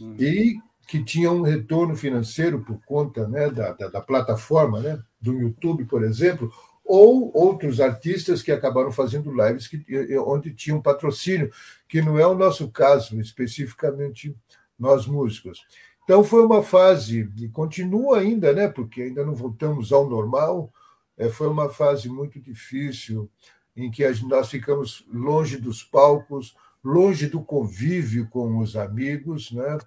uhum. 0.00 0.16
e 0.18 0.58
que 0.88 1.04
tinha 1.04 1.30
um 1.30 1.42
retorno 1.42 1.94
financeiro 1.94 2.60
por 2.60 2.80
conta 2.84 3.28
né, 3.28 3.50
da, 3.50 3.72
da, 3.72 3.88
da 3.88 4.00
plataforma, 4.00 4.80
né, 4.80 4.98
do 5.20 5.34
YouTube, 5.34 5.84
por 5.84 6.02
exemplo, 6.02 6.50
ou 6.88 7.30
outros 7.36 7.80
artistas 7.80 8.42
que 8.42 8.50
acabaram 8.50 8.90
fazendo 8.90 9.30
lives 9.30 9.68
que, 9.68 9.84
onde 10.18 10.54
tinham 10.54 10.80
patrocínio, 10.80 11.52
que 11.86 12.00
não 12.00 12.18
é 12.18 12.26
o 12.26 12.34
nosso 12.34 12.70
caso, 12.70 13.20
especificamente 13.20 14.34
nós 14.78 15.06
músicos. 15.06 15.66
Então 16.02 16.24
foi 16.24 16.42
uma 16.42 16.62
fase, 16.62 17.30
e 17.36 17.48
continua 17.48 18.20
ainda, 18.20 18.54
né, 18.54 18.66
porque 18.66 19.02
ainda 19.02 19.22
não 19.22 19.34
voltamos 19.34 19.92
ao 19.92 20.08
normal, 20.08 20.72
é, 21.18 21.28
foi 21.28 21.48
uma 21.48 21.68
fase 21.68 22.08
muito 22.08 22.40
difícil, 22.40 23.28
em 23.76 23.90
que 23.90 24.08
nós 24.22 24.48
ficamos 24.48 25.04
longe 25.12 25.58
dos 25.58 25.82
palcos, 25.82 26.56
longe 26.82 27.26
do 27.26 27.42
convívio 27.42 28.26
com 28.28 28.58
os 28.58 28.76
amigos, 28.76 29.52
né? 29.52 29.78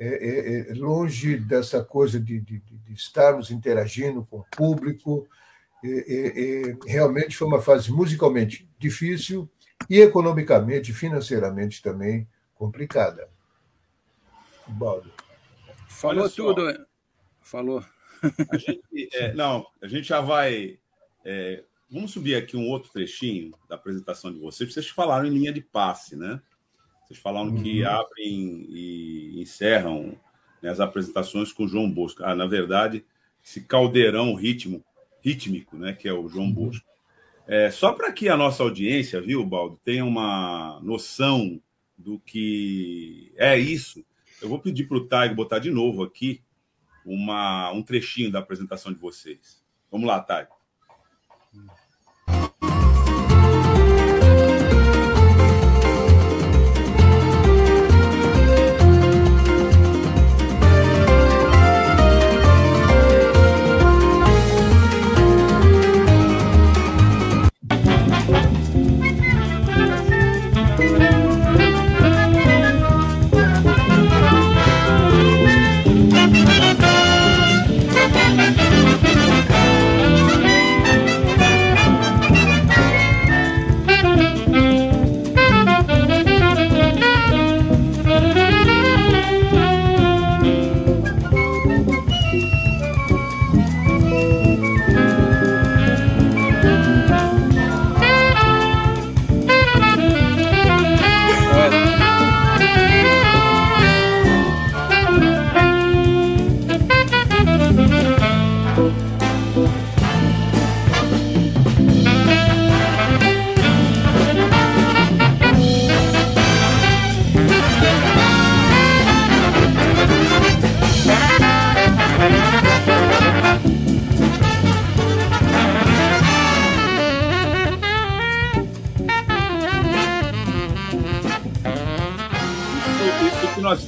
É, 0.00 0.06
é, 0.06 0.70
é 0.70 0.74
longe 0.74 1.36
dessa 1.36 1.82
coisa 1.84 2.20
de, 2.20 2.40
de, 2.40 2.60
de, 2.60 2.92
estarmos 2.92 3.50
interagindo 3.50 4.24
com 4.30 4.38
o 4.38 4.46
público, 4.56 5.26
realmente 6.86 7.36
foi 7.36 7.46
uma 7.46 7.62
fase 7.62 7.92
musicalmente 7.92 8.68
difícil 8.78 9.48
e 9.88 10.00
economicamente, 10.00 10.92
financeiramente 10.92 11.82
também 11.82 12.28
complicada. 12.54 13.28
Baldo. 14.66 15.10
Falou 15.88 16.28
tudo. 16.28 16.86
Falou. 17.40 17.84
A 18.50 18.56
gente, 18.56 19.08
é, 19.14 19.32
não, 19.32 19.66
a 19.80 19.86
gente 19.86 20.08
já 20.08 20.20
vai. 20.20 20.78
É, 21.24 21.64
vamos 21.90 22.10
subir 22.10 22.34
aqui 22.34 22.56
um 22.56 22.68
outro 22.68 22.92
trechinho 22.92 23.54
da 23.68 23.76
apresentação 23.76 24.32
de 24.32 24.38
vocês. 24.38 24.72
Vocês 24.72 24.88
falaram 24.88 25.26
em 25.26 25.30
linha 25.30 25.52
de 25.52 25.60
passe, 25.60 26.16
né? 26.16 26.40
Vocês 27.06 27.18
falaram 27.18 27.48
uhum. 27.48 27.62
que 27.62 27.84
abrem 27.84 28.66
e 28.68 29.40
encerram 29.40 30.18
né, 30.60 30.68
as 30.68 30.80
apresentações 30.80 31.52
com 31.52 31.66
João 31.66 31.90
Bosco. 31.90 32.22
Ah, 32.22 32.34
na 32.34 32.46
verdade, 32.46 33.04
esse 33.42 33.62
caldeirão 33.62 34.34
ritmo 34.34 34.84
rítmico, 35.22 35.76
né, 35.76 35.92
que 35.92 36.08
é 36.08 36.12
o 36.12 36.28
João. 36.28 36.50
Bosco. 36.50 36.86
É, 37.46 37.70
só 37.70 37.92
para 37.92 38.12
que 38.12 38.28
a 38.28 38.36
nossa 38.36 38.62
audiência, 38.62 39.20
viu, 39.20 39.44
Baldo, 39.44 39.80
tenha 39.82 40.04
uma 40.04 40.80
noção 40.82 41.60
do 41.96 42.18
que 42.20 43.32
é 43.36 43.58
isso, 43.58 44.04
eu 44.40 44.48
vou 44.48 44.60
pedir 44.60 44.86
para 44.86 44.98
o 44.98 45.06
Taigo 45.06 45.34
botar 45.34 45.58
de 45.58 45.70
novo 45.70 46.02
aqui 46.04 46.42
uma, 47.04 47.72
um 47.72 47.82
trechinho 47.82 48.30
da 48.30 48.38
apresentação 48.38 48.92
de 48.92 48.98
vocês. 48.98 49.64
Vamos 49.90 50.06
lá, 50.06 50.20
Taigo. 50.20 50.54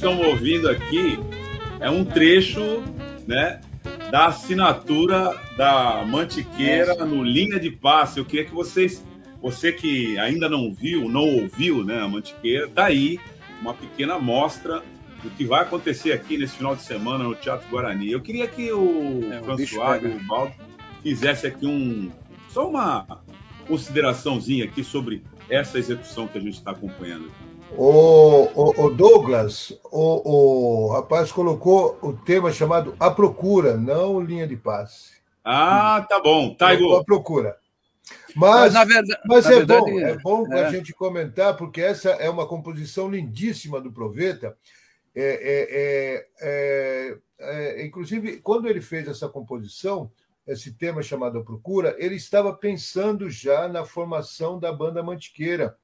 Estamos 0.01 0.25
ouvindo 0.25 0.67
aqui 0.67 1.19
é 1.79 1.87
um 1.87 2.03
trecho, 2.03 2.81
né, 3.27 3.61
da 4.09 4.25
assinatura 4.25 5.39
da 5.55 6.03
Mantiqueira 6.03 7.05
no 7.05 7.23
Linha 7.23 7.59
de 7.59 7.69
Passe. 7.69 8.17
Eu 8.17 8.25
queria 8.25 8.43
que 8.43 8.51
vocês, 8.51 9.05
você 9.39 9.71
que 9.71 10.17
ainda 10.17 10.49
não 10.49 10.73
viu, 10.73 11.07
não 11.07 11.21
ouviu, 11.21 11.83
né, 11.83 12.01
a 12.01 12.07
Mantiqueira, 12.07 12.67
tá 12.67 12.85
aí 12.85 13.19
uma 13.61 13.75
pequena 13.75 14.15
amostra 14.15 14.81
do 15.21 15.29
que 15.29 15.45
vai 15.45 15.61
acontecer 15.61 16.13
aqui 16.13 16.35
nesse 16.35 16.57
final 16.57 16.75
de 16.75 16.81
semana 16.81 17.23
no 17.23 17.35
Teatro 17.35 17.69
Guarani. 17.69 18.11
Eu 18.11 18.21
queria 18.21 18.47
que 18.47 18.71
o 18.71 19.31
é, 19.31 19.39
François 19.43 20.01
e 20.01 20.07
o 20.07 20.19
Baldo 20.25 20.55
fizesse 21.03 21.45
aqui 21.45 21.67
um 21.67 22.11
só 22.49 22.67
uma 22.67 23.05
consideraçãozinha 23.67 24.65
aqui 24.65 24.83
sobre 24.83 25.21
essa 25.47 25.77
execução 25.77 26.27
que 26.27 26.39
a 26.39 26.41
gente 26.41 26.55
está 26.55 26.71
acompanhando. 26.71 27.31
O, 27.77 28.49
o, 28.53 28.85
o, 28.85 28.89
Douglas, 28.93 29.71
o, 29.91 30.87
o 30.87 30.91
rapaz 30.91 31.31
colocou 31.31 31.97
o 32.01 32.13
tema 32.13 32.51
chamado 32.51 32.95
A 32.99 33.09
Procura, 33.09 33.77
não 33.77 34.19
Linha 34.19 34.45
de 34.45 34.57
Passe. 34.57 35.21
Ah, 35.43 36.05
tá 36.07 36.19
bom. 36.19 36.53
Taigo. 36.53 36.95
A 36.95 37.03
Procura. 37.03 37.57
Mas, 38.35 38.73
mas, 38.73 38.87
verdade, 38.87 39.21
mas 39.25 39.45
é, 39.45 39.49
verdade, 39.49 39.91
bom, 39.91 39.99
é 39.99 40.17
bom 40.17 40.53
é. 40.53 40.65
a 40.65 40.71
gente 40.71 40.93
comentar, 40.93 41.55
porque 41.55 41.81
essa 41.81 42.09
é 42.11 42.29
uma 42.29 42.47
composição 42.47 43.09
lindíssima 43.09 43.79
do 43.79 43.91
Proveta. 43.91 44.55
É, 45.13 45.23
é, 45.23 46.27
é, 46.41 47.17
é, 47.39 47.85
inclusive, 47.85 48.37
quando 48.37 48.67
ele 48.67 48.81
fez 48.81 49.07
essa 49.07 49.27
composição, 49.27 50.11
esse 50.47 50.73
tema 50.73 51.01
chamado 51.01 51.39
A 51.39 51.43
Procura, 51.43 51.95
ele 51.97 52.15
estava 52.15 52.53
pensando 52.53 53.29
já 53.29 53.67
na 53.67 53.85
formação 53.85 54.59
da 54.59 54.71
banda 54.71 55.03
Mantiqueira. 55.03 55.77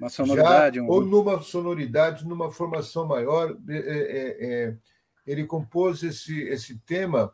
Uma 0.00 0.08
sonoridade. 0.08 0.76
Já, 0.76 0.82
um... 0.82 0.88
Ou 0.88 1.04
numa 1.04 1.42
sonoridade, 1.42 2.26
numa 2.26 2.50
formação 2.50 3.06
maior. 3.06 3.56
É, 3.68 3.76
é, 3.76 4.36
é, 4.40 4.76
ele 5.26 5.44
compôs 5.46 6.02
esse, 6.02 6.42
esse 6.44 6.78
tema 6.78 7.32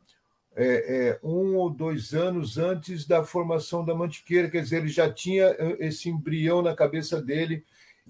é, 0.57 0.65
é, 0.65 1.21
um 1.23 1.55
ou 1.57 1.71
dois 1.71 2.15
anos 2.15 2.59
antes 2.59 3.07
da 3.07 3.23
formação 3.23 3.85
da 3.85 3.95
Mantiqueira, 3.95 4.51
quer 4.51 4.63
dizer, 4.63 4.79
ele 4.79 4.89
já 4.89 5.13
tinha 5.13 5.55
esse 5.79 6.09
embrião 6.09 6.63
na 6.63 6.75
cabeça 6.75 7.21
dele, 7.21 7.63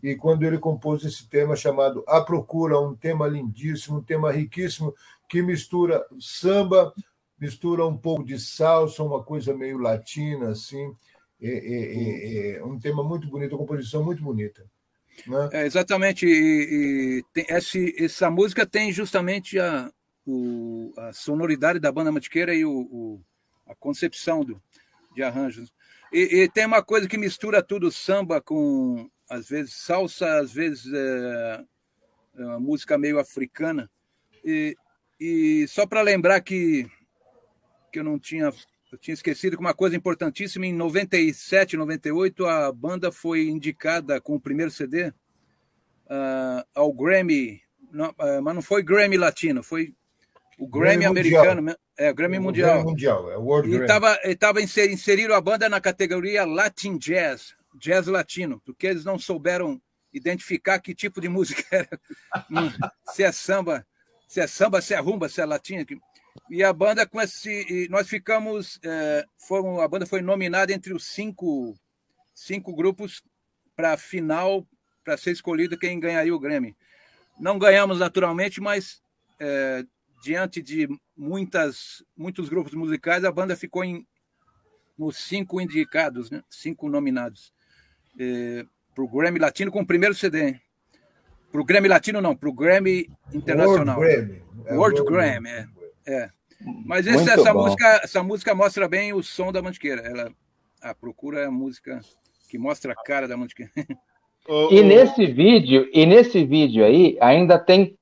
e 0.03 0.15
quando 0.15 0.45
ele 0.45 0.59
compôs 0.59 1.05
esse 1.05 1.29
tema 1.29 1.57
chamado 1.57 2.05
A 2.07 2.21
Procura, 2.21 2.79
um 2.79 2.95
tema 2.95 3.27
lindíssimo, 3.27 3.99
um 3.99 4.03
tema 4.03 4.31
riquíssimo, 4.31 4.95
que 5.29 5.43
mistura 5.43 6.07
samba, 6.21 6.95
mistura 7.39 7.85
um 7.85 7.97
pouco 7.97 8.25
de 8.25 8.39
salsa, 8.39 9.03
uma 9.03 9.23
coisa 9.23 9.55
meio 9.55 9.79
latina, 9.79 10.51
assim. 10.51 10.95
É, 11.41 11.49
é, 11.49 12.57
é, 12.57 12.64
um 12.64 12.78
tema 12.78 13.05
muito 13.05 13.28
bonito, 13.28 13.53
uma 13.53 13.59
composição 13.59 14.05
muito 14.05 14.22
bonita. 14.22 14.64
Né? 15.26 15.49
É, 15.53 15.66
exatamente. 15.66 16.26
E, 16.26 17.22
e 17.34 17.45
esse, 17.49 17.95
essa 17.99 18.30
música 18.30 18.66
tem 18.66 18.93
justamente 18.93 19.59
a, 19.59 19.91
o, 20.26 20.93
a 20.97 21.12
sonoridade 21.12 21.78
da 21.78 21.93
banda 21.93 22.12
Mantiqueira 22.12 22.55
e 22.55 22.64
o, 22.64 22.72
o, 22.72 23.20
a 23.66 23.74
concepção 23.74 24.45
do, 24.45 24.61
de 25.14 25.22
arranjos. 25.22 25.72
E, 26.12 26.43
e, 26.43 26.49
tem 26.49 26.66
uma 26.66 26.82
coisa 26.82 27.09
que 27.09 27.18
mistura 27.18 27.62
tudo, 27.62 27.91
samba 27.91 28.41
com, 28.41 29.11
às 29.28 29.49
vezes, 29.49 29.74
salsa, 29.74 30.39
às 30.39 30.53
vezes, 30.53 30.91
é, 30.93 31.64
é 32.39 32.59
música 32.59 32.97
meio 32.97 33.18
africana. 33.18 33.91
E, 34.45 34.76
e 35.18 35.66
só 35.68 35.87
para 35.87 36.03
lembrar 36.03 36.41
que 36.41 36.89
que 37.97 38.01
eu 38.01 38.05
não 38.05 38.18
tinha 38.18 38.53
eu 38.97 38.99
tinha 38.99 39.15
esquecido 39.15 39.57
que 39.57 39.61
uma 39.61 39.75
coisa 39.75 39.95
importantíssima 39.95 40.67
em 40.67 40.73
97, 40.73 41.77
98 41.77 42.47
a 42.47 42.73
banda 42.73 43.13
foi 43.13 43.49
indicada 43.49 44.21
com 44.21 44.35
o 44.35 44.41
primeiro 44.41 44.71
CD 44.71 45.09
uh, 45.09 45.13
ah, 46.09 46.67
ao 46.75 46.93
Grammy, 46.93 47.61
não, 47.93 48.09
uh, 48.09 48.43
mas 48.43 48.55
não 48.55 48.63
foi 48.63 48.83
Grammy 48.83 49.19
Latino, 49.19 49.63
foi 49.63 49.95
o 50.59 50.67
Grammy, 50.67 51.01
Grammy 51.01 51.05
americano, 51.05 51.61
mundial. 51.61 51.77
é 51.99 52.13
Grammy 52.13 52.39
o 52.39 52.43
Mundial. 52.43 52.71
Grammy 52.71 52.91
mundial, 52.91 53.31
é 53.31 53.37
o 53.37 53.43
World 53.43 53.71
e 53.71 53.77
estava 53.77 54.19
estava 54.25 54.63
inseriram 54.63 55.35
a 55.35 55.41
banda 55.41 55.69
na 55.69 55.81
categoria 55.81 56.47
Latin 56.47 56.97
Jazz, 56.97 57.55
Jazz 57.79 58.07
Latino, 58.07 58.63
porque 58.65 58.87
eles 58.87 59.05
não 59.05 59.19
souberam 59.19 59.81
identificar 60.11 60.79
que 60.79 60.95
tipo 60.95 61.21
de 61.21 61.29
música 61.29 61.65
era, 61.71 62.01
se 63.13 63.23
é 63.23 63.31
samba, 63.31 63.87
se 64.27 64.41
é 64.41 64.47
samba, 64.47 64.81
se 64.81 64.95
é 64.95 64.99
rumba, 64.99 65.29
se 65.29 65.43
é 65.43 65.45
latina. 65.45 65.85
E 66.51 66.62
a 66.62 66.72
banda 66.72 67.07
com 67.07 67.20
esse. 67.20 67.89
Nós 67.91 68.09
ficamos. 68.09 68.78
É, 68.82 69.26
foram, 69.37 69.80
a 69.80 69.89
banda 69.89 70.07
foi 70.07 70.20
nominada 70.22 70.72
entre 70.72 70.93
os 70.93 71.05
cinco, 71.05 71.78
cinco 72.34 72.74
grupos 72.74 73.22
para 73.74 73.93
a 73.93 73.97
final, 73.97 74.66
para 75.05 75.16
ser 75.16 75.32
escolhido 75.32 75.78
quem 75.78 76.01
ganharia 76.01 76.34
o 76.34 76.41
Grammy. 76.41 76.76
Não 77.39 77.59
ganhamos 77.59 77.99
naturalmente, 77.99 78.61
mas 78.61 79.03
é, 79.39 79.84
diante 80.22 80.62
de 80.62 80.89
muitas, 81.16 82.03
muitos 82.16 82.49
grupos 82.49 82.74
musicais, 82.74 83.24
a 83.24 83.32
banda 83.32 83.55
ficou 83.55 83.84
em, 83.84 84.07
nos 84.99 85.16
cinco 85.18 85.61
indicados, 85.61 86.30
né? 86.30 86.43
cinco 86.49 86.89
nominados. 86.89 87.53
É, 88.18 88.64
para 88.95 89.05
o 89.05 89.09
Grammy 89.09 89.39
Latino 89.39 89.70
com 89.70 89.80
o 89.80 89.87
primeiro 89.87 90.14
CD. 90.14 90.59
Para 91.53 91.61
o 91.61 91.64
Grammy 91.64 91.89
Latino, 91.89 92.20
não, 92.20 92.34
para 92.34 92.49
o 92.49 92.53
Grammy 92.53 93.11
Internacional. 93.32 93.99
World 93.99 94.16
Grammy. 94.16 94.43
É 94.64 94.74
World, 94.74 95.01
World 95.01 95.12
Grammy, 95.12 95.49
é. 95.51 95.68
É. 96.07 96.31
Mas 96.85 97.07
esse, 97.07 97.31
essa, 97.31 97.53
música, 97.53 98.01
essa 98.03 98.23
música 98.23 98.55
mostra 98.55 98.89
bem 98.89 99.13
o 99.13 99.23
som 99.23 99.53
da 99.53 99.61
Mantiqueira. 99.61 100.03
Ela 100.03 100.31
a 100.81 100.95
procura 100.95 101.41
é 101.41 101.47
a 101.47 101.51
música 101.51 102.01
que 102.49 102.59
mostra 102.59 102.93
a 102.93 103.03
cara 103.05 103.27
da 103.27 103.37
Mantiqueira. 103.37 103.73
E 104.71 104.81
nesse 104.81 105.27
vídeo, 105.27 105.91
e 105.93 106.07
nesse 106.07 106.45
vídeo 106.45 106.85
aí, 106.85 107.19
ainda 107.21 107.59
tem 107.59 107.99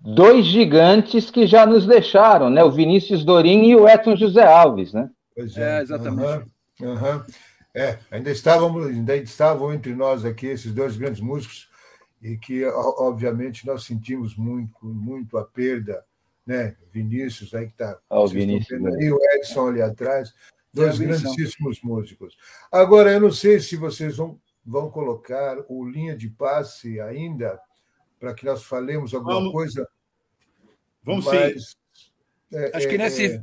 dois 0.00 0.46
gigantes 0.46 1.32
que 1.32 1.48
já 1.48 1.66
nos 1.66 1.84
deixaram, 1.84 2.48
né? 2.48 2.62
O 2.62 2.70
Vinícius 2.70 3.24
Dorim 3.24 3.64
e 3.64 3.74
o 3.74 3.88
Edson 3.88 4.14
José 4.14 4.46
Alves, 4.46 4.92
né? 4.92 5.10
Pois 5.34 5.56
é, 5.56 5.78
é 5.78 5.82
exatamente. 5.82 6.48
Uhum, 6.80 6.92
uhum. 6.92 7.24
É, 7.74 7.98
ainda 8.08 8.30
estavam, 8.30 8.84
ainda 8.84 9.16
estavam 9.16 9.74
entre 9.74 9.92
nós 9.92 10.24
aqui 10.24 10.46
esses 10.46 10.72
dois 10.72 10.96
grandes 10.96 11.20
músicos 11.20 11.68
e 12.22 12.36
que 12.36 12.64
obviamente 12.66 13.66
nós 13.66 13.82
sentimos 13.82 14.36
muito, 14.36 14.86
muito 14.86 15.38
a 15.38 15.44
perda 15.44 16.04
né? 16.46 16.76
Vinícius, 16.92 17.54
aí 17.54 17.66
que 17.66 17.72
está. 17.72 17.98
Oh, 18.08 18.26
Vinícius. 18.26 18.80
Né? 18.80 18.90
E 19.00 19.12
o 19.12 19.18
Edson 19.34 19.68
ali 19.68 19.82
atrás, 19.82 20.34
dois 20.72 20.98
grandíssimos 20.98 21.80
músicos. 21.82 22.36
Agora, 22.70 23.12
eu 23.12 23.20
não 23.20 23.30
sei 23.30 23.60
se 23.60 23.76
vocês 23.76 24.16
vão, 24.16 24.40
vão 24.64 24.90
colocar 24.90 25.56
o 25.68 25.88
linha 25.88 26.16
de 26.16 26.28
passe 26.28 27.00
ainda, 27.00 27.60
para 28.18 28.34
que 28.34 28.44
nós 28.44 28.64
falemos 28.64 29.14
alguma 29.14 29.34
Vamos. 29.34 29.52
coisa. 29.52 29.88
Vamos 31.02 31.24
mas, 31.24 31.70
sim. 31.70 31.76
É, 32.52 32.76
Acho 32.76 32.86
é, 32.86 32.90
que 32.90 32.98
nesse, 32.98 33.26
é... 33.26 33.42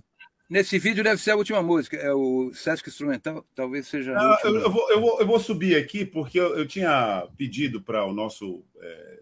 nesse 0.49 0.77
vídeo 0.77 1.03
deve 1.03 1.21
ser 1.21 1.31
a 1.31 1.35
última 1.35 1.63
música, 1.63 1.95
é 1.97 2.13
o 2.13 2.53
Sesc 2.53 2.89
Instrumental, 2.89 3.45
talvez 3.55 3.87
seja. 3.87 4.13
Não, 4.13 4.37
eu, 4.43 4.59
eu, 4.59 4.71
vou, 4.71 4.91
eu, 4.91 5.01
vou, 5.01 5.19
eu 5.21 5.27
vou 5.27 5.39
subir 5.39 5.75
aqui, 5.75 6.05
porque 6.05 6.39
eu, 6.39 6.57
eu 6.57 6.67
tinha 6.67 7.27
pedido 7.37 7.81
para 7.81 8.05
o 8.05 8.13
nosso 8.13 8.63
é, 8.79 9.19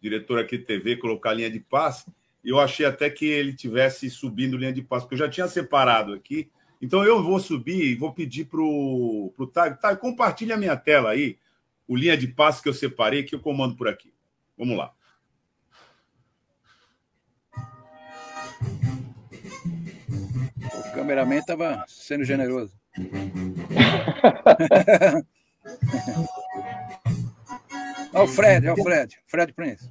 diretor 0.00 0.38
aqui 0.38 0.58
de 0.58 0.64
TV 0.64 0.96
colocar 0.96 1.30
a 1.30 1.34
linha 1.34 1.50
de 1.50 1.60
passe 1.60 2.04
eu 2.48 2.60
achei 2.60 2.86
até 2.86 3.10
que 3.10 3.26
ele 3.26 3.52
tivesse 3.52 4.08
subindo 4.08 4.56
linha 4.56 4.72
de 4.72 4.82
passe, 4.82 5.04
porque 5.04 5.14
eu 5.14 5.26
já 5.26 5.28
tinha 5.28 5.48
separado 5.48 6.12
aqui. 6.12 6.50
Então 6.80 7.04
eu 7.04 7.22
vou 7.22 7.40
subir 7.40 7.84
e 7.84 7.94
vou 7.94 8.12
pedir 8.12 8.46
para 8.46 8.60
o 8.60 9.50
Tag. 9.52 9.80
Tag, 9.80 10.00
compartilha 10.00 10.54
a 10.54 10.58
minha 10.58 10.76
tela 10.76 11.10
aí, 11.10 11.38
o 11.88 11.96
linha 11.96 12.16
de 12.16 12.28
passe 12.28 12.62
que 12.62 12.68
eu 12.68 12.74
separei, 12.74 13.22
que 13.22 13.34
eu 13.34 13.40
comando 13.40 13.76
por 13.76 13.88
aqui. 13.88 14.12
Vamos 14.56 14.76
lá. 14.76 14.92
O 20.62 20.94
cameraman 20.94 21.38
estava 21.38 21.84
sendo 21.88 22.24
generoso. 22.24 22.74
Olha 28.16 28.24
o 28.24 28.28
Fred, 28.28 28.66
olha 28.66 28.80
o 28.80 28.82
Fred, 28.82 29.18
Fred 29.26 29.52
Prince. 29.52 29.90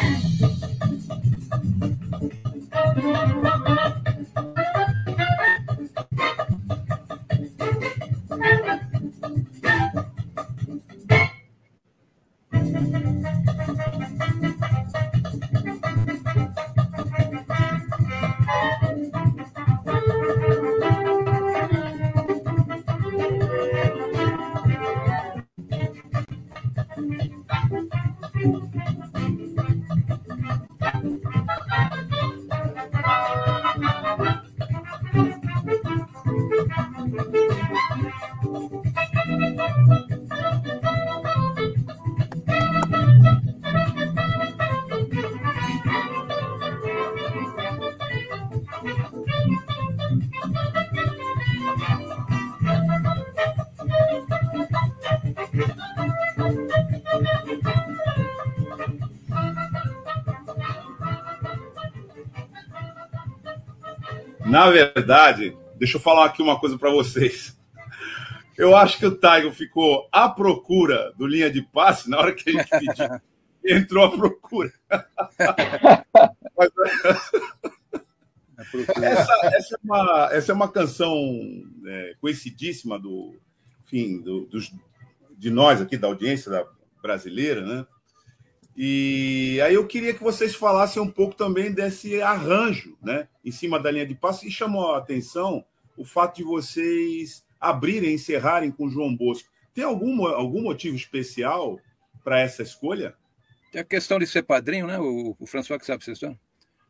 Na 64.51 64.69
verdade, 64.69 65.57
deixa 65.77 65.95
eu 65.95 66.01
falar 66.01 66.25
aqui 66.25 66.41
uma 66.41 66.59
coisa 66.59 66.77
para 66.77 66.91
vocês. 66.91 67.57
Eu 68.57 68.75
acho 68.75 68.99
que 68.99 69.05
o 69.05 69.15
Taigo 69.15 69.49
ficou 69.53 70.09
à 70.11 70.27
procura 70.27 71.13
do 71.17 71.25
linha 71.25 71.49
de 71.49 71.61
passe 71.61 72.09
na 72.09 72.17
hora 72.17 72.33
que 72.33 72.49
a 72.49 72.53
gente 72.53 72.69
pediu. 72.69 73.07
entrou 73.65 74.03
à 74.03 74.11
procura. 74.11 74.73
essa, 79.03 79.39
essa, 79.53 79.75
é 79.75 79.79
uma, 79.81 80.29
essa 80.33 80.51
é 80.51 80.55
uma 80.55 80.69
canção 80.69 81.15
é, 81.85 82.15
conhecidíssima 82.19 82.99
do, 82.99 83.39
enfim, 83.85 84.19
do, 84.19 84.47
dos, 84.47 84.69
de 85.37 85.49
nós 85.49 85.79
aqui, 85.79 85.95
da 85.95 86.07
audiência 86.07 86.51
da 86.51 86.67
brasileira, 87.01 87.61
né? 87.61 87.87
E 88.75 89.59
aí 89.65 89.73
eu 89.73 89.85
queria 89.85 90.13
que 90.13 90.23
vocês 90.23 90.55
falassem 90.55 91.01
um 91.01 91.09
pouco 91.09 91.35
também 91.35 91.71
desse 91.71 92.21
arranjo, 92.21 92.97
né? 93.01 93.27
Em 93.43 93.51
cima 93.51 93.79
da 93.79 93.91
linha 93.91 94.05
de 94.05 94.15
passe, 94.15 94.47
e 94.47 94.51
chamou 94.51 94.93
a 94.93 94.97
atenção 94.97 95.65
o 95.97 96.05
fato 96.05 96.37
de 96.37 96.43
vocês 96.43 97.43
abrirem, 97.59 98.13
encerrarem 98.13 98.71
com 98.71 98.89
João 98.89 99.15
Bosco. 99.15 99.49
Tem 99.73 99.83
algum, 99.83 100.25
algum 100.25 100.61
motivo 100.61 100.95
especial 100.95 101.79
para 102.23 102.39
essa 102.39 102.63
escolha? 102.63 103.15
Tem 103.71 103.81
a 103.81 103.85
questão 103.85 104.19
de 104.19 104.27
ser 104.27 104.43
padrinho, 104.43 104.87
né? 104.87 104.99
O, 104.99 105.35
o 105.39 105.45
François 105.45 105.79
que 105.79 105.85
sabe 105.85 106.01
essa 106.01 106.11
história. 106.11 106.39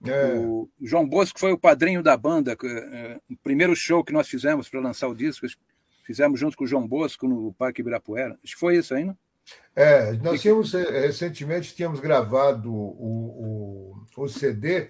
É. 0.06 0.34
O 0.40 0.68
João 0.82 1.08
Bosco 1.08 1.40
foi 1.40 1.52
o 1.52 1.58
padrinho 1.58 2.02
da 2.02 2.18
banda. 2.18 2.58
É, 2.64 3.20
o 3.30 3.38
primeiro 3.38 3.76
show 3.76 4.04
que 4.04 4.14
nós 4.14 4.28
fizemos 4.28 4.68
para 4.70 4.80
lançar 4.80 5.08
o 5.08 5.16
disco, 5.16 5.46
fizemos 6.04 6.40
junto 6.40 6.58
com 6.58 6.64
o 6.64 6.68
João 6.68 6.88
Bosco 6.88 7.28
no 7.28 7.54
Parque 7.54 7.82
Ibirapuera. 7.82 8.38
Acho 8.44 8.54
que 8.54 8.60
foi 8.60 8.78
isso 8.78 8.96
aí, 8.96 9.06
né? 9.06 9.16
É, 9.76 10.12
nós 10.14 10.42
tínhamos, 10.42 10.74
é, 10.74 11.08
recentemente 11.08 11.74
tínhamos 11.74 12.00
gravado 12.00 12.74
o, 12.74 13.96
o, 14.18 14.24
o 14.24 14.28
CD 14.28 14.90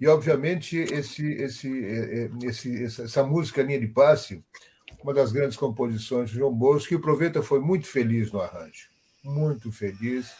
e, 0.00 0.06
obviamente, 0.06 0.76
esse, 0.76 1.26
esse, 1.32 1.84
é, 1.86 2.30
esse, 2.44 2.84
essa 2.84 3.24
música 3.24 3.62
Linha 3.62 3.80
de 3.80 3.88
Passe, 3.88 4.44
uma 5.02 5.14
das 5.14 5.32
grandes 5.32 5.56
composições 5.56 6.30
de 6.30 6.36
João 6.36 6.52
Bosco, 6.52 6.92
e 6.92 6.96
o 6.96 7.00
Proveta 7.00 7.42
foi 7.42 7.60
muito 7.60 7.86
feliz 7.86 8.30
no 8.30 8.40
arranjo, 8.40 8.88
muito 9.24 9.72
feliz. 9.72 10.30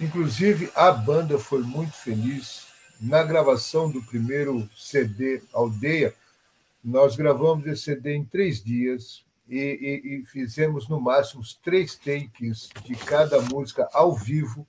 Inclusive, 0.00 0.70
a 0.74 0.90
banda 0.92 1.38
foi 1.38 1.62
muito 1.62 1.94
feliz 1.94 2.66
na 3.00 3.22
gravação 3.22 3.90
do 3.90 4.02
primeiro 4.02 4.68
CD 4.76 5.42
Aldeia. 5.52 6.14
Nós 6.82 7.16
gravamos 7.16 7.66
esse 7.66 7.82
CD 7.82 8.14
em 8.14 8.24
três 8.24 8.62
dias 8.62 9.24
e, 9.54 10.02
e, 10.04 10.24
fizemos 10.24 10.88
no 10.88 11.00
máximo 11.00 11.42
três 11.62 11.96
takes 11.96 12.70
de 12.84 12.94
cada 12.94 13.40
música 13.42 13.86
ao 13.92 14.14
vivo. 14.14 14.66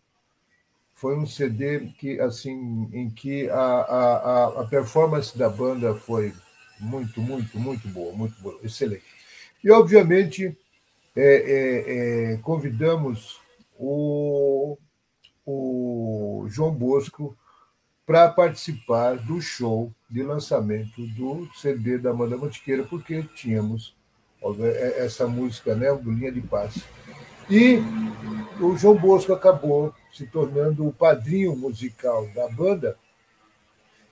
Foi 0.94 1.18
um 1.18 1.26
CD 1.26 1.88
que, 1.98 2.20
assim, 2.20 2.90
em 2.92 3.10
que 3.10 3.50
a, 3.50 3.56
a, 3.56 4.62
a 4.62 4.68
performance 4.68 5.38
da 5.38 5.50
banda 5.50 5.96
foi 5.96 6.34
muito, 6.80 7.22
muito, 7.22 7.58
muito 7.58 7.88
boa, 7.88 8.14
muito 8.14 8.42
boa, 8.42 8.60
excelente. 8.62 9.06
E, 9.64 9.72
obviamente, 9.72 10.58
é, 11.16 11.24
é, 11.24 12.34
é, 12.34 12.38
convidamos 12.38 13.40
o, 13.78 14.78
o 15.46 16.46
João 16.50 16.74
Bosco 16.74 17.38
para 18.06 18.30
participar 18.30 19.16
do 19.18 19.40
show 19.40 19.94
de 20.10 20.22
lançamento 20.24 21.06
do 21.08 21.48
CD 21.56 21.98
da 21.98 22.10
Amanda 22.10 22.36
Mantiqueira, 22.36 22.84
porque 22.84 23.24
tínhamos 23.34 23.96
essa 24.98 25.28
música, 25.28 25.76
né, 25.76 25.94
do 25.94 26.12
Linha 26.12 26.32
de 26.32 26.42
Paz. 26.42 26.84
E 27.50 27.80
o 28.60 28.78
João 28.78 28.96
Bosco 28.96 29.34
acabou 29.34 29.94
se 30.14 30.26
tornando 30.28 30.88
o 30.88 30.94
padrinho 30.94 31.56
musical 31.56 32.28
da 32.34 32.48
banda, 32.48 32.96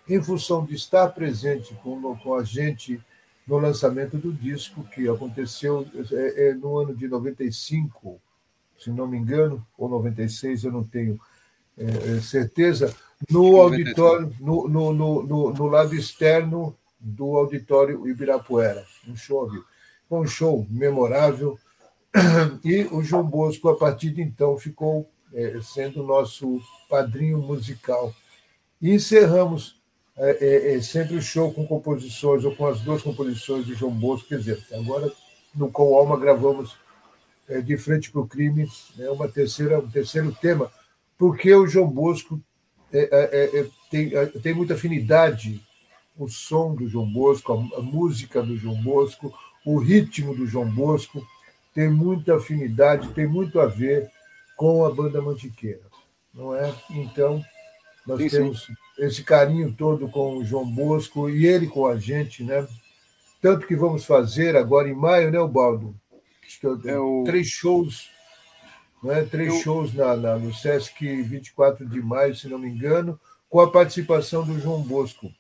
em 0.10 0.22
função 0.22 0.66
de 0.66 0.76
estar 0.76 1.08
presente 1.10 1.74
com, 1.76 2.16
com 2.18 2.36
a 2.36 2.44
gente 2.44 3.00
no 3.48 3.58
lançamento 3.58 4.18
do 4.18 4.34
disco, 4.34 4.84
que 4.94 5.08
aconteceu 5.08 5.88
é, 6.12 6.50
é, 6.50 6.54
no 6.54 6.78
ano 6.78 6.96
de 6.96 7.08
95, 7.08 8.20
se 8.78 8.90
não 8.90 9.08
me 9.08 9.18
engano, 9.18 9.66
ou 9.78 9.88
96, 9.88 10.64
eu 10.64 10.72
não 10.72 10.84
tenho 10.84 11.20
é, 11.78 12.18
é 12.18 12.22
certeza, 12.22 12.96
no 13.30 13.58
auditório, 13.62 14.34
no, 14.40 14.68
no, 14.68 14.94
no, 14.94 15.54
no, 15.54 15.66
lado 15.68 15.96
externo 15.96 16.76
do 17.00 17.38
auditório 17.38 18.08
Ibirapuera, 18.08 18.86
um 19.08 19.16
show 19.16 19.50
Foi 20.12 20.20
um 20.20 20.28
show 20.28 20.68
memorável. 20.70 21.57
E 22.66 22.84
o 22.91 23.01
João 23.01 23.24
Bosco, 23.24 23.70
a 23.70 23.78
partir 23.78 24.12
de 24.12 24.22
então, 24.22 24.57
ficou 24.57 25.09
é, 25.34 25.57
sendo 25.62 26.03
nosso 26.03 26.59
padrinho 26.89 27.38
musical. 27.38 28.14
E 28.82 28.93
encerramos 28.93 29.82
é, 30.18 30.38
é, 30.45 30.76
é, 30.76 30.82
sempre 30.82 31.16
o 31.16 31.22
show 31.22 31.53
com 31.53 31.66
composições, 31.66 32.43
ou 32.43 32.53
com 32.53 32.68
as 32.68 32.82
duas 32.82 33.01
composições 33.01 33.66
de 33.66 33.74
João 33.74 33.93
Bosco. 33.93 34.28
Quer 34.28 34.39
dizer, 34.39 34.62
agora 34.74 35.09
no 35.55 35.72
Com 35.72 35.95
Alma 35.95 36.20
gravamos 36.20 36.76
é, 37.47 37.62
De 37.62 37.78
Frente 37.78 38.12
para 38.12 38.20
o 38.20 38.28
Crime, 38.28 38.68
né, 38.97 39.09
uma 39.09 39.30
terceira, 39.30 39.80
um 39.80 39.89
terceiro 39.89 40.36
tema, 40.41 40.70
porque 41.18 41.55
o 41.55 41.66
João 41.66 41.88
Bosco 41.88 42.38
é, 42.91 43.66
tem, 43.89 44.12
tem 44.43 44.53
muita 44.53 44.74
afinidade 44.74 45.62
o 46.18 46.28
som 46.28 46.76
do 46.76 46.86
João 46.89 47.09
Bosco, 47.09 47.53
a, 47.53 47.80
a 47.80 47.82
música 47.82 48.43
do 48.43 48.57
João 48.57 48.76
Bosco, 48.76 49.34
o 49.66 49.78
ritmo 49.78 50.36
do 50.36 50.45
João 50.45 50.70
Bosco, 50.70 51.26
tem 51.74 51.89
muita 51.89 52.36
afinidade, 52.36 53.14
tem 53.14 53.28
muito 53.28 53.59
a 53.59 53.66
ver 53.66 54.09
com 54.55 54.86
a 54.86 54.91
banda 54.91 55.22
Mantiqueira, 55.22 55.82
não 56.34 56.55
é? 56.55 56.74
Então, 56.89 57.43
nós 58.05 58.22
sim, 58.22 58.30
temos 58.30 58.66
sim. 58.66 58.74
esse 58.99 59.24
carinho 59.24 59.74
todo 59.74 60.09
com 60.09 60.38
o 60.38 60.45
João 60.45 60.66
Bosco 60.66 61.30
e 61.30 61.45
ele 61.45 61.68
com 61.68 61.88
a 61.88 61.97
gente, 61.97 62.43
né? 62.43 62.68
Tanto 63.41 63.66
que 63.66 63.76
vamos 63.76 64.05
fazer 64.05 64.55
agora 64.55 64.88
em 64.89 64.95
maio, 64.95 65.32
né, 65.32 65.39
Baldo? 65.47 65.95
É 66.86 66.97
o... 66.97 67.24
Três 67.26 67.47
shows 67.47 68.09
né? 69.03 69.28
três 69.30 69.53
Eu... 69.53 69.59
shows 69.62 69.93
na, 69.93 70.16
na, 70.16 70.38
no 70.38 70.53
Sesc 70.53 71.22
24 71.24 71.86
de 71.86 72.01
maio, 72.01 72.36
se 72.36 72.47
não 72.47 72.59
me 72.59 72.70
engano, 72.70 73.20
com 73.49 73.59
a 73.59 73.70
participação 73.70 74.45
do 74.45 74.59
João 74.59 74.82
Bosco. 74.82 75.32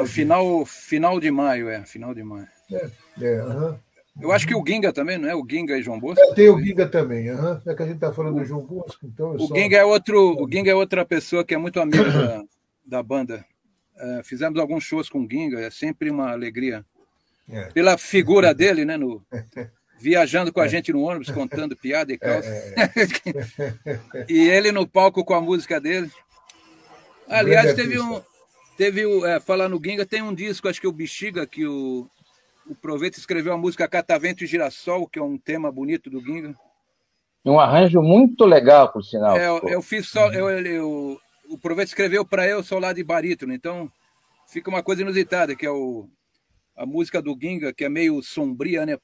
É, 0.00 0.06
final, 0.06 0.64
final 0.64 1.20
de 1.20 1.30
maio, 1.30 1.68
é, 1.68 1.84
final 1.84 2.14
de 2.14 2.22
maio. 2.22 2.48
É, 2.72 2.90
é 3.20 3.42
uhum. 3.42 3.78
Eu 4.20 4.30
acho 4.30 4.46
que 4.46 4.54
o 4.54 4.64
Ginga 4.64 4.92
também, 4.92 5.18
não 5.18 5.28
é? 5.28 5.34
O 5.34 5.44
Ginga 5.48 5.76
e 5.76 5.82
João 5.82 5.98
Bosco? 5.98 6.20
É, 6.20 6.34
tem 6.34 6.48
o 6.48 6.60
Ginga 6.60 6.86
também, 6.86 7.30
uhum. 7.30 7.60
é 7.66 7.74
que 7.74 7.82
a 7.82 7.86
gente 7.86 7.96
está 7.96 8.12
falando 8.12 8.36
o, 8.36 8.40
do 8.40 8.44
João 8.44 8.64
Bosco, 8.64 9.04
então. 9.04 9.34
O, 9.34 9.48
só... 9.48 9.54
Ginga 9.54 9.76
é 9.76 9.84
outro, 9.84 10.40
o 10.40 10.48
Ginga 10.48 10.70
é 10.70 10.74
outra 10.74 11.04
pessoa 11.04 11.44
que 11.44 11.54
é 11.54 11.58
muito 11.58 11.80
amiga 11.80 12.04
da, 12.04 12.44
da 12.86 13.02
banda. 13.02 13.44
Uh, 13.96 14.22
fizemos 14.22 14.58
alguns 14.60 14.84
shows 14.84 15.08
com 15.08 15.20
o 15.20 15.28
Ginga, 15.28 15.60
é 15.60 15.70
sempre 15.70 16.10
uma 16.10 16.30
alegria. 16.30 16.84
É. 17.48 17.64
Pela 17.66 17.98
figura 17.98 18.54
dele, 18.54 18.84
né? 18.84 18.96
No, 18.96 19.20
viajando 20.00 20.52
com 20.52 20.60
a 20.60 20.66
é. 20.66 20.68
gente 20.68 20.92
no 20.92 21.02
ônibus, 21.02 21.30
contando 21.30 21.76
piada 21.76 22.12
e 22.12 22.18
calça. 22.18 22.48
É, 22.48 22.74
é, 23.84 24.26
e 24.30 24.48
ele 24.48 24.70
no 24.70 24.86
palco 24.86 25.24
com 25.24 25.34
a 25.34 25.40
música 25.40 25.80
dele. 25.80 26.10
Aliás, 27.28 27.74
teve 27.74 27.98
um. 27.98 28.22
Teve 28.76 29.06
o. 29.06 29.26
É, 29.26 29.40
falar 29.40 29.68
no 29.68 29.80
Ginga, 29.82 30.06
tem 30.06 30.22
um 30.22 30.34
disco, 30.34 30.68
acho 30.68 30.80
que 30.80 30.86
o 30.86 30.92
Bexiga, 30.92 31.46
que 31.46 31.66
o, 31.66 32.08
o 32.66 32.74
Proveito 32.74 33.18
escreveu 33.18 33.52
a 33.52 33.58
música 33.58 33.88
Catavento 33.88 34.44
e 34.44 34.46
Girassol, 34.46 35.06
que 35.06 35.18
é 35.18 35.22
um 35.22 35.38
tema 35.38 35.70
bonito 35.70 36.08
do 36.10 36.20
Ginga. 36.20 36.54
Um 37.44 37.60
arranjo 37.60 38.00
muito 38.00 38.44
legal, 38.44 38.90
por 38.90 39.02
sinal. 39.04 39.36
É, 39.36 39.48
eu, 39.48 39.60
eu 39.68 39.82
fiz 39.82 40.08
só. 40.08 40.32
Eu, 40.32 40.48
eu, 40.48 41.20
o 41.50 41.58
Proveito 41.58 41.88
escreveu 41.88 42.24
para 42.24 42.46
eu, 42.48 42.62
sou 42.62 42.78
lá 42.78 42.92
de 42.92 43.04
barítono, 43.04 43.52
então 43.52 43.90
fica 44.46 44.70
uma 44.70 44.82
coisa 44.82 45.02
inusitada, 45.02 45.54
que 45.54 45.66
é 45.66 45.70
o 45.70 46.08
a 46.76 46.84
música 46.84 47.22
do 47.22 47.38
Ginga, 47.40 47.72
que 47.72 47.84
é 47.84 47.88
meio 47.88 48.20
sombria, 48.22 48.84
né? 48.84 48.98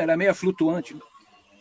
Ela 0.00 0.12
é 0.14 0.16
meio 0.16 0.34
flutuante. 0.34 0.96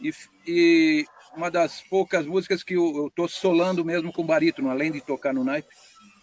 E, 0.01 0.13
e 0.47 1.05
uma 1.35 1.51
das 1.51 1.81
poucas 1.81 2.25
músicas 2.25 2.63
que 2.63 2.75
eu, 2.75 2.95
eu 2.95 3.11
tô 3.13 3.27
solando 3.27 3.83
mesmo 3.83 4.13
com 4.13 4.25
barítono, 4.25 4.69
além 4.69 4.91
de 4.91 5.01
tocar 5.01 5.33
no 5.33 5.43
naipe. 5.43 5.67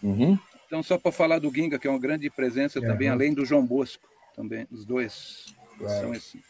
Uhum. 0.02 0.38
Então, 0.66 0.82
só 0.82 0.98
para 0.98 1.12
falar 1.12 1.38
do 1.38 1.52
Ginga, 1.52 1.78
que 1.78 1.86
é 1.86 1.90
uma 1.90 1.98
grande 1.98 2.28
presença 2.28 2.80
uhum. 2.80 2.86
também, 2.86 3.08
além 3.08 3.32
do 3.32 3.44
João 3.44 3.64
Bosco, 3.64 4.08
também, 4.34 4.66
os 4.70 4.84
dois 4.84 5.46
são 5.78 6.12
assim. 6.12 6.40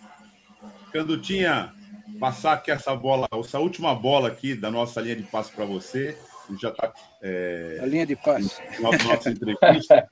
Candutinha, 0.92 1.72
passar 2.18 2.54
aqui 2.54 2.70
essa 2.70 2.94
bola, 2.94 3.28
essa 3.32 3.58
última 3.58 3.94
bola 3.94 4.28
aqui 4.28 4.54
da 4.54 4.70
nossa 4.70 5.00
linha 5.00 5.16
de 5.16 5.24
passe 5.24 5.52
para 5.52 5.64
você 5.64 6.16
já 6.60 6.68
está. 6.68 6.92
É, 7.22 7.78
a 7.82 7.86
linha 7.86 8.06
de 8.06 8.14
passe. 8.14 8.62
Nossa 8.80 9.30
entrevista. 9.30 10.08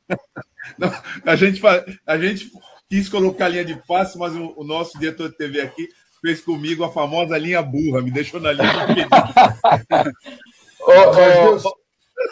Não, 0.79 0.93
a, 1.25 1.37
gente, 1.37 1.61
a 2.07 2.19
gente 2.19 2.51
quis 2.89 3.09
colocar 3.09 3.47
a 3.47 3.49
linha 3.49 3.65
de 3.65 3.77
passe, 3.87 4.19
mas 4.19 4.35
o, 4.35 4.53
o, 4.57 4.65
nosso 4.65 4.99
diretor 4.99 5.31
de 5.31 5.37
TV 5.37 5.61
aqui 5.61 5.89
fez 6.21 6.41
comigo 6.41 6.83
a 6.83 6.93
famosa 6.93 7.39
linha 7.39 7.63
burra, 7.63 8.03
me 8.03 8.11
deixou 8.11 8.41
na 8.41 8.53
linha. 8.53 8.65
mas, 10.87 11.63
deu, 11.63 11.84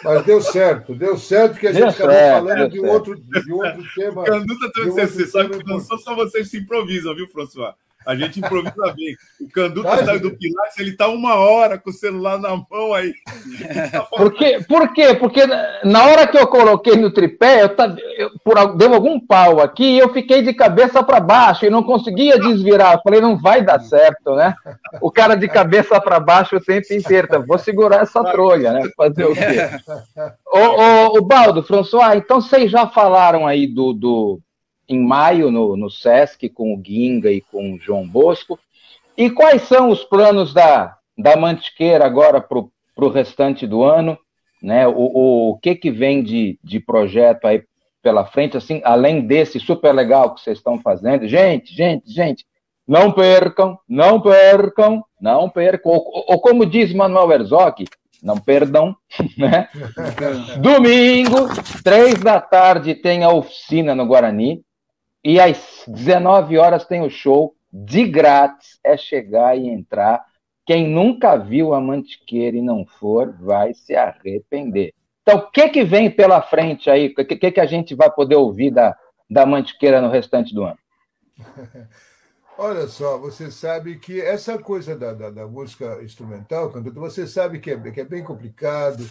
mas 0.03 0.25
deu 0.25 0.41
certo, 0.41 0.95
deu 0.95 1.17
certo 1.17 1.59
que 1.59 1.67
a 1.67 1.71
gente 1.71 1.83
acabou 1.83 2.15
falando 2.15 2.69
de 2.69 2.79
outro, 2.79 3.15
de 3.15 3.53
outro 3.53 3.83
tema. 3.95 4.23
Canduta 4.23 4.71
também, 4.71 4.91
você, 4.91 5.07
você 5.07 5.27
sabe 5.27 5.57
que 5.57 5.65
não 5.65 5.79
só, 5.79 5.97
só 5.97 6.15
vocês 6.15 6.49
se 6.49 6.57
improvisam, 6.57 7.15
viu, 7.15 7.27
François? 7.27 7.73
A 8.05 8.15
gente 8.15 8.39
improvisa 8.39 8.93
bem. 8.95 9.15
O 9.39 9.49
Canduta 9.49 10.05
saiu 10.05 10.19
do 10.19 10.37
Pilates, 10.37 10.77
ele 10.79 10.91
está 10.91 11.07
uma 11.07 11.35
hora 11.35 11.77
com 11.77 11.89
o 11.89 11.93
celular 11.93 12.37
na 12.39 12.55
mão 12.55 12.93
aí. 12.93 13.13
Por 14.15 14.33
quê? 14.33 14.63
Por 14.67 14.93
quê? 14.93 15.13
Porque 15.15 15.41
na 15.83 16.05
hora 16.05 16.27
que 16.27 16.37
eu 16.37 16.47
coloquei 16.47 16.95
no 16.95 17.11
tripé, 17.11 17.63
eu, 17.63 17.75
tá, 17.75 17.95
eu 18.17 18.29
por, 18.43 18.75
deu 18.75 18.93
algum 18.93 19.19
pau 19.19 19.61
aqui 19.61 19.83
e 19.83 19.99
eu 19.99 20.11
fiquei 20.13 20.41
de 20.41 20.53
cabeça 20.53 21.03
para 21.03 21.19
baixo 21.19 21.65
e 21.65 21.69
não 21.69 21.83
conseguia 21.83 22.39
desvirar. 22.39 22.93
Eu 22.93 23.01
falei, 23.01 23.21
não 23.21 23.37
vai 23.37 23.61
dar 23.61 23.79
certo, 23.79 24.35
né? 24.35 24.55
O 25.01 25.11
cara 25.11 25.35
de 25.35 25.47
cabeça 25.47 25.99
para 25.99 26.19
baixo 26.19 26.55
inteiro. 26.55 27.27
Então, 27.27 27.45
vou 27.45 27.57
segurar 27.57 28.01
essa 28.01 28.23
trolha, 28.23 28.71
né? 28.73 28.89
Fazer 28.95 29.25
o 29.25 29.33
quê? 29.33 29.69
ô, 30.47 30.59
ô, 30.59 31.17
ô, 31.17 31.21
Baldo, 31.21 31.63
François, 31.63 32.15
então 32.15 32.41
vocês 32.41 32.71
já 32.71 32.87
falaram 32.87 33.45
aí 33.47 33.67
do, 33.67 33.93
do 33.93 34.39
em 34.87 34.99
maio 34.99 35.49
no, 35.51 35.75
no 35.77 35.89
SESC 35.89 36.49
com 36.49 36.73
o 36.73 36.77
Guinga 36.77 37.31
e 37.31 37.41
com 37.41 37.73
o 37.73 37.79
João 37.79 38.07
Bosco. 38.07 38.59
E 39.17 39.29
quais 39.29 39.63
são 39.63 39.89
os 39.89 40.03
planos 40.03 40.53
da, 40.53 40.97
da 41.17 41.35
Mantiqueira 41.35 42.05
agora 42.05 42.41
para 42.41 42.57
o 42.57 43.09
restante 43.09 43.67
do 43.67 43.83
ano? 43.83 44.17
Né? 44.61 44.87
O, 44.87 44.93
o, 44.93 45.49
o, 45.51 45.57
que, 45.57 45.75
que 45.75 45.91
vem 45.91 46.23
de, 46.23 46.57
de 46.63 46.79
projeto 46.79 47.45
aí 47.45 47.63
pela 48.01 48.25
frente, 48.25 48.57
assim, 48.57 48.81
além 48.83 49.21
desse 49.21 49.59
super 49.59 49.93
legal 49.93 50.33
que 50.33 50.41
vocês 50.41 50.57
estão 50.57 50.79
fazendo? 50.79 51.27
Gente, 51.27 51.73
gente, 51.73 52.11
gente, 52.11 52.45
não 52.87 53.11
percam, 53.11 53.79
não 53.87 54.19
percam, 54.19 55.03
não 55.19 55.49
percam. 55.49 55.91
Ou, 55.91 56.25
ou 56.27 56.41
como 56.41 56.65
diz 56.65 56.93
Manuel 56.93 57.31
Herzog, 57.31 57.85
não 58.21 58.37
perdam, 58.37 58.95
né? 59.37 59.69
Domingo, 60.59 61.49
três 61.83 62.15
da 62.15 62.39
tarde, 62.39 62.95
tem 62.95 63.23
a 63.23 63.29
oficina 63.29 63.93
no 63.93 64.05
Guarani. 64.05 64.61
E 65.23 65.39
às 65.39 65.83
19 65.87 66.57
horas 66.57 66.85
tem 66.85 67.01
o 67.01 67.09
show 67.09 67.55
de 67.71 68.05
grátis. 68.05 68.79
É 68.83 68.97
chegar 68.97 69.57
e 69.57 69.67
entrar. 69.67 70.25
Quem 70.65 70.87
nunca 70.87 71.35
viu 71.37 71.73
a 71.73 71.81
Mantiqueira 71.81 72.57
e 72.57 72.61
não 72.61 72.85
for, 72.85 73.33
vai 73.39 73.73
se 73.73 73.95
arrepender. 73.95 74.93
Então, 75.21 75.39
o 75.39 75.51
que, 75.51 75.69
que 75.69 75.83
vem 75.83 76.11
pela 76.11 76.41
frente 76.41 76.89
aí? 76.89 77.13
O 77.17 77.25
que, 77.25 77.51
que 77.51 77.59
a 77.59 77.65
gente 77.65 77.95
vai 77.95 78.11
poder 78.11 78.35
ouvir 78.35 78.71
da, 78.71 78.95
da 79.29 79.45
Mantiqueira 79.45 80.01
no 80.01 80.09
restante 80.09 80.53
do 80.53 80.63
ano? 80.63 80.77
Olha 82.57 82.87
só, 82.87 83.17
você 83.17 83.49
sabe 83.49 83.97
que 83.97 84.21
essa 84.21 84.59
coisa 84.59 84.95
da, 84.95 85.11
da, 85.11 85.29
da 85.31 85.47
música 85.47 85.99
instrumental, 86.03 86.71
você 86.93 87.25
sabe 87.25 87.59
que 87.59 87.71
é, 87.71 87.91
que 87.91 88.01
é 88.01 88.05
bem 88.05 88.23
complicado, 88.23 89.09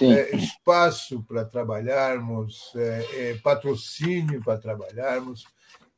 é, 0.00 0.36
espaço 0.36 1.22
para 1.24 1.44
trabalharmos, 1.44 2.72
é, 2.76 3.06
é, 3.14 3.34
patrocínio 3.38 4.42
para 4.42 4.58
trabalharmos. 4.58 5.44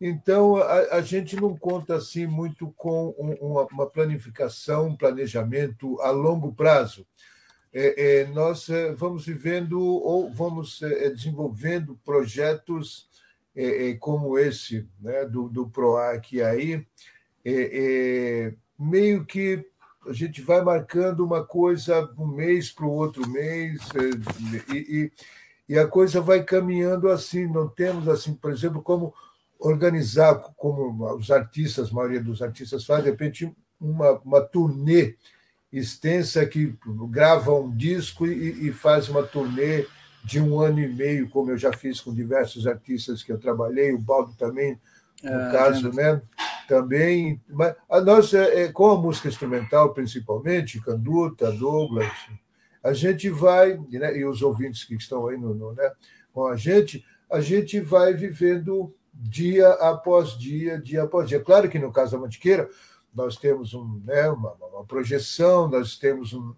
Então, 0.01 0.57
a, 0.57 0.97
a, 0.97 1.03
gente 1.03 1.37
não 1.37 1.57
conta 1.57 1.97
assim 1.97 2.27
muito 2.27 2.73
com 2.77 3.15
um, 3.19 3.33
uma, 3.41 3.67
uma, 3.67 3.87
planificação, 3.91 4.89
um 4.89 4.97
planejamento 4.97 6.01
a 6.01 6.11
longo 6.11 6.53
prazo. 6.53 7.07
É, 7.73 8.21
é, 8.21 8.27
nós 8.27 8.69
é, 8.69 8.93
vamos 8.93 9.25
vivendo 9.25 9.81
ou 9.81 10.31
vamos 10.31 10.81
desenvolvendo 11.15 11.99
projetos 12.05 13.11
como 14.01 14.39
esse 14.39 14.89
né, 14.99 15.27
do, 15.27 15.47
do 15.47 15.69
PROAC 15.69 16.41
aí, 16.41 16.87
meio 18.79 19.27
que 19.27 19.71
a 20.07 20.13
gente 20.13 20.43
vai 20.43 20.63
marcando 20.63 21.25
uma 21.25 21.45
coisa 21.45 22.11
um 22.19 22.27
mês 22.27 22.71
para 22.71 22.87
o 22.87 22.91
outro 22.91 23.29
mês 23.29 23.81
é, 23.95 24.75
e, 24.75 24.77
e, 24.79 25.13
e, 25.69 25.79
a 25.79 25.87
coisa 25.87 26.21
vai 26.21 26.43
caminhando 26.43 27.09
assim. 27.09 27.47
Não 27.47 27.69
temos 27.69 28.09
assim, 28.09 28.35
por 28.35 28.51
exemplo, 28.51 28.83
como 28.83 29.15
organizar 29.59 30.35
como 30.57 31.15
os 31.15 31.31
artistas, 31.31 31.91
a 31.91 31.95
maioria 31.95 32.23
dos 32.23 32.43
artistas 32.43 32.85
faz, 32.85 33.05
de 33.05 33.11
repente 33.11 33.55
uma, 33.81 34.13
uma 34.25 34.41
turnê 34.41 35.15
extensa 35.73 36.45
que 36.45 36.77
grava 37.09 37.55
um 37.55 37.75
disco 37.75 38.27
e, 38.27 38.69
e 38.69 38.73
faz 38.73 39.09
uma 39.09 39.23
turnê 39.23 39.87
de 40.25 40.41
um 40.41 40.61
ano 40.61 40.81
e 40.81 40.89
meio, 40.89 41.29
como 41.29 41.51
eu 41.51 41.59
já 41.59 41.73
fiz 41.73 42.01
com 42.01 42.15
diversos 42.15 42.67
artistas 42.67 43.23
que 43.23 43.33
eu 43.33 43.39
trabalhei, 43.39 43.93
o 43.93 43.99
Baldo 43.99 44.35
também, 44.35 44.79
no 45.23 45.31
é, 45.31 45.53
caso, 45.53 45.93
né? 45.93 46.21
Também. 46.73 47.39
Mas 47.51 47.75
a 47.91 48.01
nossa, 48.01 48.39
é, 48.39 48.73
com 48.73 48.91
a 48.91 48.97
música 48.99 49.29
instrumental, 49.29 49.93
principalmente, 49.93 50.81
Canduta, 50.81 51.53
Douglas, 51.53 52.11
a 52.83 52.95
gente 52.95 53.29
vai, 53.29 53.79
né, 53.91 54.17
e 54.17 54.25
os 54.25 54.41
ouvintes 54.41 54.83
que 54.83 54.95
estão 54.95 55.29
aí 55.29 55.37
no, 55.37 55.55
no, 55.55 55.75
né, 55.75 55.93
com 56.33 56.47
a 56.47 56.57
gente, 56.57 57.05
a 57.31 57.43
gente 57.43 57.79
vai 57.79 58.15
vivendo 58.15 58.95
dia 59.13 59.69
após 59.69 60.31
dia, 60.39 60.81
dia 60.81 61.03
após 61.03 61.29
dia. 61.29 61.41
Claro 61.41 61.69
que 61.69 61.79
no 61.79 61.93
caso 61.93 62.13
da 62.13 62.19
Mantiqueira, 62.19 62.71
nós 63.15 63.37
temos 63.37 63.75
um, 63.75 64.01
né, 64.07 64.31
uma, 64.31 64.55
uma 64.55 64.85
projeção, 64.87 65.69
nós 65.69 65.99
temos 65.99 66.33
um, 66.33 66.55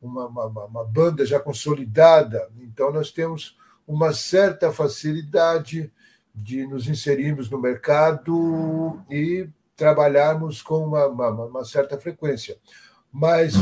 uma, 0.00 0.26
uma, 0.26 0.64
uma 0.66 0.84
banda 0.84 1.24
já 1.24 1.38
consolidada, 1.38 2.50
então 2.60 2.92
nós 2.92 3.12
temos 3.12 3.56
uma 3.86 4.12
certa 4.12 4.72
facilidade 4.72 5.92
de 6.34 6.66
nos 6.66 6.88
inserirmos 6.88 7.50
no 7.50 7.60
mercado 7.60 9.00
e 9.10 9.48
trabalharmos 9.76 10.62
com 10.62 10.84
uma, 10.84 11.06
uma, 11.06 11.28
uma 11.30 11.64
certa 11.64 11.98
frequência. 11.98 12.56
Mas 13.10 13.54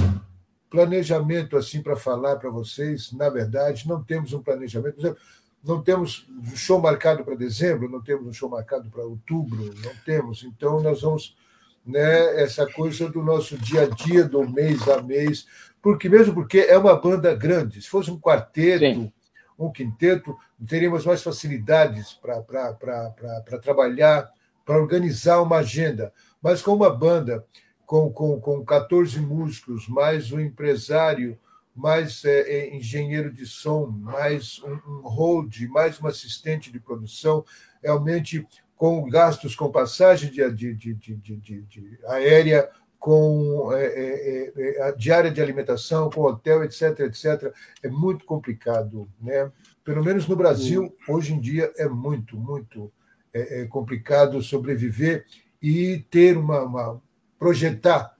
planejamento, 0.70 1.56
assim, 1.56 1.82
para 1.82 1.96
falar 1.96 2.36
para 2.36 2.50
vocês, 2.50 3.12
na 3.12 3.28
verdade, 3.28 3.88
não 3.88 4.02
temos 4.02 4.32
um 4.32 4.42
planejamento. 4.42 4.94
Por 4.94 5.00
exemplo, 5.00 5.20
não 5.64 5.82
temos 5.82 6.26
um 6.30 6.56
show 6.56 6.80
marcado 6.80 7.24
para 7.24 7.34
dezembro, 7.34 7.90
não 7.90 8.00
temos 8.00 8.26
um 8.26 8.32
show 8.32 8.48
marcado 8.48 8.88
para 8.88 9.02
outubro, 9.02 9.74
não 9.82 9.92
temos. 10.04 10.44
Então, 10.44 10.80
nós 10.80 11.02
vamos. 11.02 11.36
Né, 11.84 12.42
essa 12.42 12.70
coisa 12.70 13.08
do 13.08 13.22
nosso 13.22 13.56
dia 13.56 13.84
a 13.84 13.86
dia, 13.86 14.22
do 14.22 14.46
mês 14.46 14.86
a 14.86 15.00
mês, 15.02 15.46
porque 15.80 16.10
mesmo 16.10 16.34
porque 16.34 16.58
é 16.58 16.76
uma 16.76 16.94
banda 16.94 17.34
grande. 17.34 17.80
Se 17.80 17.88
fosse 17.88 18.10
um 18.10 18.20
quarteto, 18.20 18.84
Sim 18.84 19.12
um 19.60 19.70
quinteto, 19.70 20.36
teríamos 20.66 21.04
mais 21.04 21.22
facilidades 21.22 22.14
para 22.14 23.58
trabalhar, 23.62 24.30
para 24.64 24.78
organizar 24.78 25.42
uma 25.42 25.58
agenda. 25.58 26.12
Mas 26.42 26.62
com 26.62 26.74
uma 26.74 26.90
banda 26.90 27.44
com, 27.84 28.10
com, 28.12 28.40
com 28.40 28.64
14 28.64 29.20
músicos, 29.20 29.88
mais 29.88 30.30
um 30.30 30.40
empresário, 30.40 31.38
mais 31.74 32.24
é, 32.24 32.40
é, 32.40 32.76
engenheiro 32.76 33.32
de 33.32 33.44
som, 33.46 33.86
mais 33.86 34.62
um, 34.62 34.72
um 34.72 35.08
hold, 35.08 35.60
mais 35.68 36.00
um 36.00 36.06
assistente 36.06 36.70
de 36.70 36.78
produção, 36.78 37.44
realmente 37.82 38.46
com 38.76 39.06
gastos 39.10 39.54
com 39.54 39.70
passagem 39.70 40.30
de, 40.30 40.50
de, 40.52 40.74
de, 40.74 41.14
de, 41.16 41.98
aérea, 42.06 42.70
com 43.00 43.72
é, 43.72 43.86
é, 43.86 44.52
é, 44.54 44.82
a 44.82 44.90
diária 44.90 45.30
de 45.30 45.40
alimentação, 45.40 46.10
com 46.10 46.20
hotel, 46.20 46.62
etc., 46.62 47.00
etc., 47.00 47.52
é 47.82 47.88
muito 47.88 48.26
complicado. 48.26 49.08
Né? 49.18 49.50
Pelo 49.82 50.04
menos 50.04 50.28
no 50.28 50.36
Brasil, 50.36 50.94
hoje 51.08 51.32
em 51.32 51.40
dia, 51.40 51.72
é 51.78 51.88
muito, 51.88 52.36
muito 52.36 52.92
é, 53.32 53.62
é 53.62 53.66
complicado 53.66 54.42
sobreviver 54.42 55.24
e 55.62 56.04
ter 56.10 56.36
uma, 56.36 56.62
uma, 56.62 57.02
projetar 57.38 58.14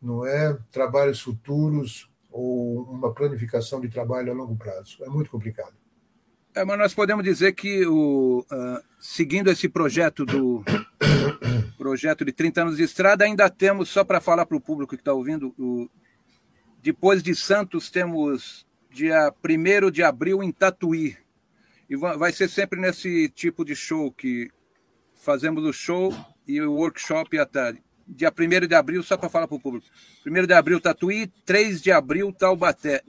não 0.00 0.24
é 0.26 0.56
trabalhos 0.70 1.20
futuros 1.20 2.10
ou 2.30 2.82
uma 2.82 3.14
planificação 3.14 3.80
de 3.80 3.88
trabalho 3.88 4.30
a 4.30 4.34
longo 4.34 4.54
prazo. 4.54 5.02
É 5.02 5.08
muito 5.08 5.30
complicado. 5.30 5.74
É, 6.56 6.64
mas 6.64 6.78
nós 6.78 6.94
podemos 6.94 7.22
dizer 7.22 7.52
que, 7.52 7.84
o, 7.86 8.38
uh, 8.50 8.82
seguindo 8.98 9.50
esse 9.50 9.68
projeto 9.68 10.24
do 10.24 10.64
projeto 11.76 12.24
de 12.24 12.32
30 12.32 12.62
anos 12.62 12.76
de 12.78 12.82
estrada, 12.82 13.26
ainda 13.26 13.50
temos, 13.50 13.90
só 13.90 14.02
para 14.02 14.22
falar 14.22 14.46
para 14.46 14.56
o 14.56 14.60
público 14.60 14.96
que 14.96 15.02
está 15.02 15.12
ouvindo, 15.12 15.54
o, 15.58 15.86
depois 16.82 17.22
de 17.22 17.34
Santos, 17.34 17.90
temos 17.90 18.66
dia 18.90 19.30
1 19.44 19.90
de 19.90 20.02
abril 20.02 20.42
em 20.42 20.50
Tatuí. 20.50 21.14
E 21.90 21.94
vai 21.94 22.32
ser 22.32 22.48
sempre 22.48 22.80
nesse 22.80 23.28
tipo 23.28 23.62
de 23.62 23.76
show 23.76 24.10
que 24.10 24.50
fazemos 25.14 25.62
o 25.62 25.74
show 25.74 26.10
e 26.48 26.58
o 26.62 26.72
workshop 26.72 27.38
à 27.38 27.44
tarde. 27.44 27.82
Dia 28.08 28.32
1 28.32 28.66
de 28.66 28.74
abril, 28.74 29.02
só 29.02 29.18
para 29.18 29.28
falar 29.28 29.46
para 29.46 29.58
o 29.58 29.60
público. 29.60 29.86
1 30.26 30.46
de 30.46 30.54
abril, 30.54 30.80
Tatuí, 30.80 31.30
3 31.44 31.82
de 31.82 31.92
abril, 31.92 32.32
Taubaté 32.32 33.02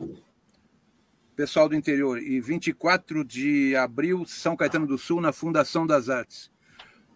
pessoal 1.38 1.70
do 1.70 1.76
interior. 1.76 2.20
E 2.20 2.42
24 2.42 3.24
de 3.24 3.76
abril, 3.76 4.26
São 4.26 4.58
Caetano 4.58 4.88
do 4.88 4.98
Sul, 4.98 5.22
na 5.22 5.32
Fundação 5.32 5.86
das 5.86 6.10
Artes. 6.10 6.50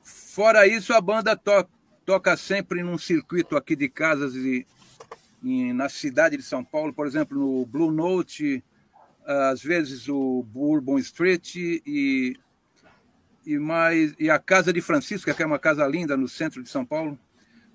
Fora 0.04 0.68
isso, 0.68 0.94
a 0.94 1.02
banda 1.02 1.36
to 1.36 1.68
toca 2.06 2.38
sempre 2.38 2.84
num 2.84 2.98
circuito 2.98 3.56
aqui 3.56 3.76
de 3.76 3.88
casas 3.90 4.36
e, 4.36 4.66
e, 5.44 5.74
na 5.74 5.88
cidade 5.88 6.38
de 6.38 6.44
São 6.44 6.64
Paulo, 6.64 6.94
por 6.94 7.08
exemplo, 7.08 7.38
no 7.38 7.66
Blue 7.66 7.92
Note, 7.92 8.64
às 9.26 9.62
vezes 9.62 10.08
o 10.08 10.44
Bourbon 10.44 10.98
Street 11.00 11.56
e, 11.56 12.36
e, 13.46 13.58
mais, 13.58 14.14
e 14.20 14.30
a 14.30 14.40
Casa 14.40 14.74
de 14.74 14.82
Francisca, 14.82 15.34
que 15.34 15.42
é 15.42 15.46
uma 15.46 15.60
casa 15.60 15.88
linda 15.88 16.18
no 16.18 16.28
centro 16.28 16.62
de 16.62 16.70
São 16.70 16.86
Paulo. 16.86 17.18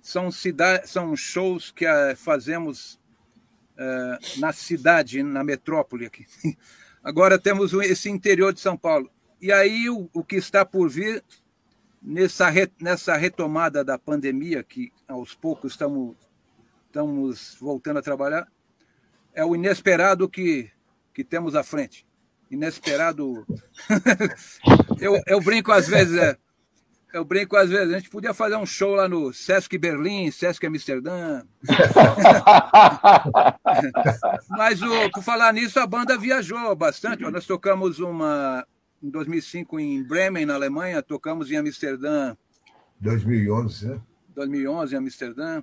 São, 0.02 0.28
são 0.84 1.16
shows 1.16 1.72
que 1.72 1.86
uh, 1.86 2.16
fazemos 2.16 3.00
na 4.36 4.52
cidade, 4.52 5.22
na 5.22 5.44
metrópole 5.44 6.06
aqui. 6.06 6.26
Agora 7.02 7.38
temos 7.38 7.72
esse 7.72 8.10
interior 8.10 8.52
de 8.52 8.60
São 8.60 8.76
Paulo. 8.76 9.10
E 9.40 9.52
aí 9.52 9.88
o, 9.88 10.08
o 10.12 10.24
que 10.24 10.36
está 10.36 10.64
por 10.64 10.88
vir, 10.88 11.22
nessa, 12.02 12.48
re, 12.48 12.70
nessa 12.80 13.16
retomada 13.16 13.84
da 13.84 13.98
pandemia, 13.98 14.62
que 14.62 14.92
aos 15.06 15.34
poucos 15.34 15.72
estamos, 15.72 16.16
estamos 16.86 17.56
voltando 17.60 17.98
a 17.98 18.02
trabalhar, 18.02 18.48
é 19.34 19.44
o 19.44 19.54
inesperado 19.54 20.28
que, 20.28 20.70
que 21.12 21.22
temos 21.22 21.54
à 21.54 21.62
frente. 21.62 22.06
Inesperado. 22.50 23.46
eu, 25.00 25.20
eu 25.26 25.40
brinco 25.40 25.70
às 25.72 25.86
vezes, 25.86 26.16
é, 26.16 26.36
eu 27.16 27.24
brinco 27.24 27.56
às 27.56 27.70
vezes, 27.70 27.94
a 27.94 27.98
gente 27.98 28.10
podia 28.10 28.34
fazer 28.34 28.56
um 28.56 28.66
show 28.66 28.94
lá 28.94 29.08
no 29.08 29.32
Sesc 29.32 29.78
Berlim, 29.78 30.30
Sesc 30.30 30.66
Amsterdã. 30.66 31.42
Mas 34.50 34.82
o, 34.82 35.10
por 35.10 35.22
falar 35.22 35.54
nisso, 35.54 35.80
a 35.80 35.86
banda 35.86 36.18
viajou 36.18 36.76
bastante. 36.76 37.22
Nós 37.22 37.46
tocamos 37.46 38.00
uma 38.00 38.66
em 39.02 39.08
2005 39.08 39.80
em 39.80 40.02
Bremen, 40.02 40.44
na 40.44 40.54
Alemanha, 40.54 41.02
tocamos 41.02 41.50
em 41.50 41.56
Amsterdã. 41.56 42.36
2011, 43.00 43.88
né? 43.88 43.98
2011 44.34 44.94
em 44.94 44.98
Amsterdã. 44.98 45.62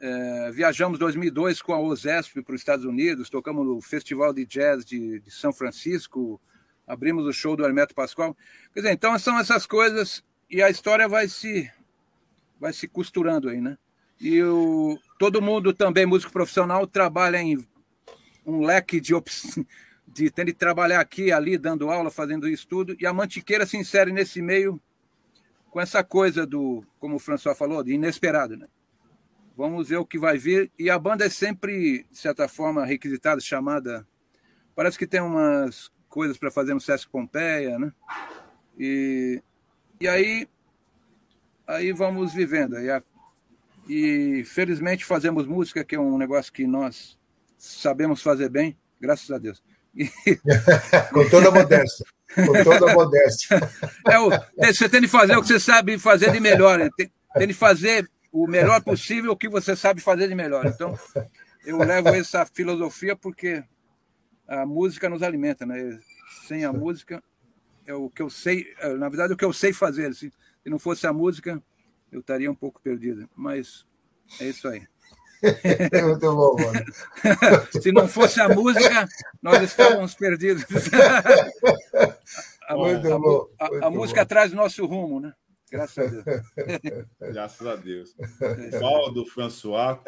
É, 0.00 0.50
viajamos 0.50 0.96
em 0.96 0.98
2002 0.98 1.62
com 1.62 1.74
a 1.74 1.80
OSESP 1.80 2.42
para 2.42 2.56
os 2.56 2.60
Estados 2.60 2.84
Unidos, 2.84 3.30
tocamos 3.30 3.64
no 3.64 3.80
Festival 3.80 4.34
de 4.34 4.44
Jazz 4.44 4.84
de, 4.84 5.20
de 5.20 5.30
São 5.30 5.52
Francisco, 5.52 6.40
abrimos 6.84 7.24
o 7.24 7.32
show 7.32 7.54
do 7.54 7.64
Hermeto 7.64 7.94
Pascoal. 7.94 8.36
Quer 8.74 8.80
dizer, 8.80 8.92
então 8.92 9.16
são 9.16 9.38
essas 9.38 9.64
coisas 9.64 10.24
e 10.52 10.62
a 10.62 10.68
história 10.68 11.08
vai 11.08 11.26
se 11.28 11.70
vai 12.60 12.74
se 12.74 12.86
costurando 12.86 13.48
aí, 13.48 13.60
né? 13.60 13.78
E 14.20 14.40
o, 14.42 14.98
todo 15.18 15.42
mundo 15.42 15.72
também, 15.72 16.06
músico 16.06 16.30
profissional, 16.30 16.86
trabalha 16.86 17.38
em 17.38 17.66
um 18.46 18.60
leque 18.60 19.00
de 19.00 19.14
opções, 19.14 19.66
de 20.06 20.30
ter 20.30 20.44
de 20.44 20.52
trabalhar 20.52 21.00
aqui, 21.00 21.32
ali, 21.32 21.56
dando 21.56 21.90
aula, 21.90 22.10
fazendo 22.10 22.46
isso 22.46 22.68
tudo, 22.68 22.94
e 23.00 23.06
a 23.06 23.12
Mantiqueira 23.12 23.66
se 23.66 23.78
insere 23.78 24.12
nesse 24.12 24.42
meio 24.42 24.80
com 25.70 25.80
essa 25.80 26.04
coisa 26.04 26.46
do, 26.46 26.84
como 27.00 27.16
o 27.16 27.18
François 27.18 27.56
falou, 27.56 27.82
de 27.82 27.94
inesperado, 27.94 28.56
né? 28.56 28.68
Vamos 29.56 29.88
ver 29.88 29.96
o 29.96 30.06
que 30.06 30.18
vai 30.18 30.36
vir. 30.36 30.70
E 30.78 30.90
a 30.90 30.98
banda 30.98 31.24
é 31.24 31.30
sempre, 31.30 32.06
de 32.10 32.18
certa 32.18 32.46
forma, 32.46 32.84
requisitada, 32.84 33.40
chamada. 33.40 34.06
Parece 34.74 34.98
que 34.98 35.06
tem 35.06 35.20
umas 35.20 35.90
coisas 36.08 36.36
para 36.36 36.50
fazer 36.50 36.74
no 36.74 36.80
Sesc 36.80 37.10
Pompeia, 37.10 37.78
né? 37.78 37.92
E 38.78 39.42
e 40.02 40.08
aí, 40.08 40.48
aí 41.64 41.92
vamos 41.92 42.34
vivendo. 42.34 42.76
E, 42.80 42.90
a, 42.90 43.00
e 43.88 44.42
felizmente 44.44 45.04
fazemos 45.04 45.46
música, 45.46 45.84
que 45.84 45.94
é 45.94 46.00
um 46.00 46.18
negócio 46.18 46.52
que 46.52 46.66
nós 46.66 47.16
sabemos 47.56 48.20
fazer 48.20 48.48
bem, 48.48 48.76
graças 49.00 49.30
a 49.30 49.38
Deus. 49.38 49.62
E... 49.94 50.10
Com 51.14 51.28
toda 51.30 51.50
a 51.50 51.50
modéstia. 51.52 52.04
Com 52.34 52.64
toda 52.64 52.90
a 52.90 52.94
modéstia. 52.94 53.70
É, 54.08 54.18
o, 54.18 54.30
você 54.56 54.88
tem 54.88 55.02
de 55.02 55.06
fazer 55.06 55.36
o 55.36 55.40
que 55.40 55.46
você 55.46 55.60
sabe 55.60 55.96
fazer 55.96 56.32
de 56.32 56.40
melhor. 56.40 56.80
Né? 56.80 56.90
Tem, 56.96 57.12
tem 57.34 57.46
de 57.46 57.54
fazer 57.54 58.10
o 58.32 58.48
melhor 58.48 58.82
possível 58.82 59.30
o 59.30 59.36
que 59.36 59.48
você 59.48 59.76
sabe 59.76 60.00
fazer 60.00 60.26
de 60.26 60.34
melhor. 60.34 60.66
Então, 60.66 60.98
eu 61.64 61.78
levo 61.78 62.08
essa 62.08 62.44
filosofia 62.44 63.14
porque 63.14 63.62
a 64.48 64.66
música 64.66 65.08
nos 65.08 65.22
alimenta, 65.22 65.64
né? 65.64 65.96
Sem 66.48 66.64
a 66.64 66.72
música, 66.72 67.22
é 67.86 67.94
o 67.94 68.08
que 68.08 68.22
eu 68.22 68.30
sei, 68.30 68.72
é, 68.78 68.94
na 68.94 69.08
verdade, 69.08 69.32
é 69.32 69.34
o 69.34 69.38
que 69.38 69.44
eu 69.44 69.52
sei 69.52 69.72
fazer. 69.72 70.14
Se, 70.14 70.30
se 70.62 70.70
não 70.70 70.78
fosse 70.78 71.06
a 71.06 71.12
música, 71.12 71.62
eu 72.10 72.20
estaria 72.20 72.50
um 72.50 72.54
pouco 72.54 72.80
perdido. 72.80 73.28
Mas 73.34 73.84
é 74.40 74.48
isso 74.48 74.68
aí. 74.68 74.86
Muito 76.04 76.36
bom, 76.36 76.56
mano. 76.56 76.84
se 77.82 77.90
não 77.90 78.06
fosse 78.06 78.40
a 78.40 78.48
música, 78.48 79.08
nós 79.42 79.60
estávamos 79.62 80.14
perdidos. 80.14 80.64
a, 82.68 82.76
muito 82.76 83.12
a, 83.12 83.18
bom, 83.18 83.48
a, 83.58 83.86
a 83.86 83.90
música 83.90 84.20
bom. 84.22 84.28
traz 84.28 84.52
nosso 84.52 84.86
rumo, 84.86 85.18
né? 85.20 85.32
Graças 85.68 85.98
a 85.98 86.10
Deus. 86.10 87.06
Graças 87.18 87.66
a 87.66 87.76
Deus. 87.76 88.14
Valdo, 88.78 89.24
François, 89.26 89.98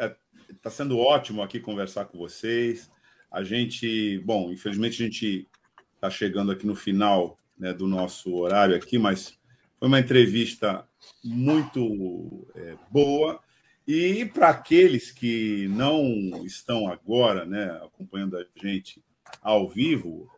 está 0.49 0.69
é, 0.69 0.71
sendo 0.71 0.99
ótimo 0.99 1.41
aqui 1.41 1.59
conversar 1.59 2.05
com 2.05 2.17
vocês. 2.17 2.89
A 3.29 3.43
gente, 3.43 4.19
bom, 4.19 4.53
infelizmente 4.53 5.03
a 5.03 5.05
gente 5.05 5.47
está 5.95 6.09
chegando 6.09 6.51
aqui 6.51 6.65
no 6.65 6.75
final 6.75 7.37
né, 7.57 7.73
do 7.73 7.87
nosso 7.87 8.33
horário 8.33 8.75
aqui, 8.75 8.97
mas 8.97 9.37
foi 9.79 9.87
uma 9.87 9.99
entrevista 9.99 10.87
muito 11.23 12.47
é, 12.55 12.75
boa. 12.89 13.39
E 13.87 14.25
para 14.25 14.49
aqueles 14.49 15.11
que 15.11 15.67
não 15.69 16.43
estão 16.45 16.87
agora 16.87 17.45
né, 17.45 17.79
acompanhando 17.83 18.37
a 18.37 18.45
gente 18.55 19.03
ao 19.41 19.69
vivo, 19.69 20.29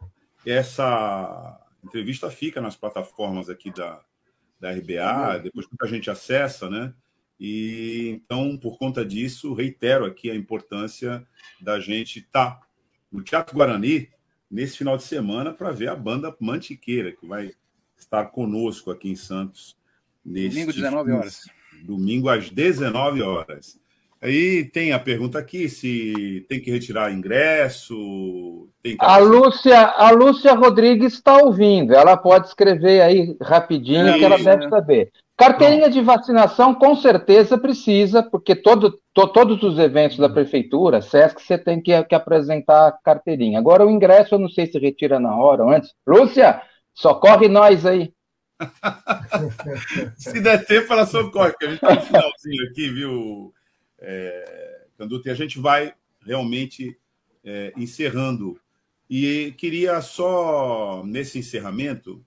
essa 0.45 1.59
entrevista 1.83 2.29
fica 2.29 2.59
nas 2.59 2.75
plataformas 2.75 3.49
aqui 3.49 3.71
da, 3.71 4.01
da 4.59 4.71
RBA, 4.71 5.39
depois 5.43 5.65
que 5.65 5.75
a 5.81 5.87
gente 5.87 6.09
acessa, 6.09 6.69
né? 6.69 6.93
E 7.39 8.09
então, 8.09 8.57
por 8.57 8.77
conta 8.77 9.05
disso, 9.05 9.53
reitero 9.53 10.05
aqui 10.05 10.31
a 10.31 10.35
importância 10.35 11.25
da 11.61 11.79
gente 11.79 12.19
estar 12.19 12.55
tá 12.55 12.67
no 13.11 13.23
Teatro 13.23 13.55
Guarani 13.55 14.09
nesse 14.49 14.77
final 14.77 14.97
de 14.97 15.03
semana 15.03 15.53
para 15.53 15.71
ver 15.71 15.89
a 15.89 15.95
banda 15.95 16.35
Mantiqueira, 16.39 17.11
que 17.11 17.27
vai 17.27 17.51
estar 17.97 18.25
conosco 18.27 18.91
aqui 18.91 19.09
em 19.09 19.15
Santos. 19.15 19.75
Neste, 20.25 20.59
domingo, 20.59 20.73
19 20.73 21.11
horas. 21.11 21.41
Domingo, 21.83 22.29
às 22.29 22.49
19 22.49 23.21
horas. 23.21 23.79
Aí 24.19 24.65
tem 24.65 24.93
a 24.93 24.99
pergunta 24.99 25.37
aqui 25.37 25.69
se 25.69 26.45
tem 26.49 26.59
que 26.59 26.71
retirar 26.71 27.13
ingresso. 27.13 28.67
Que... 28.83 28.97
A, 28.99 29.17
Lúcia, 29.17 29.79
a 29.79 30.09
Lúcia 30.11 30.53
Rodrigues 30.53 31.13
está 31.13 31.37
ouvindo. 31.37 31.93
Ela 31.93 32.17
pode 32.17 32.47
escrever 32.47 33.01
aí 33.01 33.37
rapidinho, 33.39 34.17
que 34.17 34.23
ela 34.23 34.37
deve 34.37 34.67
saber. 34.69 35.11
Carteirinha 35.37 35.87
de 35.87 36.01
vacinação, 36.01 36.73
com 36.73 36.95
certeza 36.95 37.59
precisa, 37.59 38.23
porque 38.23 38.55
todo, 38.55 38.99
to, 39.13 39.27
todos 39.27 39.61
os 39.61 39.77
eventos 39.77 40.17
da 40.17 40.27
prefeitura, 40.27 40.99
SESC, 40.99 41.39
você 41.39 41.59
tem 41.59 41.79
que, 41.79 42.03
que, 42.05 42.15
apresentar 42.15 42.87
a 42.87 42.91
carteirinha. 42.91 43.59
Agora, 43.59 43.85
o 43.85 43.91
ingresso, 43.91 44.33
eu 44.33 44.39
não 44.39 44.49
sei 44.49 44.65
se 44.65 44.79
retira 44.79 45.19
na 45.19 45.35
hora 45.35 45.63
ou 45.63 45.69
antes. 45.69 45.93
Lúcia, 46.07 46.59
socorre 46.91 47.47
nós 47.47 47.85
aí. 47.85 48.11
se 50.17 50.41
der 50.41 50.65
tempo, 50.65 50.91
ela 50.91 51.05
socorre, 51.05 51.51
porque 51.51 51.65
a 51.65 51.69
gente 51.69 51.83
está 51.83 51.93
no 51.93 52.01
finalzinho 52.01 52.71
aqui, 52.71 52.89
viu, 52.89 53.53
é, 53.99 54.85
Canduta? 54.97 55.29
E 55.29 55.31
a 55.31 55.35
gente 55.35 55.59
vai 55.59 55.93
realmente 56.25 56.97
é, 57.45 57.71
encerrando. 57.77 58.59
E 59.07 59.53
queria 59.55 60.01
só, 60.01 61.03
nesse 61.05 61.37
encerramento, 61.37 62.25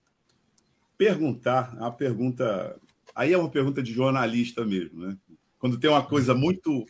perguntar, 0.97 1.77
a 1.81 1.91
pergunta 1.91 2.81
Aí 3.15 3.33
é 3.33 3.39
uma 3.39 3.51
pergunta 3.51 3.83
de 3.83 3.93
jornalista 3.93 4.65
mesmo, 4.65 5.07
né? 5.07 5.17
Quando 5.59 5.79
tem 5.79 5.91
uma 5.91 6.05
coisa 6.05 6.35
muito 6.35 6.87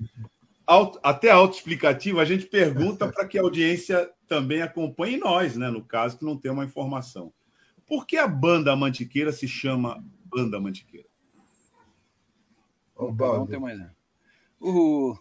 auto, 0.66 1.00
até 1.02 1.30
autoexplicativa, 1.30 2.22
a 2.22 2.24
gente 2.24 2.46
pergunta 2.46 3.10
para 3.10 3.26
que 3.26 3.38
a 3.38 3.42
audiência 3.42 4.08
também 4.28 4.62
acompanhe 4.62 5.16
nós, 5.16 5.56
né? 5.56 5.70
No 5.70 5.84
caso, 5.84 6.16
que 6.16 6.24
não 6.24 6.36
tem 6.36 6.50
uma 6.50 6.64
informação. 6.64 7.32
Por 7.86 8.06
que 8.06 8.16
a 8.16 8.28
banda 8.28 8.76
Mantiqueira 8.76 9.32
se 9.32 9.48
chama 9.48 10.04
Banda 10.24 10.60
Mantiqueira? 10.60 11.08
Não 12.96 13.46
tem 13.46 13.58
mais. 13.58 13.80
O, 14.60 15.16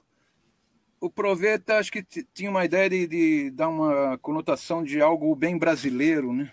o 1.00 1.10
Proveta 1.10 1.78
acho 1.78 1.92
que 1.92 2.04
tinha 2.34 2.50
uma 2.50 2.66
ideia 2.66 2.90
de, 2.90 3.08
de, 3.08 3.52
dar 3.52 3.70
uma 3.70 4.18
conotação 4.20 4.84
de 4.84 5.02
algo 5.02 5.34
bem 5.36 5.58
brasileiro, 5.58 6.34
né? 6.34 6.52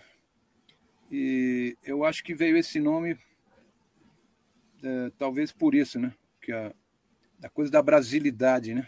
E 1.11 1.77
eu 1.83 2.03
acho 2.03 2.23
que 2.23 2.33
veio 2.33 2.57
esse 2.57 2.79
nome 2.79 3.17
é, 4.83 5.11
talvez 5.17 5.51
por 5.51 5.75
isso, 5.75 5.99
né? 5.99 6.13
Que 6.41 6.51
a, 6.51 6.73
a 7.43 7.49
coisa 7.49 7.71
da 7.71 7.81
brasilidade, 7.81 8.73
né? 8.73 8.87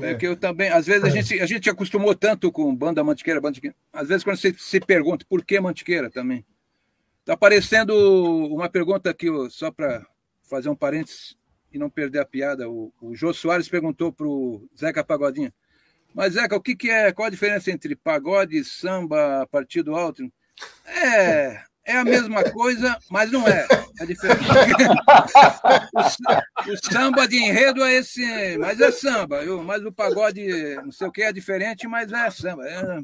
É. 0.00 0.12
é. 0.12 0.14
que 0.14 0.26
eu 0.26 0.36
também, 0.36 0.70
às 0.70 0.86
vezes 0.86 1.04
a 1.04 1.10
gente, 1.10 1.40
a 1.40 1.46
gente 1.46 1.68
acostumou 1.68 2.14
tanto 2.14 2.50
com 2.50 2.74
banda 2.74 3.04
mantiqueira, 3.04 3.40
banda 3.40 3.50
mantiqueira. 3.50 3.76
Às 3.92 4.08
vezes 4.08 4.24
quando 4.24 4.36
você 4.36 4.54
se 4.56 4.80
pergunta 4.80 5.26
por 5.28 5.44
que 5.44 5.60
mantiqueira 5.60 6.10
também. 6.10 6.44
Tá 7.24 7.34
aparecendo 7.34 7.94
uma 8.48 8.68
pergunta 8.68 9.10
aqui, 9.10 9.28
só 9.50 9.70
para 9.70 10.04
fazer 10.42 10.68
um 10.68 10.74
parênteses 10.74 11.36
e 11.72 11.78
não 11.78 11.88
perder 11.88 12.20
a 12.20 12.26
piada. 12.26 12.68
O, 12.68 12.92
o 13.00 13.14
Jô 13.14 13.32
Soares 13.32 13.68
perguntou 13.68 14.12
para 14.12 14.26
o 14.26 14.68
Zeca 14.78 15.04
Pagodinha. 15.04 15.52
Mas, 16.14 16.34
Zeca, 16.34 16.56
o 16.56 16.60
que, 16.60 16.76
que 16.76 16.90
é? 16.90 17.12
Qual 17.12 17.26
a 17.26 17.30
diferença 17.30 17.70
entre 17.70 17.96
pagode, 17.96 18.62
samba, 18.64 19.46
partido 19.50 19.94
alto? 19.94 20.30
É, 20.84 21.64
é 21.84 21.96
a 21.96 22.04
mesma 22.04 22.44
coisa, 22.50 22.96
mas 23.10 23.30
não 23.30 23.46
é. 23.46 23.66
É 24.00 24.06
diferente. 24.06 24.42
o, 26.68 26.92
samba 26.92 27.26
de 27.26 27.36
enredo 27.36 27.82
é 27.82 27.94
esse, 27.94 28.56
mas 28.58 28.80
é 28.80 28.90
samba. 28.90 29.44
Eu, 29.44 29.62
mas 29.62 29.84
o 29.84 29.92
pagode, 29.92 30.76
não 30.76 30.92
sei 30.92 31.08
o 31.08 31.12
que, 31.12 31.22
é 31.22 31.32
diferente, 31.32 31.86
mas 31.86 32.12
é 32.12 32.30
samba. 32.30 32.66
É... 32.66 33.02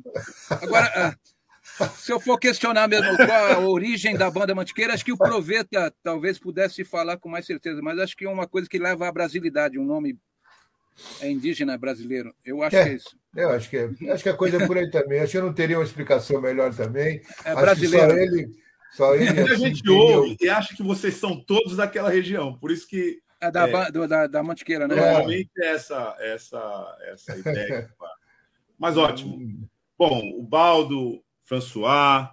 Agora, 0.51 0.93
ah, 0.95 1.89
se 1.89 2.13
eu 2.13 2.21
for 2.21 2.39
questionar 2.39 2.89
mesmo 2.89 3.17
qual 3.17 3.53
a 3.53 3.59
origem 3.59 4.17
da 4.17 4.31
banda 4.31 4.55
Mantiqueira, 4.55 4.95
acho 4.95 5.05
que 5.05 5.13
o 5.13 5.19
Proveta 5.19 5.93
talvez 6.03 6.39
pudesse 6.39 6.85
falar 6.85 7.19
com 7.19 7.29
mais 7.29 7.47
certeza, 7.47 7.81
mas 7.83 7.99
acho 7.99 8.17
que 8.17 8.25
é 8.25 8.31
uma 8.31 8.47
coisa 8.47 8.69
que 8.69 8.79
leva 8.79 9.09
à 9.09 9.13
brasilidade, 9.13 9.79
um 9.79 9.85
nome 9.85 10.19
é 11.21 11.31
indígena 11.31 11.79
brasileiro. 11.79 12.35
Eu 12.45 12.63
acho 12.63 12.77
é, 12.77 12.85
que 12.85 12.91
é 12.91 12.95
isso. 12.95 13.17
Eu 13.37 13.51
acho 13.51 13.71
que 13.71 13.77
é. 13.77 14.13
Acho 14.13 14.23
que 14.23 14.29
a 14.29 14.35
coisa 14.35 14.63
é 14.63 14.67
por 14.67 14.77
aí 14.77 14.91
também. 14.91 15.21
Acho 15.21 15.33
que 15.33 15.39
eu 15.39 15.45
não 15.45 15.53
teria 15.53 15.79
uma 15.79 15.85
explicação 15.85 16.41
melhor 16.41 16.75
também. 16.75 17.23
É 17.45 17.55
brasileiro. 17.55 18.07
Acho 18.07 18.17
que 18.17 18.27
só 18.27 18.37
ele 18.37 18.68
Só 18.91 19.15
ele, 19.15 19.33
Muita 19.33 19.55
assim, 19.55 19.75
gente 19.75 19.91
ouve 19.91 20.37
e 20.41 20.49
acha 20.49 20.75
que 20.75 20.83
vocês 20.83 21.15
são 21.15 21.39
todos 21.41 21.77
daquela 21.77 22.11
região, 22.11 22.59
por 22.59 22.71
isso 22.71 22.87
que. 22.89 23.21
É 23.41 23.51
da, 23.51 23.69
é, 23.69 23.91
do, 23.93 24.09
da, 24.09 24.27
da 24.27 24.43
Mantiqueira, 24.43 24.89
né? 24.89 24.97
Normalmente 24.97 25.51
é 25.59 25.67
essa, 25.69 26.17
essa, 26.19 26.99
essa 27.03 27.37
ideia. 27.37 27.89
Mas 28.79 28.97
ótimo. 28.97 29.69
Bom, 29.97 30.33
o 30.37 30.43
Baldo, 30.43 31.23
François, 31.45 32.31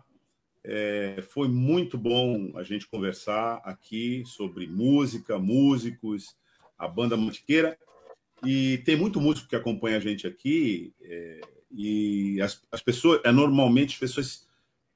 é, 0.63 1.23
foi 1.29 1.47
muito 1.47 1.97
bom 1.97 2.51
a 2.55 2.63
gente 2.63 2.87
conversar 2.87 3.61
aqui 3.63 4.23
sobre 4.25 4.65
música, 4.65 5.37
músicos, 5.37 6.35
a 6.77 6.87
banda 6.87 7.15
Mantiqueira. 7.15 7.77
E 8.43 8.79
tem 8.79 8.95
muito 8.95 9.21
músico 9.21 9.47
que 9.47 9.55
acompanha 9.55 9.97
a 9.97 9.99
gente 9.99 10.27
aqui, 10.27 10.93
é, 11.01 11.41
e 11.71 12.41
as, 12.41 12.61
as 12.71 12.81
pessoas, 12.81 13.21
é, 13.23 13.31
normalmente 13.31 13.93
as 13.93 13.99
pessoas 13.99 14.44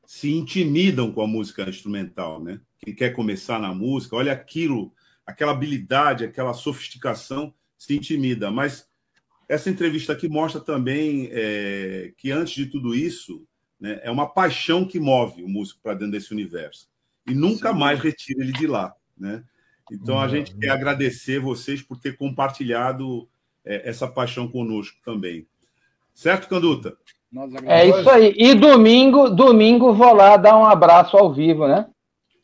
se 0.10 0.32
intimidam 0.32 1.12
com 1.12 1.22
a 1.22 1.28
música 1.28 1.70
instrumental, 1.70 2.44
né? 2.44 2.60
Quem 2.80 2.96
quer 2.96 3.12
começar 3.12 3.60
na 3.60 3.76
música, 3.76 4.16
olha 4.16 4.34
aquilo, 4.34 4.92
aquela 5.24 5.52
habilidade, 5.52 6.26
aquela 6.26 6.52
sofisticação, 6.52 7.54
se 7.78 7.96
intimida. 7.96 8.50
Mas 8.50 8.90
essa 9.48 9.70
entrevista 9.70 10.12
aqui 10.12 10.28
mostra 10.28 10.60
também 10.60 11.30
é, 11.32 12.12
que 12.18 12.32
antes 12.32 12.56
de 12.56 12.66
tudo 12.66 12.96
isso, 12.96 13.46
né, 13.80 14.00
é 14.02 14.10
uma 14.10 14.28
paixão 14.28 14.84
que 14.84 15.00
move 15.00 15.44
o 15.44 15.48
músico 15.48 15.80
para 15.84 15.94
dentro 15.94 16.14
desse 16.14 16.34
universo 16.34 16.90
e 17.28 17.36
nunca 17.36 17.72
mais 17.72 18.00
retira 18.00 18.42
ele 18.44 18.52
de 18.52 18.66
lá, 18.66 18.96
né? 19.16 19.44
Então 19.92 20.20
a 20.20 20.28
gente 20.28 20.58
quer 20.58 20.72
agradecer 20.72 21.40
vocês 21.40 21.84
por 21.84 22.00
ter 22.00 22.18
compartilhado 22.18 23.30
é, 23.64 23.88
essa 23.88 24.08
paixão 24.08 24.48
conosco 24.48 24.98
também. 25.06 25.48
Certo, 26.16 26.50
Canduta? 26.50 26.98
É 27.66 27.86
isso 27.86 28.10
aí. 28.10 28.34
E 28.38 28.56
domingo, 28.56 29.30
domingo 29.30 29.94
vou 29.94 30.14
lá 30.14 30.36
dar 30.36 30.58
um 30.58 30.66
abraço 30.66 31.16
ao 31.16 31.32
vivo, 31.32 31.68
né? 31.68 31.88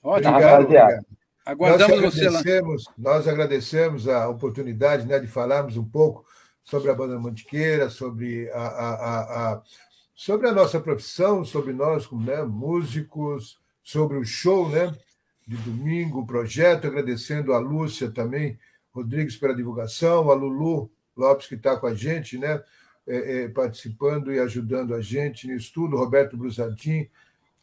Obrigado, 0.03 0.41
rapaziada. 0.41 1.05
Aguardamos 1.45 2.01
nós 2.01 2.15
você 2.15 2.29
lá. 2.29 2.41
Nós 2.97 3.27
agradecemos 3.27 4.07
a 4.07 4.27
oportunidade 4.27 5.05
né, 5.07 5.19
de 5.19 5.27
falarmos 5.27 5.77
um 5.77 5.83
pouco 5.85 6.25
sobre 6.63 6.89
a 6.89 6.95
banda 6.95 7.19
Mantiqueira, 7.19 7.89
sobre 7.89 8.49
a, 8.51 8.59
a, 8.59 8.93
a, 8.93 9.53
a 9.53 9.61
sobre 10.15 10.47
a 10.47 10.51
nossa 10.51 10.79
profissão, 10.79 11.43
sobre 11.43 11.73
nós 11.73 12.07
como 12.07 12.23
né, 12.23 12.41
músicos, 12.43 13.59
sobre 13.83 14.17
o 14.17 14.23
show 14.23 14.69
né, 14.69 14.95
de 15.45 15.57
domingo, 15.57 16.21
o 16.21 16.25
projeto, 16.25 16.87
agradecendo 16.87 17.53
a 17.53 17.59
Lúcia 17.59 18.09
também, 18.09 18.57
Rodrigues 18.93 19.35
pela 19.35 19.53
divulgação, 19.53 20.31
a 20.31 20.33
Lulu 20.33 20.89
Lopes 21.17 21.47
que 21.47 21.55
está 21.55 21.75
com 21.75 21.87
a 21.87 21.93
gente, 21.93 22.37
né, 22.37 22.61
participando 23.53 24.33
e 24.33 24.39
ajudando 24.39 24.95
a 24.95 25.01
gente 25.01 25.47
nisso 25.47 25.71
tudo, 25.73 25.97
Roberto 25.97 26.35
Brusadin, 26.35 27.07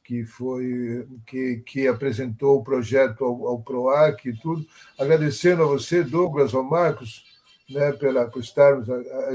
que 0.05 0.24
foi 0.24 1.07
que, 1.26 1.62
que 1.64 1.88
apresentou 1.88 2.59
o 2.59 2.64
projeto 2.64 3.24
ao, 3.24 3.47
ao 3.47 3.62
PROAC 3.62 4.28
e 4.28 4.36
tudo. 4.36 4.66
Agradecendo 4.99 5.62
a 5.62 5.66
você, 5.66 6.03
Douglas, 6.03 6.55
ao 6.55 6.62
Marcos, 6.62 7.24
né, 7.70 7.93
pela, 7.93 8.26
por 8.26 8.40
estarmos, 8.40 8.86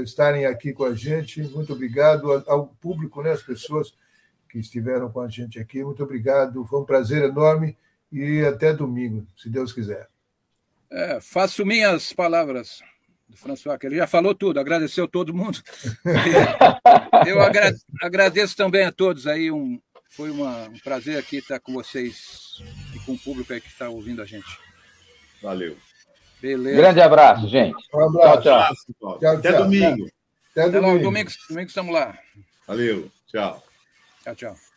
estarem 0.02 0.46
aqui 0.46 0.72
com 0.72 0.84
a 0.84 0.94
gente. 0.94 1.42
Muito 1.42 1.72
obrigado 1.72 2.44
ao 2.46 2.66
público, 2.66 3.22
né, 3.22 3.32
as 3.32 3.42
pessoas 3.42 3.94
que 4.48 4.58
estiveram 4.58 5.10
com 5.10 5.20
a 5.20 5.28
gente 5.28 5.58
aqui. 5.58 5.82
Muito 5.84 6.02
obrigado. 6.02 6.64
Foi 6.66 6.80
um 6.80 6.84
prazer 6.84 7.22
enorme 7.24 7.76
e 8.10 8.40
até 8.44 8.72
domingo, 8.72 9.26
se 9.36 9.50
Deus 9.50 9.72
quiser. 9.72 10.08
É, 10.90 11.20
faço 11.20 11.66
minhas 11.66 12.12
palavras 12.12 12.80
do 13.28 13.36
François, 13.36 13.78
que 13.78 13.86
ele 13.86 13.96
já 13.96 14.06
falou 14.06 14.34
tudo, 14.34 14.58
agradeceu 14.58 15.06
todo 15.06 15.34
mundo. 15.34 15.60
Eu 17.26 17.40
agra 17.40 17.74
agradeço 18.00 18.56
também 18.56 18.84
a 18.84 18.92
todos 18.92 19.26
aí, 19.26 19.50
um, 19.50 19.80
foi 20.08 20.30
uma, 20.30 20.68
um 20.68 20.78
prazer 20.78 21.18
aqui 21.18 21.36
estar 21.36 21.60
com 21.60 21.72
vocês 21.72 22.62
e 22.94 22.98
com 23.00 23.12
o 23.12 23.18
público 23.18 23.52
aí 23.52 23.60
que 23.60 23.68
está 23.68 23.88
ouvindo 23.88 24.22
a 24.22 24.24
gente. 24.24 24.58
Valeu. 25.42 25.76
Beleza. 26.40 26.76
Grande 26.76 27.00
abraço, 27.00 27.48
gente. 27.48 27.76
Um 27.94 28.08
abraço. 28.08 28.42
Tchau, 28.42 28.78
tchau. 29.00 29.18
tchau 29.18 29.36
Até 29.36 29.52
domingo. 29.52 30.08
Até, 30.52 30.62
Até 30.62 30.80
domingo. 30.80 31.04
domingo. 31.04 31.30
Domingo 31.48 31.68
estamos 31.68 31.92
lá. 31.92 32.18
Valeu. 32.66 33.10
Tchau. 33.26 33.62
Tchau, 34.24 34.34
tchau. 34.34 34.67